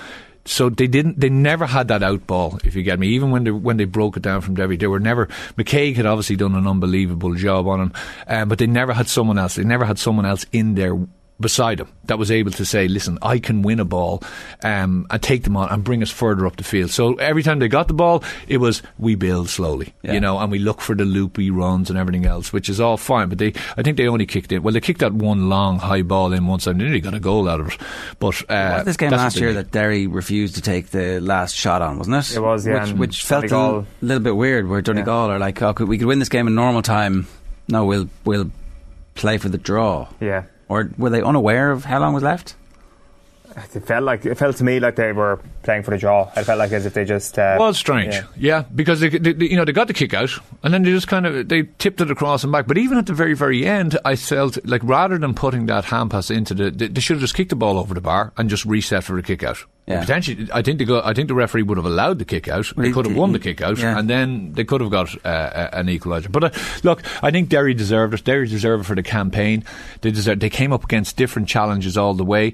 So 0.46 0.70
they 0.70 0.88
didn't. 0.88 1.20
They 1.20 1.30
never 1.30 1.68
had 1.68 1.88
that 1.90 2.02
out 2.02 2.26
ball. 2.26 2.60
If 2.64 2.76
you 2.76 2.82
get 2.82 3.00
me, 3.00 3.10
even 3.10 3.30
when 3.30 3.44
they 3.44 3.52
when 3.52 3.78
they 3.78 3.86
broke 3.86 4.18
it 4.18 4.24
down 4.24 4.42
from 4.42 4.56
Derry, 4.56 4.76
they 4.76 4.88
were 4.88 5.00
never. 5.00 5.28
McKaigue 5.56 5.96
had 5.96 6.06
obviously 6.06 6.36
done 6.36 6.56
an 6.56 6.68
unbelievable 6.68 7.36
job 7.36 7.68
on 7.68 7.80
him, 7.80 7.94
um, 8.28 8.50
but 8.50 8.58
they 8.58 8.68
never 8.68 8.94
had 8.94 9.08
someone 9.08 9.38
else. 9.38 9.56
They 9.56 9.64
never 9.64 9.86
had 9.86 10.00
someone 10.00 10.26
else 10.26 10.46
in 10.52 10.74
there 10.76 10.98
beside 11.42 11.80
him 11.80 11.88
that 12.06 12.18
was 12.18 12.32
able 12.32 12.52
to 12.52 12.66
say, 12.66 12.88
"Listen, 12.88 13.18
I 13.22 13.40
can 13.40 13.62
win 13.62 13.80
a 13.80 13.86
ball 13.86 14.24
um, 14.64 15.06
and 15.10 15.22
take 15.22 15.44
them 15.44 15.58
on 15.58 15.70
and 15.70 15.84
bring 15.84 16.02
us 16.02 16.10
further 16.12 16.46
up 16.48 16.56
the 16.58 16.64
field." 16.64 16.92
So 16.92 17.16
every 17.16 17.44
time 17.44 17.60
they 17.60 17.68
got 17.68 17.88
the 17.88 17.94
ball, 17.94 18.24
it 18.48 18.58
was 18.58 18.82
we 18.98 19.16
build 19.16 19.50
slowly, 19.50 19.94
Yeah. 20.04 20.14
you 20.14 20.20
know, 20.20 20.40
and 20.40 20.52
we 20.52 20.60
look 20.60 20.82
for 20.82 20.96
the 20.96 21.06
loopy 21.06 21.50
runs 21.52 21.90
and 21.90 21.98
everything 22.00 22.26
else, 22.26 22.54
which 22.54 22.70
is 22.70 22.80
all 22.80 22.98
fine. 22.98 23.30
But 23.30 23.40
they, 23.40 23.54
I 23.78 23.82
think 23.84 23.98
they 23.98 24.08
only 24.08 24.26
kicked 24.26 24.52
in. 24.52 24.64
Well, 24.64 24.74
they 24.74 24.80
kicked 24.82 25.00
that 25.02 25.14
one 25.14 25.50
long 25.50 25.80
high 25.80 26.02
ball 26.04 26.34
in 26.34 26.48
once, 26.48 26.68
and 26.68 26.80
they 26.80 26.84
nearly 26.86 27.02
got 27.02 27.14
a 27.14 27.20
goal 27.20 27.50
out 27.50 27.60
of 27.60 27.68
it. 27.70 27.78
But 28.20 28.42
uh, 28.50 28.76
was 28.78 28.86
this 28.86 28.98
game 28.98 29.12
last 29.12 29.38
year 29.38 29.54
that 29.54 29.72
Derry 29.72 30.08
refused 30.08 30.56
to 30.56 30.62
take 30.62 30.92
the 30.92 31.20
last 31.20 31.56
shot 31.56 31.82
on, 31.82 31.98
wasn't 31.98 32.18
it? 32.18 32.36
It 32.36 32.40
was, 32.40 32.66
yeah, 32.68 32.86
Which, 32.86 32.94
which 32.98 33.24
felt 33.26 33.46
a 33.46 33.48
Donegal- 33.48 33.68
little, 33.72 33.88
little 34.02 34.24
bit 34.24 34.36
weird. 34.36 34.68
Where 34.70 34.82
Donegal 34.82 35.30
are 35.32 35.40
like, 35.40 35.62
oh, 35.62 35.74
could, 35.74 35.88
we 35.88 35.98
could 35.98 36.08
win 36.08 36.20
this 36.20 36.30
game 36.30 36.48
in 36.48 36.56
normal 36.56 36.82
time. 36.82 37.28
No, 37.68 37.86
we'll 37.86 38.10
we'll 38.26 38.52
play 39.16 39.38
for 39.38 39.50
the 39.50 39.58
draw. 39.58 40.08
yeah 40.20 40.44
Or 40.72 40.90
were 40.98 41.10
they 41.10 41.22
unaware 41.22 41.70
of 41.72 41.84
how 41.84 42.00
long 42.00 42.14
was 42.14 42.24
left? 42.24 42.56
It 43.74 43.86
felt 43.86 44.04
like 44.04 44.26
it 44.26 44.36
felt 44.36 44.56
to 44.58 44.64
me 44.64 44.80
like 44.80 44.96
they 44.96 45.12
were 45.12 45.40
playing 45.64 45.84
for 45.84 45.92
the 45.92 45.98
draw. 45.98 46.32
It 46.36 46.44
felt 46.46 46.60
like 46.60 46.72
as 46.72 46.86
if 46.86 46.94
they 46.94 47.06
just 47.06 47.38
uh, 47.38 47.56
was 47.60 47.78
strange, 47.78 48.14
yeah. 48.14 48.24
yeah, 48.38 48.64
because 48.74 49.00
they, 49.00 49.10
they, 49.10 49.34
they- 49.34 49.46
you 49.50 49.56
know 49.56 49.66
they 49.66 49.72
got 49.74 49.88
the 49.88 49.94
kick 49.94 50.14
out 50.14 50.32
and 50.64 50.74
then 50.74 50.84
they 50.84 50.92
just 50.92 51.08
kind 51.08 51.26
of 51.26 51.48
they 51.50 51.64
tipped 51.78 52.02
it 52.02 52.10
across 52.12 52.44
and 52.44 52.52
back. 52.52 52.68
But 52.68 52.78
even 52.78 52.98
at 52.98 53.06
the 53.06 53.14
very 53.14 53.34
very 53.34 53.66
end, 53.66 53.98
I 54.06 54.16
felt 54.16 54.58
like 54.66 54.82
rather 54.84 55.18
than 55.18 55.34
putting 55.34 55.66
that 55.68 55.86
hand 55.86 56.12
pass 56.12 56.30
into 56.32 56.54
the, 56.54 56.72
they, 56.72 56.88
they 56.88 57.02
should 57.02 57.16
have 57.16 57.22
just 57.22 57.36
kicked 57.36 57.50
the 57.50 57.56
ball 57.56 57.78
over 57.78 57.94
the 57.94 58.02
bar 58.02 58.34
and 58.38 58.50
just 58.50 58.66
reset 58.66 59.04
for 59.04 59.16
the 59.16 59.24
kick 59.24 59.44
out. 59.44 59.64
Yeah. 59.88 60.02
Potentially, 60.02 60.48
I 60.54 60.62
think 60.62 60.78
they 60.78 60.86
go, 60.86 61.02
I 61.04 61.14
think 61.14 61.28
the 61.28 61.34
referee 61.34 61.64
would 61.64 61.78
have 61.78 61.88
allowed 61.88 62.20
the 62.20 62.24
kick 62.24 62.48
out. 62.48 62.72
They 62.78 62.92
could 62.92 63.08
have 63.08 63.16
won 63.16 63.32
the 63.34 63.40
kick 63.40 63.62
out, 63.62 63.80
yeah. 63.80 63.98
and 63.98 64.08
then 64.10 64.54
they 64.54 64.64
could 64.64 64.80
have 64.80 64.92
got 64.92 65.14
uh, 65.26 65.70
an 65.74 65.88
equaliser. 65.88 66.32
But 66.32 66.44
uh, 66.44 66.50
look, 66.84 67.02
I 67.24 67.32
think 67.32 67.50
Derry 67.50 67.74
deserved 67.74 68.14
it. 68.14 68.24
Derry 68.24 68.48
deserved 68.48 68.84
it 68.84 68.88
for 68.88 68.96
the 68.96 69.04
campaign. 69.04 69.66
They 70.02 70.12
deserved. 70.12 70.40
They 70.40 70.52
came 70.52 70.72
up 70.72 70.84
against 70.84 71.18
different 71.18 71.50
challenges 71.50 71.98
all 71.98 72.14
the 72.14 72.24
way. 72.24 72.54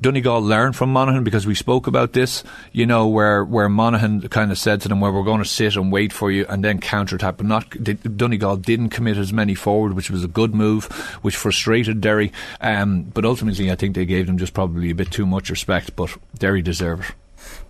Donegal 0.00 0.40
learned 0.40 0.76
from 0.76 0.92
Monaghan 0.92 1.24
because 1.24 1.46
we 1.46 1.54
spoke 1.54 1.86
about 1.86 2.12
this, 2.12 2.42
you 2.72 2.86
know, 2.86 3.06
where, 3.06 3.44
where 3.44 3.68
Monaghan 3.68 4.26
kind 4.28 4.50
of 4.50 4.58
said 4.58 4.80
to 4.82 4.88
them, 4.88 5.00
where 5.00 5.12
we're 5.12 5.24
going 5.24 5.42
to 5.42 5.48
sit 5.48 5.76
and 5.76 5.92
wait 5.92 6.12
for 6.12 6.30
you 6.30 6.46
and 6.48 6.64
then 6.64 6.80
counter 6.80 7.16
attack. 7.16 7.36
But 7.36 7.46
not, 7.46 7.70
Donegal 8.16 8.56
didn't 8.56 8.90
commit 8.90 9.16
as 9.18 9.32
many 9.32 9.54
forward, 9.54 9.92
which 9.94 10.10
was 10.10 10.24
a 10.24 10.28
good 10.28 10.54
move, 10.54 10.86
which 11.22 11.36
frustrated 11.36 12.00
Derry. 12.00 12.32
Um, 12.60 13.02
but 13.02 13.24
ultimately, 13.24 13.70
I 13.70 13.74
think 13.74 13.94
they 13.94 14.06
gave 14.06 14.26
them 14.26 14.38
just 14.38 14.54
probably 14.54 14.90
a 14.90 14.94
bit 14.94 15.10
too 15.10 15.26
much 15.26 15.50
respect, 15.50 15.94
but 15.96 16.16
Derry 16.38 16.62
deserve 16.62 17.00
it. 17.00 17.14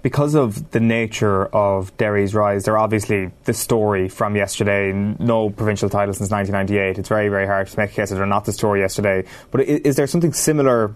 because 0.02 0.34
of 0.34 0.70
the 0.70 0.80
nature 0.80 1.46
of 1.46 1.96
Derry's 1.96 2.34
rise, 2.34 2.64
they're 2.64 2.78
obviously 2.78 3.30
the 3.44 3.52
story 3.52 4.08
from 4.08 4.36
yesterday. 4.36 4.92
No 4.92 5.50
provincial 5.50 5.88
title 5.88 6.14
since 6.14 6.30
1998. 6.30 6.98
It's 6.98 7.08
very, 7.08 7.28
very 7.28 7.46
hard 7.46 7.66
to 7.68 7.78
make 7.78 7.90
a 7.90 7.94
case 7.94 8.10
that 8.10 8.16
they're 8.16 8.26
not 8.26 8.44
the 8.44 8.52
story 8.52 8.80
yesterday. 8.80 9.24
But 9.50 9.62
is 9.62 9.96
there 9.96 10.06
something 10.06 10.32
similar 10.32 10.94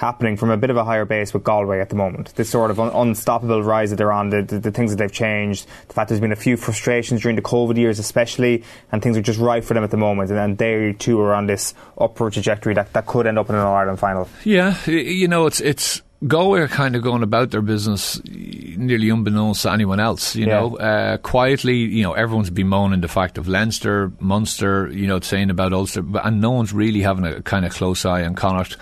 happening 0.00 0.34
from 0.36 0.50
a 0.50 0.56
bit 0.56 0.70
of 0.70 0.76
a 0.78 0.84
higher 0.84 1.04
base 1.04 1.34
with 1.34 1.44
Galway 1.44 1.78
at 1.80 1.90
the 1.90 1.94
moment? 1.94 2.34
This 2.36 2.48
sort 2.48 2.70
of 2.70 2.80
un- 2.80 2.90
unstoppable 2.94 3.62
rise 3.62 3.90
that 3.90 3.96
they're 3.96 4.12
on, 4.12 4.30
the, 4.30 4.42
the, 4.42 4.58
the 4.58 4.70
things 4.70 4.90
that 4.90 4.96
they've 4.96 5.12
changed, 5.12 5.66
the 5.88 5.94
fact 5.94 6.08
there's 6.08 6.20
been 6.20 6.32
a 6.32 6.36
few 6.36 6.56
frustrations 6.56 7.20
during 7.20 7.36
the 7.36 7.42
COVID 7.42 7.76
years, 7.76 7.98
especially, 7.98 8.64
and 8.90 9.02
things 9.02 9.16
are 9.16 9.22
just 9.22 9.38
right 9.38 9.62
for 9.64 9.74
them 9.74 9.84
at 9.84 9.90
the 9.90 9.98
moment. 9.98 10.30
And 10.30 10.38
then 10.38 10.56
they 10.56 10.94
too 10.94 11.20
are 11.20 11.34
on 11.34 11.46
this 11.46 11.74
upward 11.98 12.32
trajectory 12.32 12.72
that, 12.74 12.92
that 12.94 13.06
could 13.06 13.26
end 13.26 13.38
up 13.38 13.50
in 13.50 13.54
an 13.56 13.60
Ireland 13.60 13.98
final. 13.98 14.28
Yeah, 14.44 14.74
you 14.86 15.28
know, 15.28 15.46
it's 15.46 15.60
it's 15.60 16.00
Galway 16.26 16.60
are 16.60 16.68
kind 16.68 16.96
of 16.96 17.02
going 17.02 17.22
about 17.22 17.50
their 17.50 17.62
business 17.62 18.20
nearly 18.26 19.08
unbeknownst 19.08 19.62
to 19.62 19.72
anyone 19.72 20.00
else. 20.00 20.36
You 20.36 20.46
Yeah. 20.46 20.60
know, 20.60 20.76
uh, 20.76 21.16
quietly, 21.18 21.76
you 21.76 22.02
know, 22.02 22.12
everyone's 22.12 22.50
bemoaning 22.50 23.00
the 23.00 23.08
fact 23.08 23.38
of 23.38 23.48
Leinster, 23.48 24.12
Munster, 24.20 24.88
you 24.92 25.06
know, 25.06 25.18
saying 25.20 25.48
about 25.50 25.72
Ulster, 25.72 26.02
but, 26.02 26.26
and 26.26 26.40
no 26.40 26.50
one's 26.50 26.72
really 26.74 27.00
having 27.00 27.24
a 27.24 27.40
kind 27.40 27.64
of 27.64 27.72
close 27.72 28.04
eye 28.04 28.22
on 28.24 28.34
Connacht. 28.34 28.76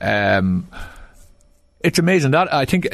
Um, 0.00 0.68
it's 1.80 1.98
amazing 1.98 2.30
that 2.32 2.52
I 2.52 2.64
think 2.64 2.88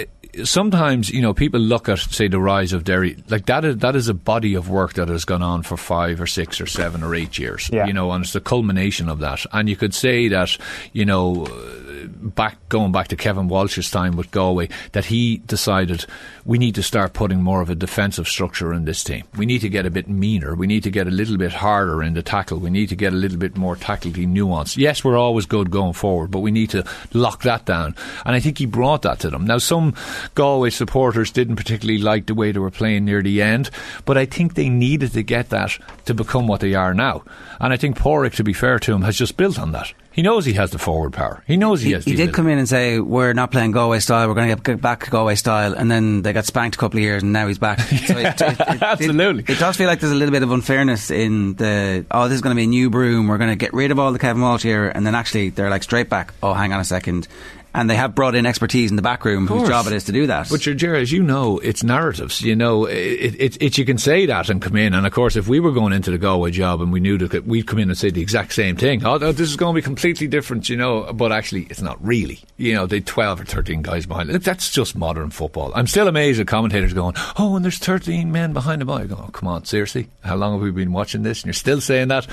sometimes 0.45 1.11
you 1.11 1.21
know 1.23 1.35
people 1.35 1.59
look 1.61 1.89
at 1.89 1.99
say 1.99 2.29
the 2.29 2.39
rise 2.39 2.73
of 2.73 2.85
Derry 2.85 3.17
like 3.29 3.47
that 3.47 3.65
is 3.65 3.77
that 3.79 3.97
is 3.97 4.09
a 4.09 4.15
body 4.15 4.55
of 4.55 4.69
work 4.69 4.93
that 4.95 5.09
has 5.09 5.25
gone 5.25 5.43
on 5.43 5.63
for 5.63 5.77
five 5.77 6.21
or 6.21 6.27
six 6.27 6.61
or 6.61 6.67
seven 6.67 7.03
or 7.03 7.15
eight 7.17 7.37
years 7.37 7.69
Yeah. 7.73 7.87
you 7.87 7.93
know 7.93 8.13
and 8.13 8.23
it's 8.25 8.33
the 8.33 8.41
culmination 8.41 9.09
of 9.09 9.19
that 9.21 9.45
and 9.53 9.69
you 9.69 9.75
could 9.77 9.93
say 9.93 10.29
that 10.29 10.57
you 10.93 11.05
know 11.05 11.47
uh, 11.47 11.90
back 12.07 12.57
going 12.69 12.93
back 12.93 13.09
to 13.09 13.17
Kevin 13.17 13.49
Walsh's 13.49 13.91
time 13.91 14.17
with 14.17 14.31
Galway 14.31 14.69
that 14.93 15.07
he 15.07 15.39
decided 15.39 16.07
we 16.45 16.59
need 16.59 16.75
to 16.75 16.83
start 16.83 17.13
putting 17.13 17.43
more 17.43 17.61
of 17.61 17.71
a 17.71 17.75
defensive 17.75 18.29
structure 18.29 18.73
in 18.73 18.85
this 18.85 19.05
team. 19.05 19.25
We 19.37 19.47
need 19.47 19.61
to 19.61 19.69
get 19.69 19.87
a 19.87 19.91
bit 19.91 20.09
meaner. 20.09 20.55
We 20.55 20.67
need 20.67 20.83
to 20.85 20.91
get 20.91 21.07
a 21.07 21.11
little 21.11 21.37
bit 21.37 21.53
harder 21.53 22.03
in 22.03 22.15
the 22.15 22.23
tackle. 22.23 22.59
We 22.59 22.71
need 22.71 22.89
to 22.89 22.97
get 22.97 23.13
a 23.13 23.17
little 23.17 23.39
bit 23.39 23.57
more 23.57 23.77
tactically 23.77 24.27
nuanced. 24.27 24.77
Yes 24.77 25.05
we're 25.05 25.17
always 25.17 25.47
good 25.47 25.71
going 25.71 25.93
forward 25.93 26.31
but 26.31 26.41
we 26.41 26.51
need 26.51 26.71
to 26.71 26.85
lock 27.13 27.43
that 27.43 27.65
down. 27.65 27.95
And 28.25 28.35
I 28.35 28.41
think 28.41 28.59
he 28.59 28.67
brought 28.67 29.03
that 29.03 29.21
to 29.21 29.31
them. 29.31 29.47
Now 29.47 29.59
some 29.59 29.95
Galway 30.35 30.71
supporters 30.71 31.31
didn't 31.31 31.57
particularly 31.57 32.01
like 32.01 32.27
the 32.27 32.35
way 32.35 32.53
they 32.53 32.59
were 32.59 32.71
playing 32.71 33.05
near 33.05 33.23
the 33.23 33.43
end 33.43 33.71
but 34.05 34.17
I 34.17 34.27
think 34.27 34.55
they 34.55 34.69
needed 34.69 35.13
to 35.13 35.23
get 35.23 35.51
that 35.51 35.79
to 36.07 36.15
become 36.15 36.47
what 36.47 36.61
they 36.61 36.75
are 36.75 36.95
now. 36.95 37.23
And 37.61 37.73
I 37.73 37.77
think 37.77 37.99
Pádraic 37.99 38.35
to 38.35 38.45
be 38.45 38.53
fair 38.53 38.79
to 38.79 38.93
him 38.93 39.03
has 39.03 39.17
just 39.17 39.37
built 39.37 39.59
on 39.59 39.73
that 39.73 39.93
he 40.13 40.23
knows 40.23 40.45
he 40.45 40.53
has 40.55 40.71
the 40.71 40.79
forward 40.79 41.13
power 41.13 41.43
he 41.47 41.57
knows 41.57 41.81
he, 41.83 41.89
He, 41.89 41.93
has 41.95 42.05
he 42.05 42.11
did 42.13 42.21
ability. 42.31 42.37
come 42.37 42.49
in 42.49 42.59
and 42.59 42.69
say 42.69 42.99
we're 42.99 43.33
not 43.33 43.51
playing 43.53 43.71
Galway 43.73 44.01
style. 44.01 44.27
We're 44.29 44.35
going 44.35 44.57
to 44.57 44.63
get, 44.63 44.81
back 44.81 45.05
to 45.05 45.11
Galway 45.11 45.35
style, 45.37 45.73
and 45.75 45.91
then 45.91 46.23
they 46.23 46.33
got 46.33 46.45
spanked 46.47 46.77
a 46.77 46.79
couple 46.79 46.99
of 46.99 47.03
years, 47.03 47.23
and 47.23 47.33
now 47.33 47.47
he's 47.47 47.59
back. 47.59 47.79
So 48.07 48.17
it, 48.19 48.41
it, 48.41 48.61
it- 48.61 48.83
Absolutely. 48.83 49.45
it, 49.47 49.59
does 49.59 49.77
feel 49.77 49.87
like 49.87 50.01
there's 50.01 50.13
a 50.13 50.17
little 50.17 50.33
bit 50.33 50.43
of 50.43 50.51
unfairness 50.51 51.11
in 51.11 51.55
the 51.55 52.05
oh, 52.11 52.25
this 52.29 52.35
is 52.37 52.41
going 52.43 52.55
to 52.55 52.59
be 52.59 52.65
a 52.65 52.67
new 52.67 52.91
broom. 52.91 53.29
We're 53.29 53.39
going 53.39 53.51
to 53.51 53.57
get 53.57 53.73
rid 53.73 53.91
of 53.91 53.99
all 53.99 54.13
the 54.13 54.19
Kevin 54.19 54.43
Walsh 54.43 54.63
here, 54.63 54.89
and 54.89 55.07
then 55.07 55.15
actually 55.15 55.51
they're 55.51 55.71
like 55.71 55.83
straight 55.85 56.09
back. 56.09 56.33
Oh, 56.43 56.53
hang 56.55 56.73
on 56.73 56.81
a 56.81 56.85
second, 56.85 57.29
and 57.75 57.89
they 57.89 57.97
have 57.97 58.15
brought 58.15 58.35
in 58.35 58.47
expertise 58.47 58.91
in 58.91 58.97
the 58.97 59.03
back 59.03 59.25
room, 59.25 59.47
whose 59.47 59.69
job 59.69 59.87
it 59.87 59.93
is 59.93 60.05
to 60.05 60.13
do 60.13 60.27
that. 60.27 60.49
But, 60.51 60.61
Jerry, 60.61 61.03
as 61.03 61.13
you 61.13 61.23
know, 61.23 61.59
it's 61.59 61.85
narratives. 61.85 62.43
You 62.43 62.57
know, 62.57 62.87
it, 62.87 63.37
it, 63.39 63.63
it, 63.63 63.79
you 63.79 63.85
can 63.85 63.99
say 63.99 64.27
that 64.27 64.49
and 64.51 64.61
come 64.61 64.77
in. 64.77 64.95
And 64.95 65.07
of 65.07 65.13
course, 65.13 65.37
if 65.37 65.47
we 65.47 65.61
were 65.61 65.73
going 65.73 65.93
into 65.93 66.11
the 66.11 66.19
Galway 66.19 66.51
job 66.51 66.81
and 66.81 66.93
we 66.93 67.01
knew 67.01 67.19
that 67.19 67.47
we'd 67.47 67.67
come 67.67 67.79
in 67.79 67.89
and 67.89 67.99
say 67.99 68.11
the 68.11 68.23
exact 68.23 68.53
same 68.53 68.77
thing, 68.77 69.05
oh, 69.05 69.19
this 69.19 69.41
is 69.41 69.57
going 69.57 69.75
to 69.75 69.79
be 69.79 69.83
completely 69.83 70.27
different, 70.27 70.69
you 70.69 70.77
know. 70.77 71.13
But 71.13 71.33
actually, 71.33 71.63
it's 71.71 71.81
not 71.83 72.05
really. 72.05 72.41
You 72.57 72.75
know, 72.75 72.87
they 72.87 73.01
12 73.01 73.41
or 73.41 73.45
13 73.45 73.83
guys 73.83 74.07
behind 74.07 74.31
it. 74.31 74.43
That's 74.43 74.71
just 74.71 74.97
modern 74.97 75.31
football. 75.31 75.73
I'm 75.75 75.87
still 75.87 76.09
amazed 76.09 76.41
at 76.41 76.49
commentators 76.49 76.93
going, 76.93 77.15
oh, 77.39 77.57
and 77.57 77.65
there's 77.65 77.79
13 77.79 78.33
men 78.33 78.53
behind 78.53 78.81
the 78.81 78.85
ball. 78.85 78.99
I 78.99 79.07
go, 79.07 79.25
oh, 79.27 79.31
come 79.31 79.49
on, 79.49 79.65
seriously? 79.65 80.09
How 80.23 80.37
long 80.37 80.55
have 80.55 80.63
we 80.63 80.71
been 80.71 80.93
watching 80.93 81.23
this? 81.23 81.41
And 81.41 81.47
you're 81.47 81.55
still 81.55 81.81
saying 81.81 82.09
that? 82.09 82.27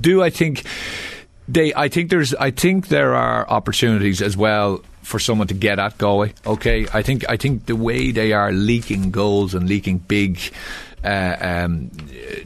Do 0.00 0.22
I 0.22 0.30
think 0.30 0.64
they 1.48 1.74
I 1.74 1.88
think 1.88 2.10
there's 2.10 2.34
I 2.34 2.50
think 2.50 2.88
there 2.88 3.14
are 3.14 3.48
opportunities 3.48 4.22
as 4.22 4.36
well 4.36 4.82
for 5.02 5.18
someone 5.18 5.48
to 5.48 5.54
get 5.54 5.78
at 5.78 5.98
Galway. 5.98 6.32
Okay, 6.46 6.86
I 6.92 7.02
think 7.02 7.28
I 7.28 7.36
think 7.36 7.66
the 7.66 7.76
way 7.76 8.10
they 8.10 8.32
are 8.32 8.52
leaking 8.52 9.10
goals 9.10 9.54
and 9.54 9.68
leaking 9.68 9.98
big 9.98 10.38
uh, 11.04 11.36
um, 11.40 11.90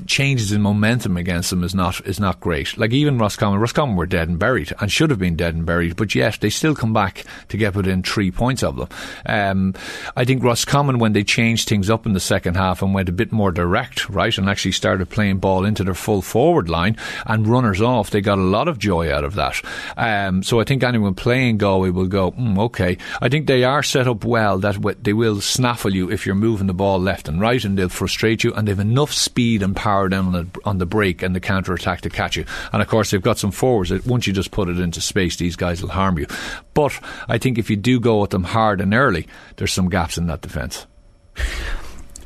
changes 0.07 0.53
in 0.53 0.61
momentum 0.61 1.16
against 1.16 1.51
them 1.51 1.62
is 1.62 1.75
not 1.75 2.01
is 2.07 2.18
not 2.18 2.40
great. 2.40 2.77
Like 2.77 2.92
even 2.92 3.18
Roscommon, 3.18 3.61
Roscommon 3.61 3.97
were 3.97 4.07
dead 4.07 4.29
and 4.29 4.38
buried 4.38 4.73
and 4.81 4.90
should 4.90 5.11
have 5.11 5.18
been 5.18 5.37
dead 5.37 5.55
and 5.55 5.64
buried, 5.64 5.97
but 5.97 6.14
yet 6.14 6.38
they 6.40 6.51
still 6.51 6.75
come 6.75 6.92
back 6.92 7.25
to 7.49 7.57
get 7.57 7.75
within 7.75 8.03
three 8.03 8.31
points 8.31 8.62
of 8.62 8.77
them. 8.77 8.88
Um, 9.27 9.75
I 10.16 10.25
think 10.25 10.42
Roscommon 10.42 10.99
when 10.99 11.12
they 11.12 11.25
changed 11.25 11.68
things 11.68 11.90
up 11.90 12.07
in 12.07 12.12
the 12.12 12.21
second 12.21 12.57
half 12.57 12.83
and 12.83 12.94
went 12.94 13.09
a 13.09 13.12
bit 13.12 13.33
more 13.33 13.53
direct, 13.53 14.09
right, 14.09 14.37
and 14.37 14.49
actually 14.49 14.73
started 14.73 15.09
playing 15.09 15.38
ball 15.38 15.64
into 15.64 15.85
their 15.85 15.94
full 15.94 16.23
forward 16.23 16.68
line 16.68 16.97
and 17.27 17.47
runners 17.47 17.81
off, 17.81 18.11
they 18.11 18.21
got 18.21 18.38
a 18.38 18.42
lot 18.42 18.68
of 18.68 18.79
joy 18.79 19.12
out 19.12 19.25
of 19.25 19.35
that. 19.35 19.61
Um, 19.97 20.42
so 20.42 20.61
I 20.61 20.64
think 20.64 20.83
anyone 20.83 21.14
playing 21.14 21.59
Galway 21.59 21.90
will 21.90 22.07
go, 22.07 22.33
mm, 22.33 22.59
okay. 22.59 22.99
I 23.21 23.29
think 23.29 23.47
they 23.47 23.64
are 23.64 23.83
set 23.83 24.09
up 24.09 24.25
well 24.25 24.59
that 24.59 25.05
they 25.05 25.12
will 25.12 25.40
snaffle 25.40 25.94
you 25.94 26.11
if 26.11 26.27
you're 26.27 26.35
moving 26.35 26.66
the 26.66 26.75
ball 26.75 26.99
left 26.99 27.29
and 27.29 27.40
right, 27.40 27.64
and 27.64 27.79
they'll 27.79 27.88
frustrate 27.88 28.44
you, 28.44 28.47
and 28.54 28.66
they've 28.68 28.78
enough 28.78 29.12
speed 29.12 29.62
and 29.62 29.74
power 29.74 30.08
down 30.08 30.26
on 30.26 30.32
the, 30.32 30.61
on 30.64 30.78
the 30.78 30.87
break 30.87 31.22
and 31.22 31.34
the 31.34 31.40
counter 31.40 31.72
attack 31.72 32.02
to 32.02 32.11
catch 32.11 32.37
you. 32.37 32.44
And 32.72 32.82
of 32.82 32.88
course, 32.88 33.11
they've 33.11 33.22
got 33.22 33.38
some 33.38 33.50
forwards 33.50 33.90
that 33.90 34.06
once 34.06 34.26
you 34.26 34.32
just 34.32 34.50
put 34.50 34.68
it 34.68 34.78
into 34.78 35.00
space, 35.00 35.37
these 35.37 35.56
guys 35.56 35.82
will 35.82 35.90
harm 35.90 36.18
you. 36.18 36.26
But 36.74 36.98
I 37.28 37.38
think 37.38 37.58
if 37.58 37.70
you 37.70 37.76
do 37.76 38.00
go 38.00 38.22
at 38.24 38.30
them 38.30 38.44
hard 38.44 38.80
and 38.80 38.94
early, 38.94 39.26
there's 39.56 39.72
some 39.72 39.88
gaps 39.88 40.18
in 40.18 40.26
that 40.26 40.40
defence. 40.40 40.87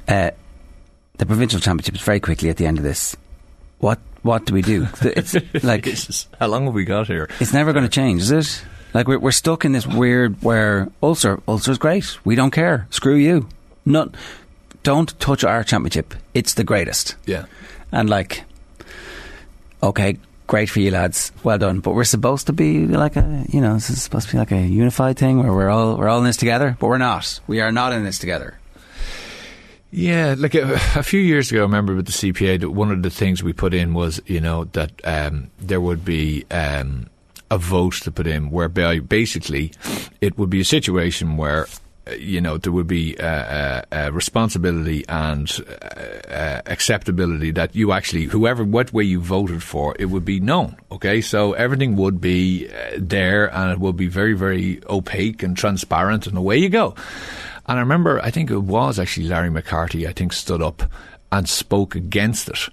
uh, 0.08 0.30
the 1.18 1.26
provincial 1.26 1.60
championship 1.60 1.94
is 1.94 2.02
very 2.02 2.20
quickly 2.20 2.48
at 2.50 2.56
the 2.56 2.66
end 2.66 2.78
of 2.78 2.84
this. 2.84 3.16
What 3.78 3.98
what 4.22 4.46
do 4.46 4.54
we 4.54 4.62
do? 4.62 4.86
It's 5.02 5.34
like 5.64 5.84
Jesus, 5.84 6.28
how 6.38 6.46
long 6.46 6.64
have 6.66 6.74
we 6.74 6.84
got 6.84 7.08
here? 7.08 7.28
It's 7.40 7.52
never 7.52 7.72
going 7.72 7.84
to 7.84 7.90
change, 7.90 8.22
is 8.22 8.30
it? 8.30 8.64
Like 8.94 9.08
we're, 9.08 9.18
we're 9.18 9.32
stuck 9.32 9.64
in 9.64 9.72
this 9.72 9.86
weird 9.86 10.42
where 10.42 10.88
Ulster 11.02 11.40
Ulster's 11.48 11.78
great. 11.78 12.18
We 12.24 12.34
don't 12.34 12.50
care. 12.50 12.86
Screw 12.90 13.16
you. 13.16 13.48
Not 13.84 14.14
don't 14.82 15.18
touch 15.20 15.44
our 15.44 15.64
championship. 15.64 16.14
It's 16.34 16.54
the 16.54 16.64
greatest. 16.64 17.16
Yeah. 17.26 17.46
And 17.90 18.08
like, 18.08 18.44
okay, 19.82 20.18
great 20.46 20.70
for 20.70 20.80
you 20.80 20.90
lads. 20.90 21.32
Well 21.42 21.58
done. 21.58 21.80
But 21.80 21.94
we're 21.94 22.04
supposed 22.04 22.46
to 22.46 22.52
be 22.52 22.86
like 22.86 23.16
a 23.16 23.44
you 23.48 23.60
know 23.60 23.74
this 23.74 23.90
is 23.90 24.02
supposed 24.02 24.28
to 24.28 24.32
be 24.32 24.38
like 24.38 24.52
a 24.52 24.60
unified 24.60 25.18
thing 25.18 25.38
where 25.38 25.52
we're 25.52 25.70
all 25.70 25.96
we're 25.96 26.08
all 26.08 26.18
in 26.18 26.24
this 26.24 26.36
together. 26.36 26.76
But 26.78 26.88
we're 26.88 26.98
not. 26.98 27.40
We 27.46 27.60
are 27.60 27.72
not 27.72 27.92
in 27.92 28.04
this 28.04 28.18
together. 28.18 28.58
Yeah, 29.94 30.34
like 30.38 30.54
a, 30.54 30.72
a 30.96 31.02
few 31.02 31.20
years 31.20 31.50
ago, 31.50 31.60
I 31.60 31.62
remember 31.62 31.94
with 31.94 32.06
the 32.06 32.12
CPA 32.12 32.60
that 32.60 32.70
one 32.70 32.90
of 32.90 33.02
the 33.02 33.10
things 33.10 33.42
we 33.42 33.52
put 33.52 33.74
in 33.74 33.92
was, 33.92 34.22
you 34.24 34.40
know, 34.40 34.64
that 34.72 34.90
um, 35.04 35.50
there 35.58 35.82
would 35.82 36.02
be 36.02 36.46
um, 36.50 37.08
a 37.50 37.58
vote 37.58 37.94
to 38.04 38.10
put 38.10 38.26
in 38.26 38.50
whereby 38.50 39.00
basically 39.00 39.72
it 40.22 40.38
would 40.38 40.50
be 40.50 40.60
a 40.60 40.64
situation 40.64 41.36
where. 41.36 41.66
You 42.10 42.40
know, 42.40 42.58
there 42.58 42.72
would 42.72 42.88
be 42.88 43.16
uh, 43.16 43.24
uh, 43.24 43.82
uh, 43.92 44.10
responsibility 44.12 45.04
and 45.08 45.48
acceptability 46.66 47.52
that 47.52 47.76
you 47.76 47.92
actually, 47.92 48.24
whoever, 48.24 48.64
what 48.64 48.92
way 48.92 49.04
you 49.04 49.20
voted 49.20 49.62
for, 49.62 49.94
it 49.98 50.06
would 50.06 50.24
be 50.24 50.40
known. 50.40 50.76
Okay, 50.90 51.20
so 51.20 51.52
everything 51.52 51.94
would 51.96 52.20
be 52.20 52.68
there 52.98 53.54
and 53.54 53.70
it 53.70 53.78
would 53.78 53.96
be 53.96 54.08
very, 54.08 54.34
very 54.34 54.80
opaque 54.90 55.44
and 55.44 55.56
transparent, 55.56 56.26
and 56.26 56.36
away 56.36 56.56
you 56.58 56.68
go. 56.68 56.94
And 57.66 57.78
I 57.78 57.80
remember, 57.80 58.20
I 58.20 58.30
think 58.30 58.50
it 58.50 58.58
was 58.58 58.98
actually 58.98 59.28
Larry 59.28 59.50
McCarthy, 59.50 60.08
I 60.08 60.12
think, 60.12 60.32
stood 60.32 60.60
up 60.60 60.82
and 61.30 61.48
spoke 61.48 61.94
against 61.94 62.48
it 62.48 62.68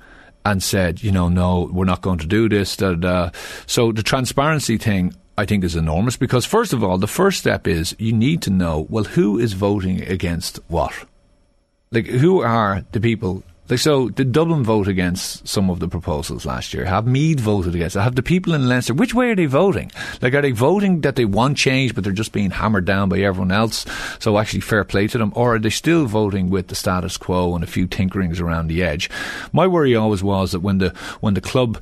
and 0.45 0.63
said, 0.63 1.03
you 1.03 1.11
know, 1.11 1.29
no, 1.29 1.69
we're 1.71 1.85
not 1.85 2.01
going 2.01 2.19
to 2.19 2.27
do 2.27 2.49
this. 2.49 2.75
Da. 2.75 2.95
da. 2.95 3.29
So 3.67 3.91
the 3.91 4.03
transparency 4.03 4.77
thing, 4.77 5.13
I 5.39 5.45
think 5.45 5.63
is 5.63 5.77
enormous 5.77 6.17
because 6.17 6.45
first 6.45 6.73
of 6.73 6.83
all, 6.83 6.97
the 6.97 7.07
first 7.07 7.39
step 7.39 7.65
is 7.65 7.95
you 7.97 8.11
need 8.11 8.41
to 8.41 8.49
know 8.49 8.85
well 8.89 9.05
who 9.05 9.39
is 9.39 9.53
voting 9.53 10.01
against 10.01 10.59
what. 10.67 10.93
Like 11.91 12.07
who 12.07 12.41
are 12.41 12.83
the 12.91 12.99
people 12.99 13.43
like 13.69 13.79
so, 13.79 14.09
did 14.09 14.31
Dublin 14.31 14.63
vote 14.63 14.87
against 14.87 15.47
some 15.47 15.69
of 15.69 15.79
the 15.79 15.87
proposals 15.87 16.43
last 16.43 16.73
year? 16.73 16.85
Have 16.85 17.05
Meath 17.05 17.39
voted 17.39 17.75
against 17.75 17.95
it? 17.95 18.01
Have 18.01 18.15
the 18.15 18.23
people 18.23 18.53
in 18.53 18.67
Leinster? 18.67 18.95
Which 18.95 19.13
way 19.13 19.29
are 19.29 19.35
they 19.35 19.45
voting? 19.45 19.91
Like, 20.23 20.33
are 20.33 20.41
they 20.41 20.51
voting 20.51 21.01
that 21.01 21.15
they 21.15 21.25
want 21.25 21.55
change, 21.55 21.93
but 21.93 22.03
they're 22.03 22.11
just 22.11 22.31
being 22.31 22.49
hammered 22.49 22.85
down 22.85 23.09
by 23.09 23.19
everyone 23.19 23.51
else? 23.51 23.85
So 24.17 24.39
actually, 24.39 24.61
fair 24.61 24.83
play 24.83 25.07
to 25.07 25.19
them, 25.19 25.31
or 25.35 25.55
are 25.55 25.59
they 25.59 25.69
still 25.69 26.07
voting 26.07 26.49
with 26.49 26.67
the 26.67 26.75
status 26.75 27.15
quo 27.15 27.53
and 27.53 27.63
a 27.63 27.67
few 27.67 27.87
tinkerings 27.87 28.41
around 28.41 28.67
the 28.67 28.81
edge? 28.81 29.07
My 29.53 29.67
worry 29.67 29.95
always 29.95 30.23
was 30.23 30.51
that 30.51 30.61
when 30.61 30.79
the 30.79 30.89
when 31.21 31.35
the 31.35 31.41
club 31.41 31.81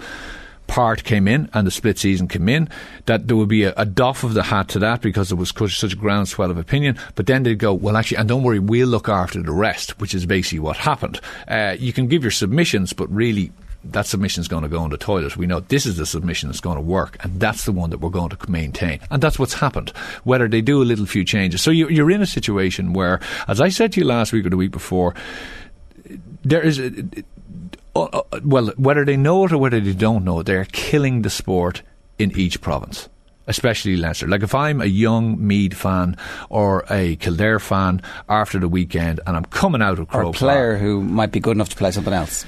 part 0.68 1.04
came 1.04 1.28
in 1.28 1.50
and 1.54 1.66
the 1.66 1.72
split 1.72 1.98
season 1.98 2.28
came 2.28 2.48
in, 2.50 2.70
that 3.06 3.28
there 3.28 3.36
would 3.36 3.50
be 3.50 3.64
a, 3.64 3.74
a 3.78 3.86
doff 3.86 4.24
of 4.24 4.34
the 4.34 4.44
hat 4.44 4.68
to 4.70 4.80
that 4.80 5.02
because 5.02 5.30
there 5.30 5.38
was 5.38 5.50
such 5.50 5.94
a 5.94 5.96
groundswell 5.96 6.52
of 6.52 6.58
opinion. 6.58 6.98
But 7.16 7.26
then 7.26 7.44
they'd 7.44 7.58
go, 7.58 7.74
well, 7.74 7.98
actually, 7.98 8.18
and 8.18 8.30
don't 8.30 8.44
worry, 8.44 8.60
we'll 8.60 8.88
look 8.88 9.10
after 9.10 9.42
the 9.42 9.52
rest, 9.52 10.00
which 10.00 10.14
is 10.14 10.26
basically 10.26 10.60
what 10.60 10.78
happened. 10.78 11.20
Uh, 11.48 11.76
you 11.80 11.94
can 11.94 12.08
give 12.08 12.24
your 12.24 12.32
submissions, 12.32 12.94
but 12.94 13.10
really, 13.12 13.52
that 13.84 14.06
submission 14.06 14.42
is 14.42 14.48
going 14.48 14.64
to 14.64 14.70
go 14.70 14.84
in 14.84 14.92
the 14.92 14.98
toilet. 14.98 15.38
We 15.38 15.48
know 15.48 15.62
this 15.62 15.86
is 15.86 15.98
the 15.98 16.06
submission 16.06 16.50
that's 16.50 16.60
going 16.60 16.76
to 16.76 16.82
work, 16.82 17.18
and 17.22 17.40
that's 17.40 17.66
the 17.66 17.72
one 17.72 17.90
that 17.92 18.00
we're 18.00 18.10
going 18.10 18.30
to 18.30 18.52
maintain. 18.52 19.00
And 19.10 19.22
that's 19.22 19.40
what's 19.40 19.54
happened. 19.54 19.90
Whether 20.24 20.48
they 20.48 20.62
do 20.62 20.82
a 20.82 20.86
little 20.86 21.06
few 21.06 21.24
changes. 21.24 21.62
So 21.62 21.72
you, 21.72 21.88
you're 21.88 22.12
in 22.12 22.22
a 22.22 22.26
situation 22.26 22.94
where, 22.94 23.20
as 23.48 23.62
I 23.62 23.70
said 23.70 23.94
to 23.94 24.02
you 24.02 24.06
last 24.06 24.34
week 24.34 24.46
or 24.46 24.50
the 24.50 24.58
week 24.58 24.72
before, 24.72 25.14
there 26.44 26.62
is. 26.62 26.80
A, 26.80 26.92
Uh, 28.04 28.22
uh, 28.32 28.40
well, 28.44 28.68
whether 28.78 29.06
they 29.06 29.18
know 29.18 29.46
it 29.46 29.52
or 29.52 29.58
whether 29.58 29.80
they 29.80 29.94
don't 29.94 30.24
know 30.24 30.40
it, 30.40 30.46
they're 30.46 30.66
killing 30.66 31.22
the 31.22 31.30
sport 31.30 31.82
in 32.18 32.38
each 32.38 32.62
province 32.62 33.10
especially 33.48 33.96
Leinster. 33.96 34.28
Like 34.28 34.44
if 34.44 34.54
I'm 34.54 34.82
a 34.82 34.86
young 34.86 35.46
Meath 35.46 35.74
fan 35.74 36.18
or 36.50 36.86
a 36.90 37.16
Kildare 37.16 37.60
fan 37.60 38.02
after 38.30 38.60
the 38.60 38.68
weekend 38.68 39.22
and 39.26 39.36
I'm 39.38 39.46
coming 39.46 39.82
out 39.82 40.00
of 40.00 40.10
Croke 40.10 40.26
or 40.26 40.30
a 40.30 40.34
player 40.34 40.78
who 40.78 41.02
might 41.02 41.32
be 41.32 41.40
good 41.40 41.56
enough 41.56 41.70
to 41.70 41.76
play 41.76 41.92
something 41.92 42.14
else. 42.14 42.46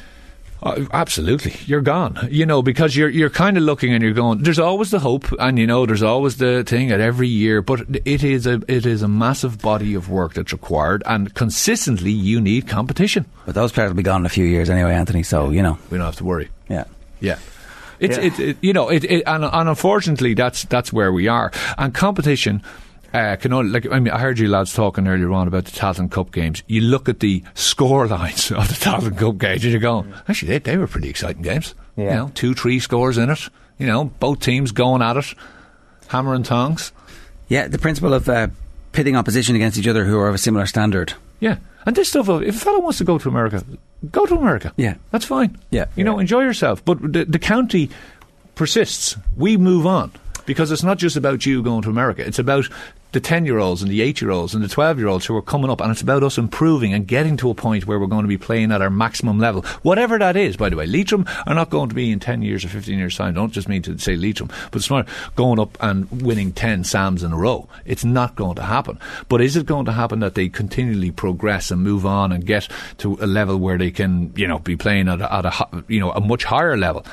Uh, 0.62 0.86
absolutely, 0.92 1.56
you're 1.66 1.82
gone. 1.82 2.28
You 2.30 2.46
know 2.46 2.62
because 2.62 2.96
you're 2.96 3.10
you're 3.10 3.30
kind 3.30 3.56
of 3.56 3.64
looking 3.64 3.94
and 3.94 4.04
you're 4.04 4.14
going. 4.14 4.44
There's 4.44 4.60
always 4.60 4.92
the 4.92 5.00
hope, 5.00 5.32
and 5.40 5.58
you 5.58 5.66
know 5.66 5.86
there's 5.86 6.04
always 6.04 6.38
the 6.38 6.64
thing 6.66 6.92
at 6.92 7.00
every 7.00 7.30
year. 7.30 7.62
But 7.62 7.82
it 8.06 8.24
is 8.24 8.46
a 8.46 8.62
it 8.68 8.86
is 8.86 9.02
a 9.02 9.08
massive 9.08 9.62
body 9.62 9.96
of 9.96 10.10
work 10.10 10.34
that's 10.34 10.52
required, 10.52 11.02
and 11.06 11.34
consistently 11.34 12.12
you 12.12 12.42
need 12.42 12.68
competition. 12.68 13.26
But 13.46 13.56
those 13.56 13.72
players 13.72 13.92
will 13.92 13.98
be 13.98 14.04
gone 14.04 14.22
in 14.22 14.26
a 14.26 14.30
few 14.30 14.46
years 14.46 14.70
anyway, 14.70 14.94
Anthony. 14.94 15.24
So 15.24 15.50
you 15.50 15.64
know 15.64 15.78
we 15.90 15.98
don't 15.98 16.06
have 16.06 16.18
to 16.18 16.26
worry. 16.26 16.50
Yeah, 16.68 16.84
yeah. 17.22 17.40
It's 18.02 18.18
yeah. 18.18 18.24
It, 18.24 18.40
it, 18.40 18.58
you 18.62 18.74
know 18.74 18.90
it, 18.90 19.06
it 19.06 19.24
and, 19.28 19.46
and 19.46 19.70
unfortunately 19.70 20.34
that's 20.34 20.64
that's 20.66 20.92
where 20.92 21.14
we 21.14 21.30
are, 21.30 21.52
and 21.78 21.94
competition 21.94 22.64
uh, 23.14 23.36
can 23.38 23.54
only, 23.54 23.72
like 23.72 23.92
I 23.92 24.00
mean, 24.00 24.14
I 24.14 24.20
heard 24.20 24.40
you 24.40 24.48
lads 24.48 24.74
talking 24.74 25.08
earlier 25.08 25.32
on 25.32 25.48
about 25.48 25.66
the 25.66 25.72
Tailteann 25.72 26.12
Cup 26.12 26.32
games. 26.32 26.64
You 26.68 26.82
look 26.82 27.10
at 27.10 27.20
the 27.20 27.44
score 27.54 28.08
lines 28.08 28.52
of 28.52 28.68
the 28.68 28.74
Tailteann 28.74 29.18
Cup 29.18 29.38
games, 29.38 29.64
and 29.64 29.72
you're 29.72 29.82
going, 29.82 30.14
actually, 30.28 30.50
they, 30.50 30.60
they 30.60 30.78
were 30.78 30.88
pretty 30.88 31.10
exciting 31.10 31.42
games. 31.42 31.74
Yeah. 31.96 32.04
You 32.04 32.10
know, 32.12 32.32
two, 32.34 32.54
three 32.54 32.80
scores 32.80 33.18
in 33.18 33.30
it. 33.30 33.50
You 33.78 33.88
know, 33.88 34.06
both 34.06 34.40
teams 34.42 34.72
going 34.72 35.02
at 35.02 35.18
it, 35.18 35.34
hammer 36.08 36.34
and 36.34 36.46
tongs. 36.46 36.92
Yeah, 37.48 37.68
the 37.68 37.80
principle 37.80 38.14
of 38.14 38.28
uh, 38.28 38.48
pitting 38.92 39.16
opposition 39.16 39.56
against 39.56 39.78
each 39.78 39.88
other 39.88 40.06
who 40.06 40.20
are 40.20 40.28
of 40.28 40.36
a 40.36 40.40
similar 40.40 40.66
standard. 40.66 41.14
Yeah, 41.40 41.58
and 41.86 41.96
this 41.96 42.10
stuff. 42.10 42.28
If 42.30 42.56
a 42.56 42.60
fellow 42.60 42.80
wants 42.80 42.98
to 43.00 43.04
go 43.06 43.18
to 43.18 43.30
America, 43.30 43.64
go 44.12 44.26
to 44.26 44.36
America. 44.36 44.74
Yeah, 44.76 44.96
that's 45.12 45.26
fine. 45.26 45.58
Yeah, 45.72 45.86
you 45.96 46.04
know, 46.04 46.20
enjoy 46.20 46.42
yourself. 46.42 46.84
But 46.84 47.14
the, 47.14 47.26
the 47.26 47.40
county 47.40 47.90
persists. 48.56 49.16
We 49.38 49.56
move 49.56 49.88
on 49.88 50.12
because 50.46 50.70
it's 50.72 50.84
not 50.84 50.98
just 50.98 51.16
about 51.16 51.46
you 51.46 51.64
going 51.64 51.82
to 51.84 51.90
America. 51.90 52.26
It's 52.28 52.40
about 52.40 52.66
the 53.12 53.20
10 53.20 53.46
year 53.46 53.58
olds 53.58 53.82
and 53.82 53.92
the 53.92 54.02
8 54.02 54.22
year 54.22 54.32
olds 54.32 54.54
and 54.54 54.64
the 54.64 54.68
12 54.68 55.00
year 55.00 55.08
olds 55.08 55.26
who 55.26 55.36
are 55.36 55.42
coming 55.42 55.70
up, 55.70 55.82
and 55.82 55.92
it's 55.92 56.02
about 56.02 56.24
us 56.24 56.38
improving 56.38 56.94
and 56.94 57.08
getting 57.08 57.38
to 57.38 57.50
a 57.50 57.56
point 57.56 57.88
where 57.88 58.00
we're 58.00 58.08
going 58.08 58.24
to 58.24 58.30
be 58.30 58.38
playing 58.38 58.72
at 58.72 58.82
our 58.82 58.90
maximum 58.90 59.40
level. 59.40 59.64
Whatever 59.82 60.20
that 60.20 60.36
is, 60.36 60.58
by 60.58 60.70
the 60.70 60.76
way. 60.76 60.86
Leitrim 60.86 61.26
are 61.48 61.56
not 61.56 61.70
going 61.70 61.90
to 61.90 61.96
be 61.96 62.12
in 62.12 62.20
10 62.20 62.42
years 62.42 62.64
or 62.64 62.70
15 62.70 62.98
years' 62.98 63.18
time. 63.18 63.30
I 63.30 63.32
don't 63.32 63.52
just 63.52 63.68
mean 63.68 63.82
to 63.84 63.98
say 63.98 64.16
Leitrim, 64.16 64.50
but 64.72 64.90
not 64.90 65.08
going 65.36 65.60
up 65.60 65.78
and 65.82 66.10
winning 66.22 66.52
10 66.52 66.84
SAMs 66.84 67.24
in 67.24 67.32
a 67.32 67.38
row. 67.38 67.68
It's 67.86 68.04
not 68.04 68.36
going 68.36 68.56
to 68.56 68.64
happen. 68.64 69.00
But 69.28 69.42
is 69.42 69.56
it 69.56 69.66
going 69.66 69.86
to 69.86 69.92
happen 69.92 70.20
that 70.20 70.36
they 70.36 70.50
continually 70.50 71.12
progress 71.12 71.72
and 71.72 71.84
move 71.84 72.06
on 72.06 72.32
and 72.32 72.46
get 72.46 72.68
to 73.00 73.18
a 73.22 73.28
level 73.28 73.58
where 73.58 73.78
they 73.78 73.92
can, 73.92 74.34
you 74.36 74.48
know, 74.48 74.60
be 74.60 74.76
playing 74.76 75.08
at 75.08 75.22
a, 75.22 75.34
at 75.34 75.46
a 75.46 75.84
you 75.88 76.00
know, 76.00 76.12
a 76.12 76.22
much 76.22 76.44
higher 76.44 76.78
level? 76.78 77.06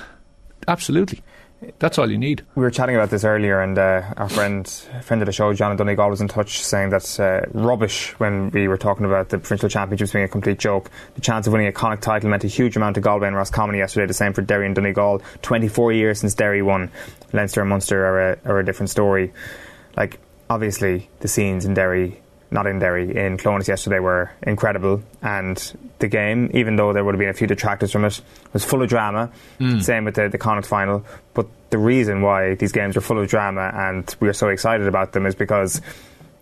Absolutely. 0.68 1.22
That's 1.78 1.98
all 1.98 2.10
you 2.10 2.18
need. 2.18 2.42
We 2.54 2.62
were 2.62 2.70
chatting 2.70 2.96
about 2.96 3.10
this 3.10 3.24
earlier, 3.24 3.60
and 3.60 3.78
uh, 3.78 4.14
our 4.16 4.28
friend, 4.28 4.66
friend 5.02 5.22
of 5.22 5.26
the 5.26 5.32
show, 5.32 5.52
John 5.52 5.76
Donegal, 5.76 6.10
was 6.10 6.20
in 6.20 6.28
touch 6.28 6.62
saying 6.62 6.90
that 6.90 7.20
uh, 7.20 7.40
rubbish 7.52 8.10
when 8.18 8.50
we 8.50 8.68
were 8.68 8.76
talking 8.76 9.06
about 9.06 9.28
the 9.28 9.38
provincial 9.38 9.68
championships 9.68 10.12
being 10.12 10.24
a 10.24 10.28
complete 10.28 10.58
joke. 10.58 10.90
The 11.14 11.20
chance 11.20 11.46
of 11.46 11.52
winning 11.52 11.68
a 11.68 11.72
Connacht 11.72 12.02
title 12.02 12.30
meant 12.30 12.44
a 12.44 12.48
huge 12.48 12.76
amount 12.76 12.94
to 12.94 13.00
Galway 13.00 13.26
and 13.26 13.36
Roscommon 13.36 13.76
yesterday. 13.76 14.06
The 14.06 14.14
same 14.14 14.32
for 14.32 14.42
Derry 14.42 14.66
and 14.66 14.74
Donegal. 14.74 15.22
24 15.42 15.92
years 15.92 16.20
since 16.20 16.34
Derry 16.34 16.62
won. 16.62 16.90
Leinster 17.32 17.60
and 17.60 17.70
Munster 17.70 18.04
are 18.04 18.32
a, 18.32 18.38
are 18.44 18.58
a 18.58 18.64
different 18.64 18.90
story. 18.90 19.32
Like, 19.96 20.20
obviously, 20.48 21.08
the 21.20 21.28
scenes 21.28 21.64
in 21.64 21.74
Derry 21.74 22.20
not 22.50 22.66
in 22.66 22.78
Derry, 22.78 23.16
in 23.16 23.38
Clones 23.38 23.68
yesterday 23.68 23.98
were 23.98 24.30
incredible. 24.42 25.02
And 25.22 25.56
the 25.98 26.08
game, 26.08 26.50
even 26.54 26.76
though 26.76 26.92
there 26.92 27.04
would 27.04 27.14
have 27.14 27.18
been 27.18 27.28
a 27.28 27.34
few 27.34 27.46
detractors 27.46 27.92
from 27.92 28.04
it, 28.04 28.20
was 28.52 28.64
full 28.64 28.82
of 28.82 28.88
drama. 28.88 29.30
Mm. 29.58 29.82
Same 29.82 30.04
with 30.04 30.14
the, 30.14 30.28
the 30.28 30.38
Connacht 30.38 30.66
final. 30.66 31.04
But 31.34 31.46
the 31.70 31.78
reason 31.78 32.22
why 32.22 32.54
these 32.54 32.72
games 32.72 32.96
are 32.96 33.00
full 33.00 33.18
of 33.18 33.28
drama 33.28 33.70
and 33.74 34.14
we 34.20 34.28
are 34.28 34.32
so 34.32 34.48
excited 34.48 34.86
about 34.86 35.12
them 35.12 35.26
is 35.26 35.34
because 35.34 35.80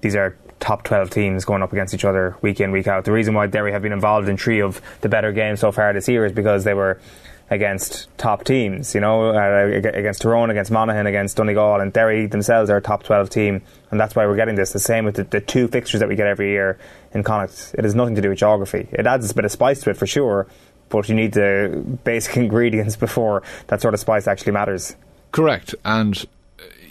these 0.03 0.15
are 0.15 0.37
top 0.61 0.85
12 0.85 1.11
teams 1.11 1.45
going 1.45 1.63
up 1.63 1.73
against 1.73 1.95
each 1.95 2.05
other 2.05 2.37
week 2.43 2.61
in, 2.61 2.71
week 2.73 2.87
out. 2.87 3.05
The 3.05 3.13
reason 3.13 3.35
why 3.35 3.47
Derry 3.47 3.73
have 3.73 3.83
been 3.83 3.93
involved 3.93 4.29
in 4.29 4.37
three 4.37 4.61
of 4.61 4.81
the 5.01 5.09
better 5.09 5.33
games 5.33 5.61
so 5.61 5.73
far 5.73 5.93
this 5.93 6.09
year 6.09 6.25
is 6.25 6.33
because 6.33 6.65
they 6.65 6.75
were 6.75 7.01
against 7.51 8.09
top 8.17 8.45
teams, 8.45 8.95
you 8.95 9.01
know, 9.01 9.31
uh, 9.31 9.67
against 9.67 10.23
Tyrone, 10.23 10.51
against 10.51 10.71
Monaghan, 10.71 11.07
against 11.07 11.37
Donegal, 11.37 11.81
and 11.81 11.93
Derry 11.93 12.27
themselves 12.27 12.71
are 12.71 12.79
a 12.79 12.83
top 12.83 13.03
12 13.03 13.29
team, 13.31 13.63
and 13.91 14.01
that's 14.01 14.17
why 14.17 14.27
we're 14.27 14.37
getting 14.37 14.55
this. 14.55 14.73
The 14.73 14.79
same 14.79 15.05
with 15.05 15.17
the, 15.17 15.25
the, 15.25 15.41
two 15.41 15.69
fixtures 15.69 16.01
that 16.01 16.09
we 16.09 16.17
get 16.17 16.27
every 16.27 16.51
year 16.51 16.79
in 17.13 17.23
Connacht. 17.23 17.75
It 17.77 17.85
has 17.85 17.95
nothing 17.95 18.15
to 18.15 18.23
do 18.23 18.31
with 18.31 18.39
geography. 18.39 18.89
It 18.93 19.07
adds 19.07 19.31
a 19.31 19.35
bit 19.35 19.45
of 19.45 19.53
spice 19.53 19.81
to 19.83 19.91
it 19.91 19.97
for 19.97 20.07
sure, 20.07 20.47
but 20.89 21.09
you 21.09 21.15
need 21.15 21.33
the 21.33 21.85
basic 22.05 22.37
ingredients 22.39 22.97
before 22.97 23.43
that 23.67 23.81
sort 23.81 23.95
of 23.95 24.01
spice 24.01 24.27
actually 24.27 24.53
matters. 24.53 24.97
Correct, 25.31 25.75
and 25.85 26.27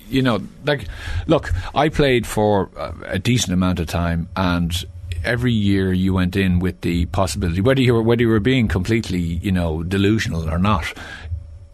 you 0.08 0.22
know, 0.22 0.42
like, 0.66 0.86
look, 1.26 1.52
I 1.74 1.90
played 1.90 2.28
for 2.28 2.70
a 3.06 3.18
decent 3.18 3.54
amount 3.54 3.80
of 3.80 3.88
time, 3.88 4.30
and 4.36 4.86
every 5.24 5.52
year 5.52 5.94
you 5.94 6.14
went 6.14 6.36
in 6.36 6.60
with 6.60 6.82
the 6.82 7.06
possibility, 7.08 7.62
whether 7.62 7.82
you 7.82 7.94
were 7.94 8.04
whether 8.04 8.22
you 8.22 8.30
were 8.30 8.40
being 8.40 8.68
completely, 8.68 9.20
you 9.20 9.52
know, 9.52 9.84
delusional 9.84 10.50
or 10.50 10.60
not, 10.60 10.86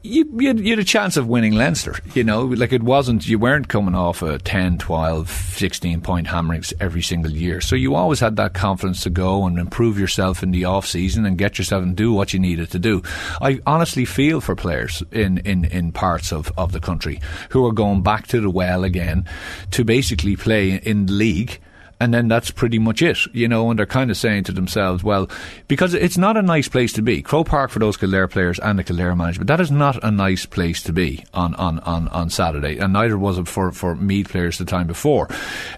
you, 0.01 0.25
you, 0.39 0.47
had, 0.47 0.59
you, 0.59 0.69
had, 0.69 0.79
a 0.79 0.83
chance 0.83 1.17
of 1.17 1.27
winning 1.27 1.53
Leinster. 1.53 1.95
You 2.13 2.23
know, 2.23 2.45
like 2.45 2.71
it 2.71 2.83
wasn't, 2.83 3.27
you 3.27 3.37
weren't 3.37 3.67
coming 3.67 3.95
off 3.95 4.21
a 4.21 4.39
10, 4.39 4.77
12, 4.77 5.29
16 5.29 6.01
point 6.01 6.27
hammerings 6.27 6.73
every 6.79 7.01
single 7.01 7.31
year. 7.31 7.59
So 7.59 7.75
you 7.75 7.95
always 7.95 8.19
had 8.19 8.37
that 8.37 8.53
confidence 8.53 9.03
to 9.03 9.09
go 9.09 9.45
and 9.45 9.59
improve 9.59 9.99
yourself 9.99 10.41
in 10.41 10.51
the 10.51 10.65
off 10.65 10.85
season 10.85 11.25
and 11.25 11.37
get 11.37 11.57
yourself 11.57 11.83
and 11.83 11.95
do 11.95 12.13
what 12.13 12.33
you 12.33 12.39
needed 12.39 12.71
to 12.71 12.79
do. 12.79 13.01
I 13.41 13.59
honestly 13.65 14.05
feel 14.05 14.39
for 14.39 14.55
players 14.55 15.03
in, 15.11 15.39
in, 15.39 15.65
in 15.65 15.91
parts 15.91 16.31
of, 16.31 16.51
of 16.57 16.71
the 16.71 16.79
country 16.79 17.19
who 17.49 17.65
are 17.65 17.73
going 17.73 18.01
back 18.01 18.27
to 18.27 18.39
the 18.39 18.49
well 18.49 18.83
again 18.83 19.25
to 19.71 19.83
basically 19.83 20.35
play 20.35 20.75
in 20.75 21.07
the 21.07 21.13
league 21.13 21.59
and 21.99 22.13
then 22.13 22.27
that's 22.27 22.51
pretty 22.51 22.79
much 22.79 23.01
it, 23.01 23.17
you 23.33 23.47
know. 23.47 23.69
And 23.69 23.77
they're 23.77 23.85
kind 23.85 24.09
of 24.09 24.17
saying 24.17 24.45
to 24.45 24.51
themselves, 24.51 25.03
well, 25.03 25.29
because 25.67 25.93
it's 25.93 26.17
not 26.17 26.37
a 26.37 26.41
nice 26.41 26.67
place 26.67 26.93
to 26.93 27.01
be. 27.01 27.21
Croke 27.21 27.47
Park 27.47 27.71
for 27.71 27.79
those 27.79 27.97
Kildare 27.97 28.27
players 28.27 28.59
and 28.59 28.79
the 28.79 28.83
Kildare 28.83 29.15
management, 29.15 29.47
that 29.47 29.59
is 29.59 29.71
not 29.71 30.01
a 30.03 30.11
nice 30.11 30.45
place 30.45 30.81
to 30.83 30.93
be 30.93 31.25
on 31.33 31.55
on, 31.55 31.79
on, 31.79 32.07
on 32.09 32.29
Saturday, 32.29 32.77
and 32.77 32.93
neither 32.93 33.17
was 33.17 33.37
it 33.37 33.47
for 33.47 33.71
for 33.71 33.95
Meath 33.95 34.29
players 34.29 34.57
the 34.57 34.65
time 34.65 34.87
before. 34.87 35.27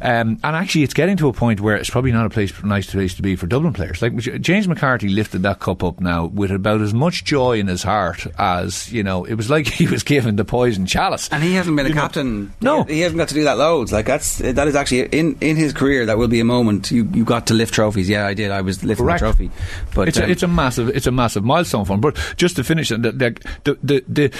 Um, 0.02 0.40
and 0.44 0.56
actually, 0.56 0.84
it's 0.84 0.94
getting 0.94 1.18
to 1.18 1.28
a 1.28 1.34
point 1.34 1.60
where 1.60 1.76
it's 1.76 1.90
probably 1.90 2.12
not 2.12 2.26
a 2.26 2.30
place 2.30 2.52
nice 2.64 2.92
place 2.92 3.16
to 3.16 3.22
be 3.22 3.36
for 3.36 3.48
Dublin 3.48 3.74
players. 3.74 4.02
Like 4.02 4.16
James 4.18 4.68
McCarthy 4.68 5.10
lifted 5.10 5.44
that 5.44 5.60
cup 5.60 5.84
up 5.84 6.00
now 6.00 6.26
with 6.26 6.52
about 6.52 6.82
as 6.82 6.94
much 6.94 7.24
joy 7.24 7.60
in 7.60 7.68
his 7.68 7.84
heart 7.84 8.28
as 8.38 8.92
you 8.92 9.04
know. 9.04 9.26
It 9.26 9.36
was 9.36 9.50
like 9.50 9.68
he 9.82 9.88
was 9.88 10.04
given 10.04 10.36
the 10.36 10.46
poison 10.46 10.86
chalice, 10.86 11.30
and 11.32 11.44
he 11.44 11.54
hasn't 11.54 11.76
been 11.76 11.88
a 11.88 11.94
captain. 11.94 12.54
No, 12.62 12.84
he, 12.84 12.96
he 12.96 13.00
hasn't 13.02 13.18
got 13.18 13.30
to 13.30 13.34
do 13.34 13.46
that 13.46 13.58
loads. 13.58 13.92
Like 13.92 14.06
that's 14.06 14.38
that 14.38 14.68
is 14.68 14.76
actually 14.76 15.08
in 15.08 15.38
in 15.42 15.56
his 15.56 15.74
career 15.74 16.06
that 16.12 16.18
will 16.18 16.28
be 16.28 16.42
a 16.42 16.46
moment 16.46 16.92
you, 16.92 17.08
you 17.14 17.24
got 17.24 17.48
to 17.48 17.54
lift 17.54 17.74
trophies. 17.74 18.10
Yeah, 18.10 18.28
I 18.28 18.34
did. 18.34 18.52
I 18.52 18.60
was 18.60 18.84
lifting 18.84 19.06
Correct. 19.06 19.22
a 19.22 19.26
trophy. 19.26 19.50
But 19.96 20.10
it's, 20.10 20.18
um, 20.18 20.26
a, 20.26 20.28
it's 20.28 20.44
a 20.44 20.48
massive 20.48 20.90
it's 20.90 21.08
a 21.08 21.12
massive 21.12 21.46
milestone 21.46 21.86
for 21.86 21.94
him. 21.94 22.02
But 22.02 22.18
just 22.36 22.58
to 22.58 22.66
finish, 22.66 22.90
the 22.90 22.98
the, 22.98 23.38
the, 23.64 23.78
the, 23.82 24.04
the 24.10 24.40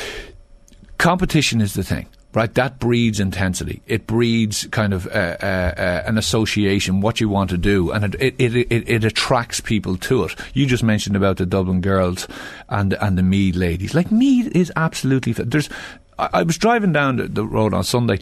competition 0.98 1.62
is 1.62 1.74
the 1.74 1.84
thing 1.84 2.08
right? 2.34 2.54
That 2.54 2.80
breeds 2.80 3.20
intensity. 3.20 3.82
It 3.88 4.08
breeds 4.08 4.66
kind 4.68 4.94
of 4.94 5.06
uh, 5.08 5.38
uh, 5.42 5.74
uh, 5.78 6.04
an 6.06 6.18
association, 6.18 7.02
what 7.02 7.20
you 7.20 7.28
want 7.28 7.50
to 7.50 7.58
do, 7.58 7.92
and 7.92 8.16
it, 8.16 8.36
it, 8.40 8.56
it, 8.56 8.90
it, 8.90 9.04
attracts 9.04 9.60
people 9.60 9.98
to 9.98 10.24
it. 10.24 10.36
You 10.54 10.66
just 10.66 10.82
mentioned 10.82 11.18
about 11.18 11.36
the 11.38 11.46
Dublin 11.46 11.82
girls 11.82 12.30
and 12.70 12.94
and 12.94 13.18
the 13.18 13.24
Meath 13.24 13.56
ladies. 13.56 13.94
Like 13.94 14.12
Meath 14.12 14.48
is 14.56 14.72
absolutely. 14.76 15.34
There's. 15.34 15.70
I, 16.18 16.30
I 16.34 16.44
was 16.44 16.58
driving 16.58 16.94
down 16.94 17.18
the, 17.18 17.28
the 17.28 17.46
road 17.46 17.74
on 17.74 17.84
Sunday 17.84 18.20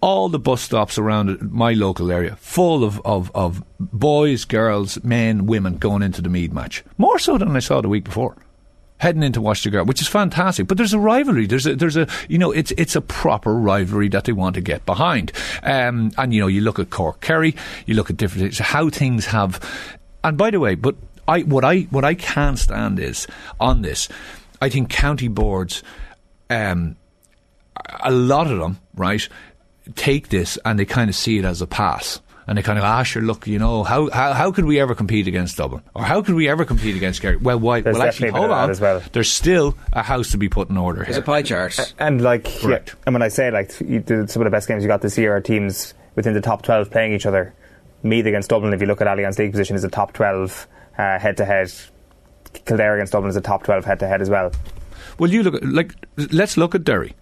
all 0.00 0.28
the 0.28 0.38
bus 0.38 0.62
stops 0.62 0.98
around 0.98 1.52
my 1.52 1.72
local 1.72 2.10
area 2.10 2.36
full 2.36 2.84
of, 2.84 3.00
of, 3.04 3.30
of 3.34 3.62
boys, 3.78 4.44
girls, 4.44 5.02
men, 5.04 5.46
women 5.46 5.76
going 5.76 6.02
into 6.02 6.22
the 6.22 6.28
Meath 6.28 6.52
match. 6.52 6.82
More 6.96 7.18
so 7.18 7.36
than 7.36 7.54
I 7.54 7.58
saw 7.58 7.80
the 7.80 7.88
week 7.88 8.04
before 8.04 8.36
heading 9.00 9.22
into 9.22 9.40
watch 9.40 9.64
the 9.64 9.70
girl, 9.70 9.84
which 9.84 10.00
is 10.00 10.08
fantastic. 10.08 10.66
But 10.66 10.76
there's 10.76 10.92
a 10.92 10.98
rivalry. 10.98 11.46
There's 11.46 11.66
a 11.66 11.74
there's 11.74 11.96
a 11.96 12.06
you 12.28 12.38
know 12.38 12.52
it's 12.52 12.70
it's 12.72 12.94
a 12.94 13.00
proper 13.00 13.54
rivalry 13.54 14.08
that 14.10 14.24
they 14.24 14.32
want 14.32 14.54
to 14.54 14.60
get 14.60 14.86
behind. 14.86 15.32
Um, 15.62 16.12
and 16.16 16.32
you 16.32 16.40
know 16.40 16.46
you 16.46 16.60
look 16.60 16.78
at 16.78 16.90
Cork 16.90 17.20
Kerry, 17.20 17.56
you 17.86 17.94
look 17.94 18.10
at 18.10 18.16
different 18.16 18.42
things, 18.42 18.58
how 18.58 18.88
things 18.90 19.26
have. 19.26 19.60
And 20.22 20.36
by 20.36 20.50
the 20.50 20.60
way, 20.60 20.74
but 20.74 20.94
I 21.26 21.40
what 21.40 21.64
I 21.64 21.80
what 21.90 22.04
I 22.04 22.14
can't 22.14 22.58
stand 22.58 23.00
is 23.00 23.26
on 23.58 23.82
this. 23.82 24.08
I 24.62 24.68
think 24.68 24.90
county 24.90 25.28
boards, 25.28 25.82
um, 26.50 26.96
a 28.00 28.10
lot 28.10 28.50
of 28.50 28.58
them, 28.58 28.78
right, 28.94 29.26
take 29.96 30.28
this 30.28 30.58
and 30.64 30.78
they 30.78 30.84
kind 30.84 31.08
of 31.10 31.16
see 31.16 31.38
it 31.38 31.44
as 31.44 31.62
a 31.62 31.66
pass 31.66 32.20
and 32.46 32.58
they 32.58 32.62
kind 32.62 32.78
of, 32.78 32.84
ah, 32.84 33.02
sure, 33.04 33.22
look, 33.22 33.46
you 33.46 33.58
know, 33.58 33.84
how, 33.84 34.10
how, 34.10 34.32
how 34.32 34.50
could 34.50 34.64
we 34.64 34.80
ever 34.80 34.94
compete 34.94 35.28
against 35.28 35.56
Dublin? 35.56 35.82
Or 35.94 36.02
how 36.02 36.20
could 36.20 36.34
we 36.34 36.48
ever 36.48 36.64
compete 36.64 36.96
against 36.96 37.22
Kerry? 37.22 37.36
Well, 37.36 37.60
why? 37.60 37.80
Well, 37.80 38.02
actually, 38.02 38.30
a 38.30 38.32
bit 38.32 38.38
hold 38.38 38.50
on. 38.50 38.70
as 38.70 38.80
well. 38.80 39.00
There's 39.12 39.30
still 39.30 39.76
a 39.92 40.02
house 40.02 40.32
to 40.32 40.36
be 40.36 40.48
put 40.48 40.68
in 40.68 40.76
order 40.76 41.04
There's 41.04 41.16
here. 41.16 41.22
a 41.22 41.26
pie 41.26 41.42
chart. 41.42 41.94
And 41.98 42.20
like, 42.20 42.44
Correct. 42.60 42.88
yeah, 42.88 43.02
and 43.06 43.14
when 43.14 43.22
I 43.22 43.28
say 43.28 43.50
like 43.50 43.78
you 43.80 44.00
did 44.00 44.30
some 44.30 44.42
of 44.42 44.46
the 44.46 44.50
best 44.50 44.66
games 44.66 44.82
you 44.82 44.88
got 44.88 45.00
this 45.00 45.16
year 45.16 45.36
are 45.36 45.40
teams 45.40 45.94
within 46.16 46.34
the 46.34 46.40
top 46.40 46.62
twelve 46.62 46.90
playing 46.90 47.12
each 47.12 47.26
other. 47.26 47.54
Meath 48.02 48.26
against 48.26 48.50
Dublin, 48.50 48.72
if 48.72 48.80
you 48.80 48.86
look 48.86 49.00
at 49.00 49.06
Allianz 49.06 49.38
League 49.38 49.52
position, 49.52 49.76
is 49.76 49.84
a 49.84 49.88
top 49.90 50.12
twelve 50.12 50.66
head 50.94 51.36
to 51.36 51.44
head. 51.44 51.70
Kildare 52.64 52.96
against 52.96 53.12
Dublin 53.12 53.30
is 53.30 53.36
a 53.36 53.40
top 53.40 53.62
twelve 53.62 53.84
head 53.84 54.00
to 54.00 54.08
head 54.08 54.20
as 54.22 54.28
well. 54.30 54.50
Well, 55.18 55.30
you 55.30 55.42
look 55.42 55.54
at, 55.54 55.64
like, 55.64 55.94
let's 56.32 56.56
look 56.56 56.74
at 56.74 56.82
Derry. 56.82 57.14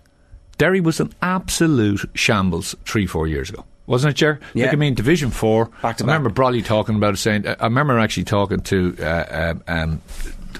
Derry 0.58 0.80
was 0.80 1.00
an 1.00 1.12
absolute 1.22 2.04
shambles 2.14 2.74
three, 2.84 3.06
four 3.06 3.26
years 3.26 3.48
ago. 3.48 3.64
Wasn't 3.86 4.10
it, 4.10 4.16
Ger? 4.16 4.38
Yeah. 4.52 4.66
Like, 4.66 4.74
I 4.74 4.76
mean, 4.76 4.94
Division 4.94 5.30
4. 5.30 5.70
Back 5.80 5.96
to 5.96 6.04
I 6.04 6.06
remember. 6.06 6.28
Brawley 6.28 6.60
talking 6.60 6.96
about 6.96 7.14
it, 7.14 7.16
saying, 7.16 7.46
I 7.46 7.64
remember 7.64 7.98
actually 7.98 8.24
talking 8.24 8.60
to 8.60 8.96
uh, 9.00 9.52
um, 9.52 9.62
um, 9.66 10.02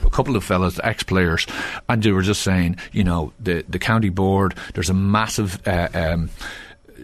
a 0.02 0.10
couple 0.10 0.34
of 0.34 0.44
fellas, 0.44 0.80
ex 0.82 1.02
players, 1.02 1.46
and 1.90 2.02
they 2.02 2.12
were 2.12 2.22
just 2.22 2.42
saying, 2.42 2.78
you 2.92 3.04
know, 3.04 3.34
the, 3.38 3.64
the 3.68 3.78
county 3.78 4.08
board, 4.08 4.54
there's 4.72 4.88
a 4.88 4.94
massive. 4.94 5.60
Uh, 5.68 5.88
um, 5.92 6.30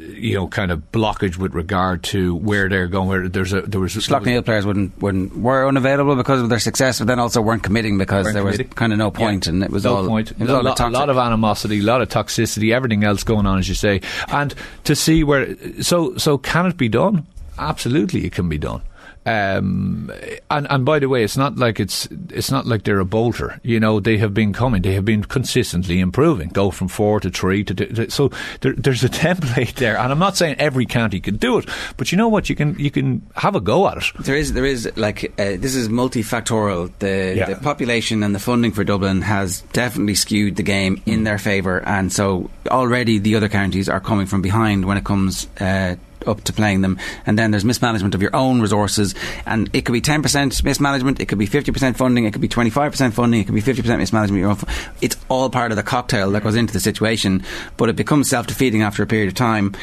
you 0.09 0.35
know, 0.35 0.47
kind 0.47 0.71
of 0.71 0.93
blockage 0.93 1.37
with 1.37 1.55
regard 1.55 2.03
to 2.05 2.35
where 2.35 2.69
they're 2.69 2.89
going. 2.89 3.09
Where 3.09 3.29
there's 3.29 3.53
a 3.53 3.63
there 3.63 3.81
was 3.81 3.93
Slough 3.93 4.23
players 4.23 4.67
wouldn't, 4.67 5.01
wouldn't 5.01 5.37
were 5.37 5.67
unavailable 5.67 6.17
because 6.17 6.41
of 6.41 6.49
their 6.49 6.59
success, 6.59 6.99
but 6.99 7.07
then 7.07 7.19
also 7.19 7.41
weren't 7.41 7.63
committing 7.63 7.99
because 7.99 8.25
Weren't 8.25 8.35
there 8.35 8.45
was 8.45 8.59
kind 8.75 8.93
of 8.93 8.99
no 8.99 9.11
point, 9.11 9.47
Yeah. 9.47 9.53
and 9.53 9.63
it 9.65 9.71
was 9.71 9.85
no 9.85 9.97
all 9.97 10.07
point. 10.07 10.31
It 10.33 10.39
was 10.39 10.51
a, 10.51 10.57
all 10.57 10.63
lot, 10.63 10.81
a 10.81 10.89
lot 10.89 11.11
of 11.11 11.17
animosity, 11.19 11.81
a 11.81 11.83
lot 11.83 12.03
of 12.03 12.09
toxicity, 12.09 12.73
everything 12.75 13.05
else 13.05 13.25
going 13.25 13.47
on, 13.47 13.59
as 13.59 13.69
you 13.69 13.75
say. 13.75 14.01
And 14.29 14.55
to 14.85 14.95
see 14.95 15.25
where, 15.25 15.57
so 15.83 16.17
so 16.17 16.39
can 16.39 16.67
it 16.67 16.77
be 16.77 16.89
done? 16.89 17.27
Absolutely, 17.59 18.25
it 18.27 18.33
can 18.33 18.49
be 18.49 18.59
done. 18.59 18.83
Um, 19.27 20.11
and 20.51 20.67
and 20.71 20.85
by 20.85 20.99
the 20.99 21.09
way, 21.09 21.25
it's 21.25 21.37
not 21.37 21.57
like 21.57 21.81
it's 21.81 22.07
it's 22.31 22.51
not 22.51 22.67
like 22.67 22.85
they're 22.85 23.01
a 23.01 23.05
bolter. 23.07 23.59
You 23.63 23.81
know, 23.81 24.01
they 24.01 24.19
have 24.19 24.35
been 24.35 24.53
coming. 24.53 24.83
They 24.83 24.93
have 24.95 25.05
been 25.05 25.25
consistently 25.25 26.01
improving. 26.01 26.49
Go 26.51 26.71
from 26.71 26.89
four 26.89 27.21
to 27.21 27.31
three 27.31 27.65
to, 27.65 27.75
to 27.75 28.11
so 28.11 28.31
there, 28.61 28.75
there's 28.75 29.03
a 29.05 29.09
template 29.25 29.75
there. 29.75 29.97
And 29.99 30.13
I'm 30.13 30.19
not 30.19 30.37
saying 30.37 30.57
every 30.59 30.87
county 30.87 31.21
can 31.21 31.37
do 31.37 31.59
it, 31.59 31.69
but 31.97 32.13
you 32.13 32.19
know 32.19 32.29
what? 32.29 32.49
You 32.51 32.57
can 32.57 32.79
you 32.79 32.91
can 32.91 33.27
have 33.35 33.55
a 33.57 33.61
go 33.61 33.89
at 33.89 33.97
it. 33.99 34.05
There 34.21 34.37
is, 34.37 34.53
there 34.53 34.67
is 34.67 34.91
like 34.97 35.25
uh, 35.39 35.57
this 35.59 35.75
is 35.75 35.89
multifactorial. 35.89 36.93
The, 36.99 37.35
Yeah. 37.37 37.47
the 37.47 37.57
population 37.57 38.23
and 38.23 38.35
the 38.35 38.39
funding 38.39 38.73
for 38.73 38.85
Dublin 38.85 39.23
has 39.23 39.63
definitely 39.73 40.15
skewed 40.15 40.57
the 40.57 40.63
game 40.63 41.01
in 41.07 41.25
their 41.25 41.39
favour, 41.39 41.83
and 41.87 42.13
so 42.13 42.51
already 42.71 43.19
the 43.19 43.37
other 43.37 43.49
counties 43.49 43.89
are 43.89 44.01
coming 44.01 44.27
from 44.27 44.43
behind 44.43 44.85
when 44.85 44.97
it 44.97 45.05
comes. 45.05 45.47
Uh, 45.61 45.97
up 46.27 46.43
to 46.45 46.53
playing 46.53 46.83
them, 46.83 46.99
and 47.27 47.39
then 47.39 47.51
there's 47.51 47.65
mismanagement 47.65 48.15
of 48.15 48.23
your 48.23 48.35
own 48.35 48.61
resources, 48.61 49.15
and 49.47 49.71
it 49.73 49.85
could 49.85 49.93
be 49.93 50.01
10% 50.01 50.65
mismanagement, 50.65 51.21
it 51.21 51.27
could 51.27 51.39
be 51.39 51.47
50% 51.47 51.97
funding, 51.97 52.25
it 52.25 52.33
could 52.33 52.43
be 52.43 52.49
25% 52.49 53.13
funding, 53.13 53.41
it 53.41 53.45
could 53.45 53.55
be 53.55 53.63
50% 53.63 53.99
mismanagement. 53.99 54.65
it's 55.01 55.17
all 55.29 55.51
part 55.51 55.73
of 55.73 55.77
the 55.77 55.83
cocktail 55.83 56.31
that 56.33 56.43
goes 56.43 56.57
into 56.57 56.73
the 56.73 56.81
situation, 56.81 57.45
but 57.77 57.89
it 57.89 57.97
becomes 57.97 58.29
self 58.29 58.47
defeating 58.47 58.83
after 58.83 59.03
a 59.03 59.07
period 59.07 59.29
of 59.29 59.35
time 59.35 59.75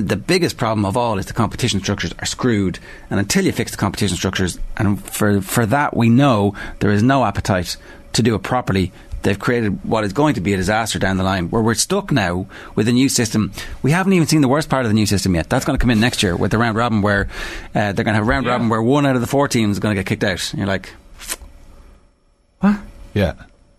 the 0.00 0.16
biggest 0.16 0.56
problem 0.56 0.86
of 0.86 0.96
all 0.96 1.18
is 1.18 1.26
the 1.26 1.34
competition 1.34 1.78
structures 1.80 2.14
are 2.18 2.26
screwed. 2.26 2.78
And 3.10 3.20
until 3.20 3.44
you 3.44 3.52
fix 3.52 3.70
the 3.70 3.76
competition 3.76 4.16
structures, 4.16 4.58
and 4.78 5.02
for, 5.04 5.42
for 5.42 5.66
that 5.66 5.94
we 5.94 6.08
know 6.08 6.54
there 6.78 6.90
is 6.90 7.02
no 7.02 7.24
appetite 7.24 7.76
to 8.14 8.22
do 8.22 8.34
it 8.34 8.42
properly. 8.42 8.92
They've 9.22 9.38
created 9.38 9.84
what 9.84 10.04
is 10.04 10.12
going 10.12 10.34
to 10.34 10.40
be 10.40 10.54
a 10.54 10.56
disaster 10.56 10.98
down 10.98 11.16
the 11.18 11.22
line, 11.24 11.50
where 11.50 11.62
we're 11.62 11.74
stuck 11.74 12.10
now 12.10 12.46
with 12.74 12.88
a 12.88 12.92
new 12.92 13.08
system. 13.08 13.52
We 13.82 13.90
haven't 13.90 14.12
even 14.14 14.26
seen 14.26 14.40
the 14.40 14.48
worst 14.48 14.68
part 14.70 14.84
of 14.86 14.90
the 14.90 14.94
new 14.94 15.06
system 15.06 15.34
yet. 15.34 15.50
That's 15.50 15.64
going 15.64 15.78
to 15.78 15.82
come 15.82 15.90
in 15.90 16.00
next 16.00 16.22
year 16.22 16.36
with 16.36 16.50
the 16.52 16.58
round 16.58 16.76
robin, 16.76 17.02
where 17.02 17.28
uh, 17.74 17.92
they're 17.92 18.04
going 18.04 18.06
to 18.06 18.12
have 18.14 18.22
a 18.22 18.26
round 18.26 18.46
Yeah. 18.46 18.52
robin 18.52 18.68
where 18.68 18.82
one 18.82 19.04
out 19.06 19.14
of 19.16 19.20
the 19.20 19.26
four 19.26 19.46
teams 19.48 19.72
is 19.76 19.78
going 19.78 19.94
to 19.94 20.00
get 20.02 20.06
kicked 20.06 20.24
out. 20.24 20.50
And 20.52 20.58
you're 20.58 20.66
like, 20.68 20.94
what? 22.60 22.78
Yeah, 23.14 23.34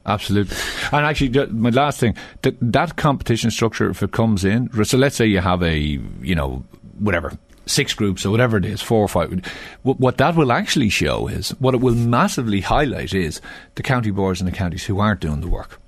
absolutely. 0.06 0.56
And 0.92 1.06
actually, 1.06 1.48
my 1.48 1.70
last 1.70 2.00
thing 2.00 2.16
that 2.42 2.56
that 2.62 2.96
competition 2.96 3.52
structure, 3.52 3.90
if 3.90 4.04
it 4.04 4.12
comes 4.12 4.44
in, 4.46 4.70
so 4.84 4.98
let's 4.98 5.16
say 5.16 5.26
you 5.26 5.40
have 5.40 5.62
a, 5.64 5.78
you 5.78 6.36
know, 6.36 6.64
whatever. 7.00 7.34
Six 7.66 7.94
groups 7.94 8.26
or 8.26 8.32
whatever 8.32 8.58
it 8.58 8.66
is, 8.66 8.82
four 8.82 9.04
or 9.04 9.08
five. 9.08 9.46
What, 9.84 10.18
that 10.18 10.36
will 10.36 10.52
actually 10.52 10.90
show 10.90 11.28
is, 11.28 11.50
what 11.60 11.76
it 11.76 11.82
will 11.82 11.96
massively 11.96 12.62
highlight 12.62 13.14
is 13.14 13.40
the 13.76 13.84
county 13.84 14.12
boards 14.12 14.42
and 14.42 14.48
the 14.48 14.56
counties 14.56 14.86
who 14.86 15.00
aren't 15.00 15.22
doing 15.22 15.42
the 15.42 15.48
work 15.48 15.80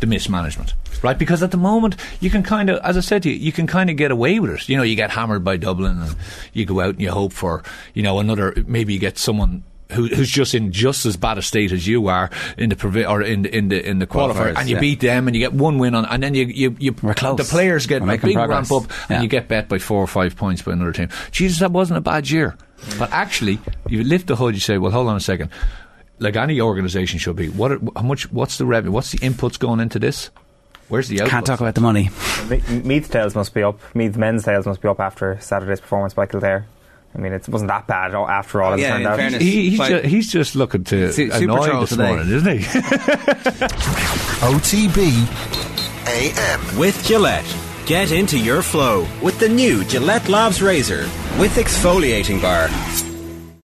the 0.00 0.06
mismanagement, 0.06 0.74
right? 1.02 1.18
Because 1.18 1.42
at 1.42 1.50
the 1.50 1.56
moment, 1.58 1.96
you 2.20 2.30
can 2.30 2.42
kind 2.42 2.70
of, 2.70 2.80
as 2.82 2.96
I 2.96 3.00
said 3.00 3.22
to 3.24 3.30
you, 3.30 3.36
you 3.36 3.52
can 3.52 3.66
kind 3.66 3.90
of 3.90 3.96
get 3.96 4.10
away 4.10 4.40
with 4.40 4.50
it. 4.50 4.68
You 4.68 4.78
know, 4.78 4.82
you 4.82 4.96
get 4.96 5.10
hammered 5.10 5.44
by 5.44 5.58
Dublin 5.58 6.00
and 6.00 6.16
you 6.54 6.64
go 6.64 6.80
out 6.80 6.94
and 6.94 7.00
you 7.00 7.10
hope 7.10 7.32
for, 7.32 7.62
you 7.92 8.02
know, 8.02 8.18
another, 8.18 8.54
maybe 8.66 8.94
you 8.94 8.98
get 8.98 9.18
someone. 9.18 9.62
Who, 9.92 10.06
who's 10.06 10.30
just 10.30 10.54
in 10.54 10.72
just 10.72 11.06
as 11.06 11.16
bad 11.16 11.38
a 11.38 11.42
state 11.42 11.72
as 11.72 11.86
you 11.86 12.06
are 12.08 12.30
in 12.58 12.70
the 12.70 12.76
provi- 12.76 13.04
or 13.06 13.22
in 13.22 13.42
the, 13.42 13.56
in 13.56 13.68
the 13.68 13.88
in 13.88 13.98
the 13.98 14.06
qualifier, 14.06 14.52
Qualifiers, 14.52 14.58
and 14.58 14.68
you 14.68 14.76
yeah. 14.76 14.80
beat 14.80 15.00
them, 15.00 15.26
and 15.28 15.36
you 15.36 15.40
get 15.40 15.52
one 15.52 15.78
win 15.78 15.94
on, 15.94 16.04
and 16.06 16.22
then 16.22 16.34
you 16.34 16.46
you, 16.46 16.76
you 16.78 16.94
We're 17.02 17.14
close. 17.14 17.36
the 17.38 17.44
players 17.44 17.86
get 17.86 18.00
We're 18.02 18.04
a 18.04 18.06
making 18.08 18.28
big 18.30 18.36
progress. 18.36 18.70
ramp 18.70 18.84
up, 18.84 18.90
Yeah. 19.08 19.16
and 19.16 19.22
you 19.24 19.28
get 19.28 19.48
bet 19.48 19.68
by 19.68 19.78
four 19.78 20.02
or 20.02 20.06
five 20.06 20.36
points 20.36 20.62
by 20.62 20.72
another 20.72 20.92
team. 20.92 21.08
Jesus, 21.30 21.58
that 21.60 21.72
wasn't 21.72 21.98
a 21.98 22.00
bad 22.02 22.30
year, 22.30 22.56
but 22.98 23.10
actually, 23.12 23.58
you 23.88 24.04
lift 24.04 24.26
the 24.26 24.36
hood, 24.36 24.54
you 24.54 24.60
say, 24.60 24.78
well, 24.78 24.90
hold 24.92 25.08
on 25.08 25.16
a 25.16 25.20
second. 25.20 25.50
Like 26.18 26.36
any 26.36 26.60
organisation 26.60 27.18
should 27.18 27.36
be, 27.36 27.48
what? 27.48 27.72
are- 27.72 27.80
How 27.96 28.02
much? 28.02 28.30
What's 28.32 28.58
the 28.58 28.66
revenue? 28.66 28.92
What's 28.92 29.10
the 29.12 29.18
inputs 29.18 29.58
going 29.58 29.80
into 29.80 29.98
this? 29.98 30.30
Where's 30.88 31.08
the 31.08 31.20
output? 31.20 31.30
Can't 31.30 31.46
talk 31.46 31.60
about 31.60 31.74
the 31.76 31.80
money. 31.80 32.10
Me- 32.48 32.60
Meath 32.82 33.10
tails 33.10 33.34
must 33.34 33.54
be 33.54 33.62
up. 33.62 33.78
Meath 33.94 34.16
men's 34.16 34.44
sales 34.44 34.66
must 34.66 34.80
be 34.82 34.88
up 34.88 34.98
after 35.00 35.38
Saturday's 35.40 35.80
performance 35.80 36.14
by 36.14 36.26
Kildare. 36.26 36.66
I 37.14 37.18
mean, 37.18 37.32
it 37.32 37.48
wasn't 37.48 37.68
that 37.68 37.86
bad 37.88 38.14
after 38.14 38.62
all. 38.62 38.70
Oh, 38.70 38.74
as 38.74 38.80
it 38.80 38.82
Yeah, 38.84 38.90
turned 38.92 39.02
in 39.02 39.06
out. 39.10 39.16
fairness. 39.16 39.42
He, 39.42 39.70
he's, 39.70 39.80
ju- 39.88 40.00
he's 40.02 40.32
just 40.32 40.54
looking 40.54 40.84
to 40.84 41.12
Su- 41.12 41.30
Super 41.30 41.44
annoy 41.44 41.66
Troll 41.66 41.80
this 41.80 41.90
today. 41.90 42.06
morning, 42.06 42.32
isn't 42.32 42.58
he? 42.58 42.64
OTB 44.40 45.08
AM. 46.06 46.78
With 46.78 47.04
Gillette. 47.04 47.56
Get 47.86 48.12
into 48.12 48.38
your 48.38 48.62
flow 48.62 49.06
with 49.22 49.38
the 49.40 49.48
new 49.48 49.84
Gillette 49.84 50.28
Labs 50.28 50.62
Razor 50.62 51.02
with 51.38 51.56
exfoliating 51.56 52.40
bar. 52.40 52.68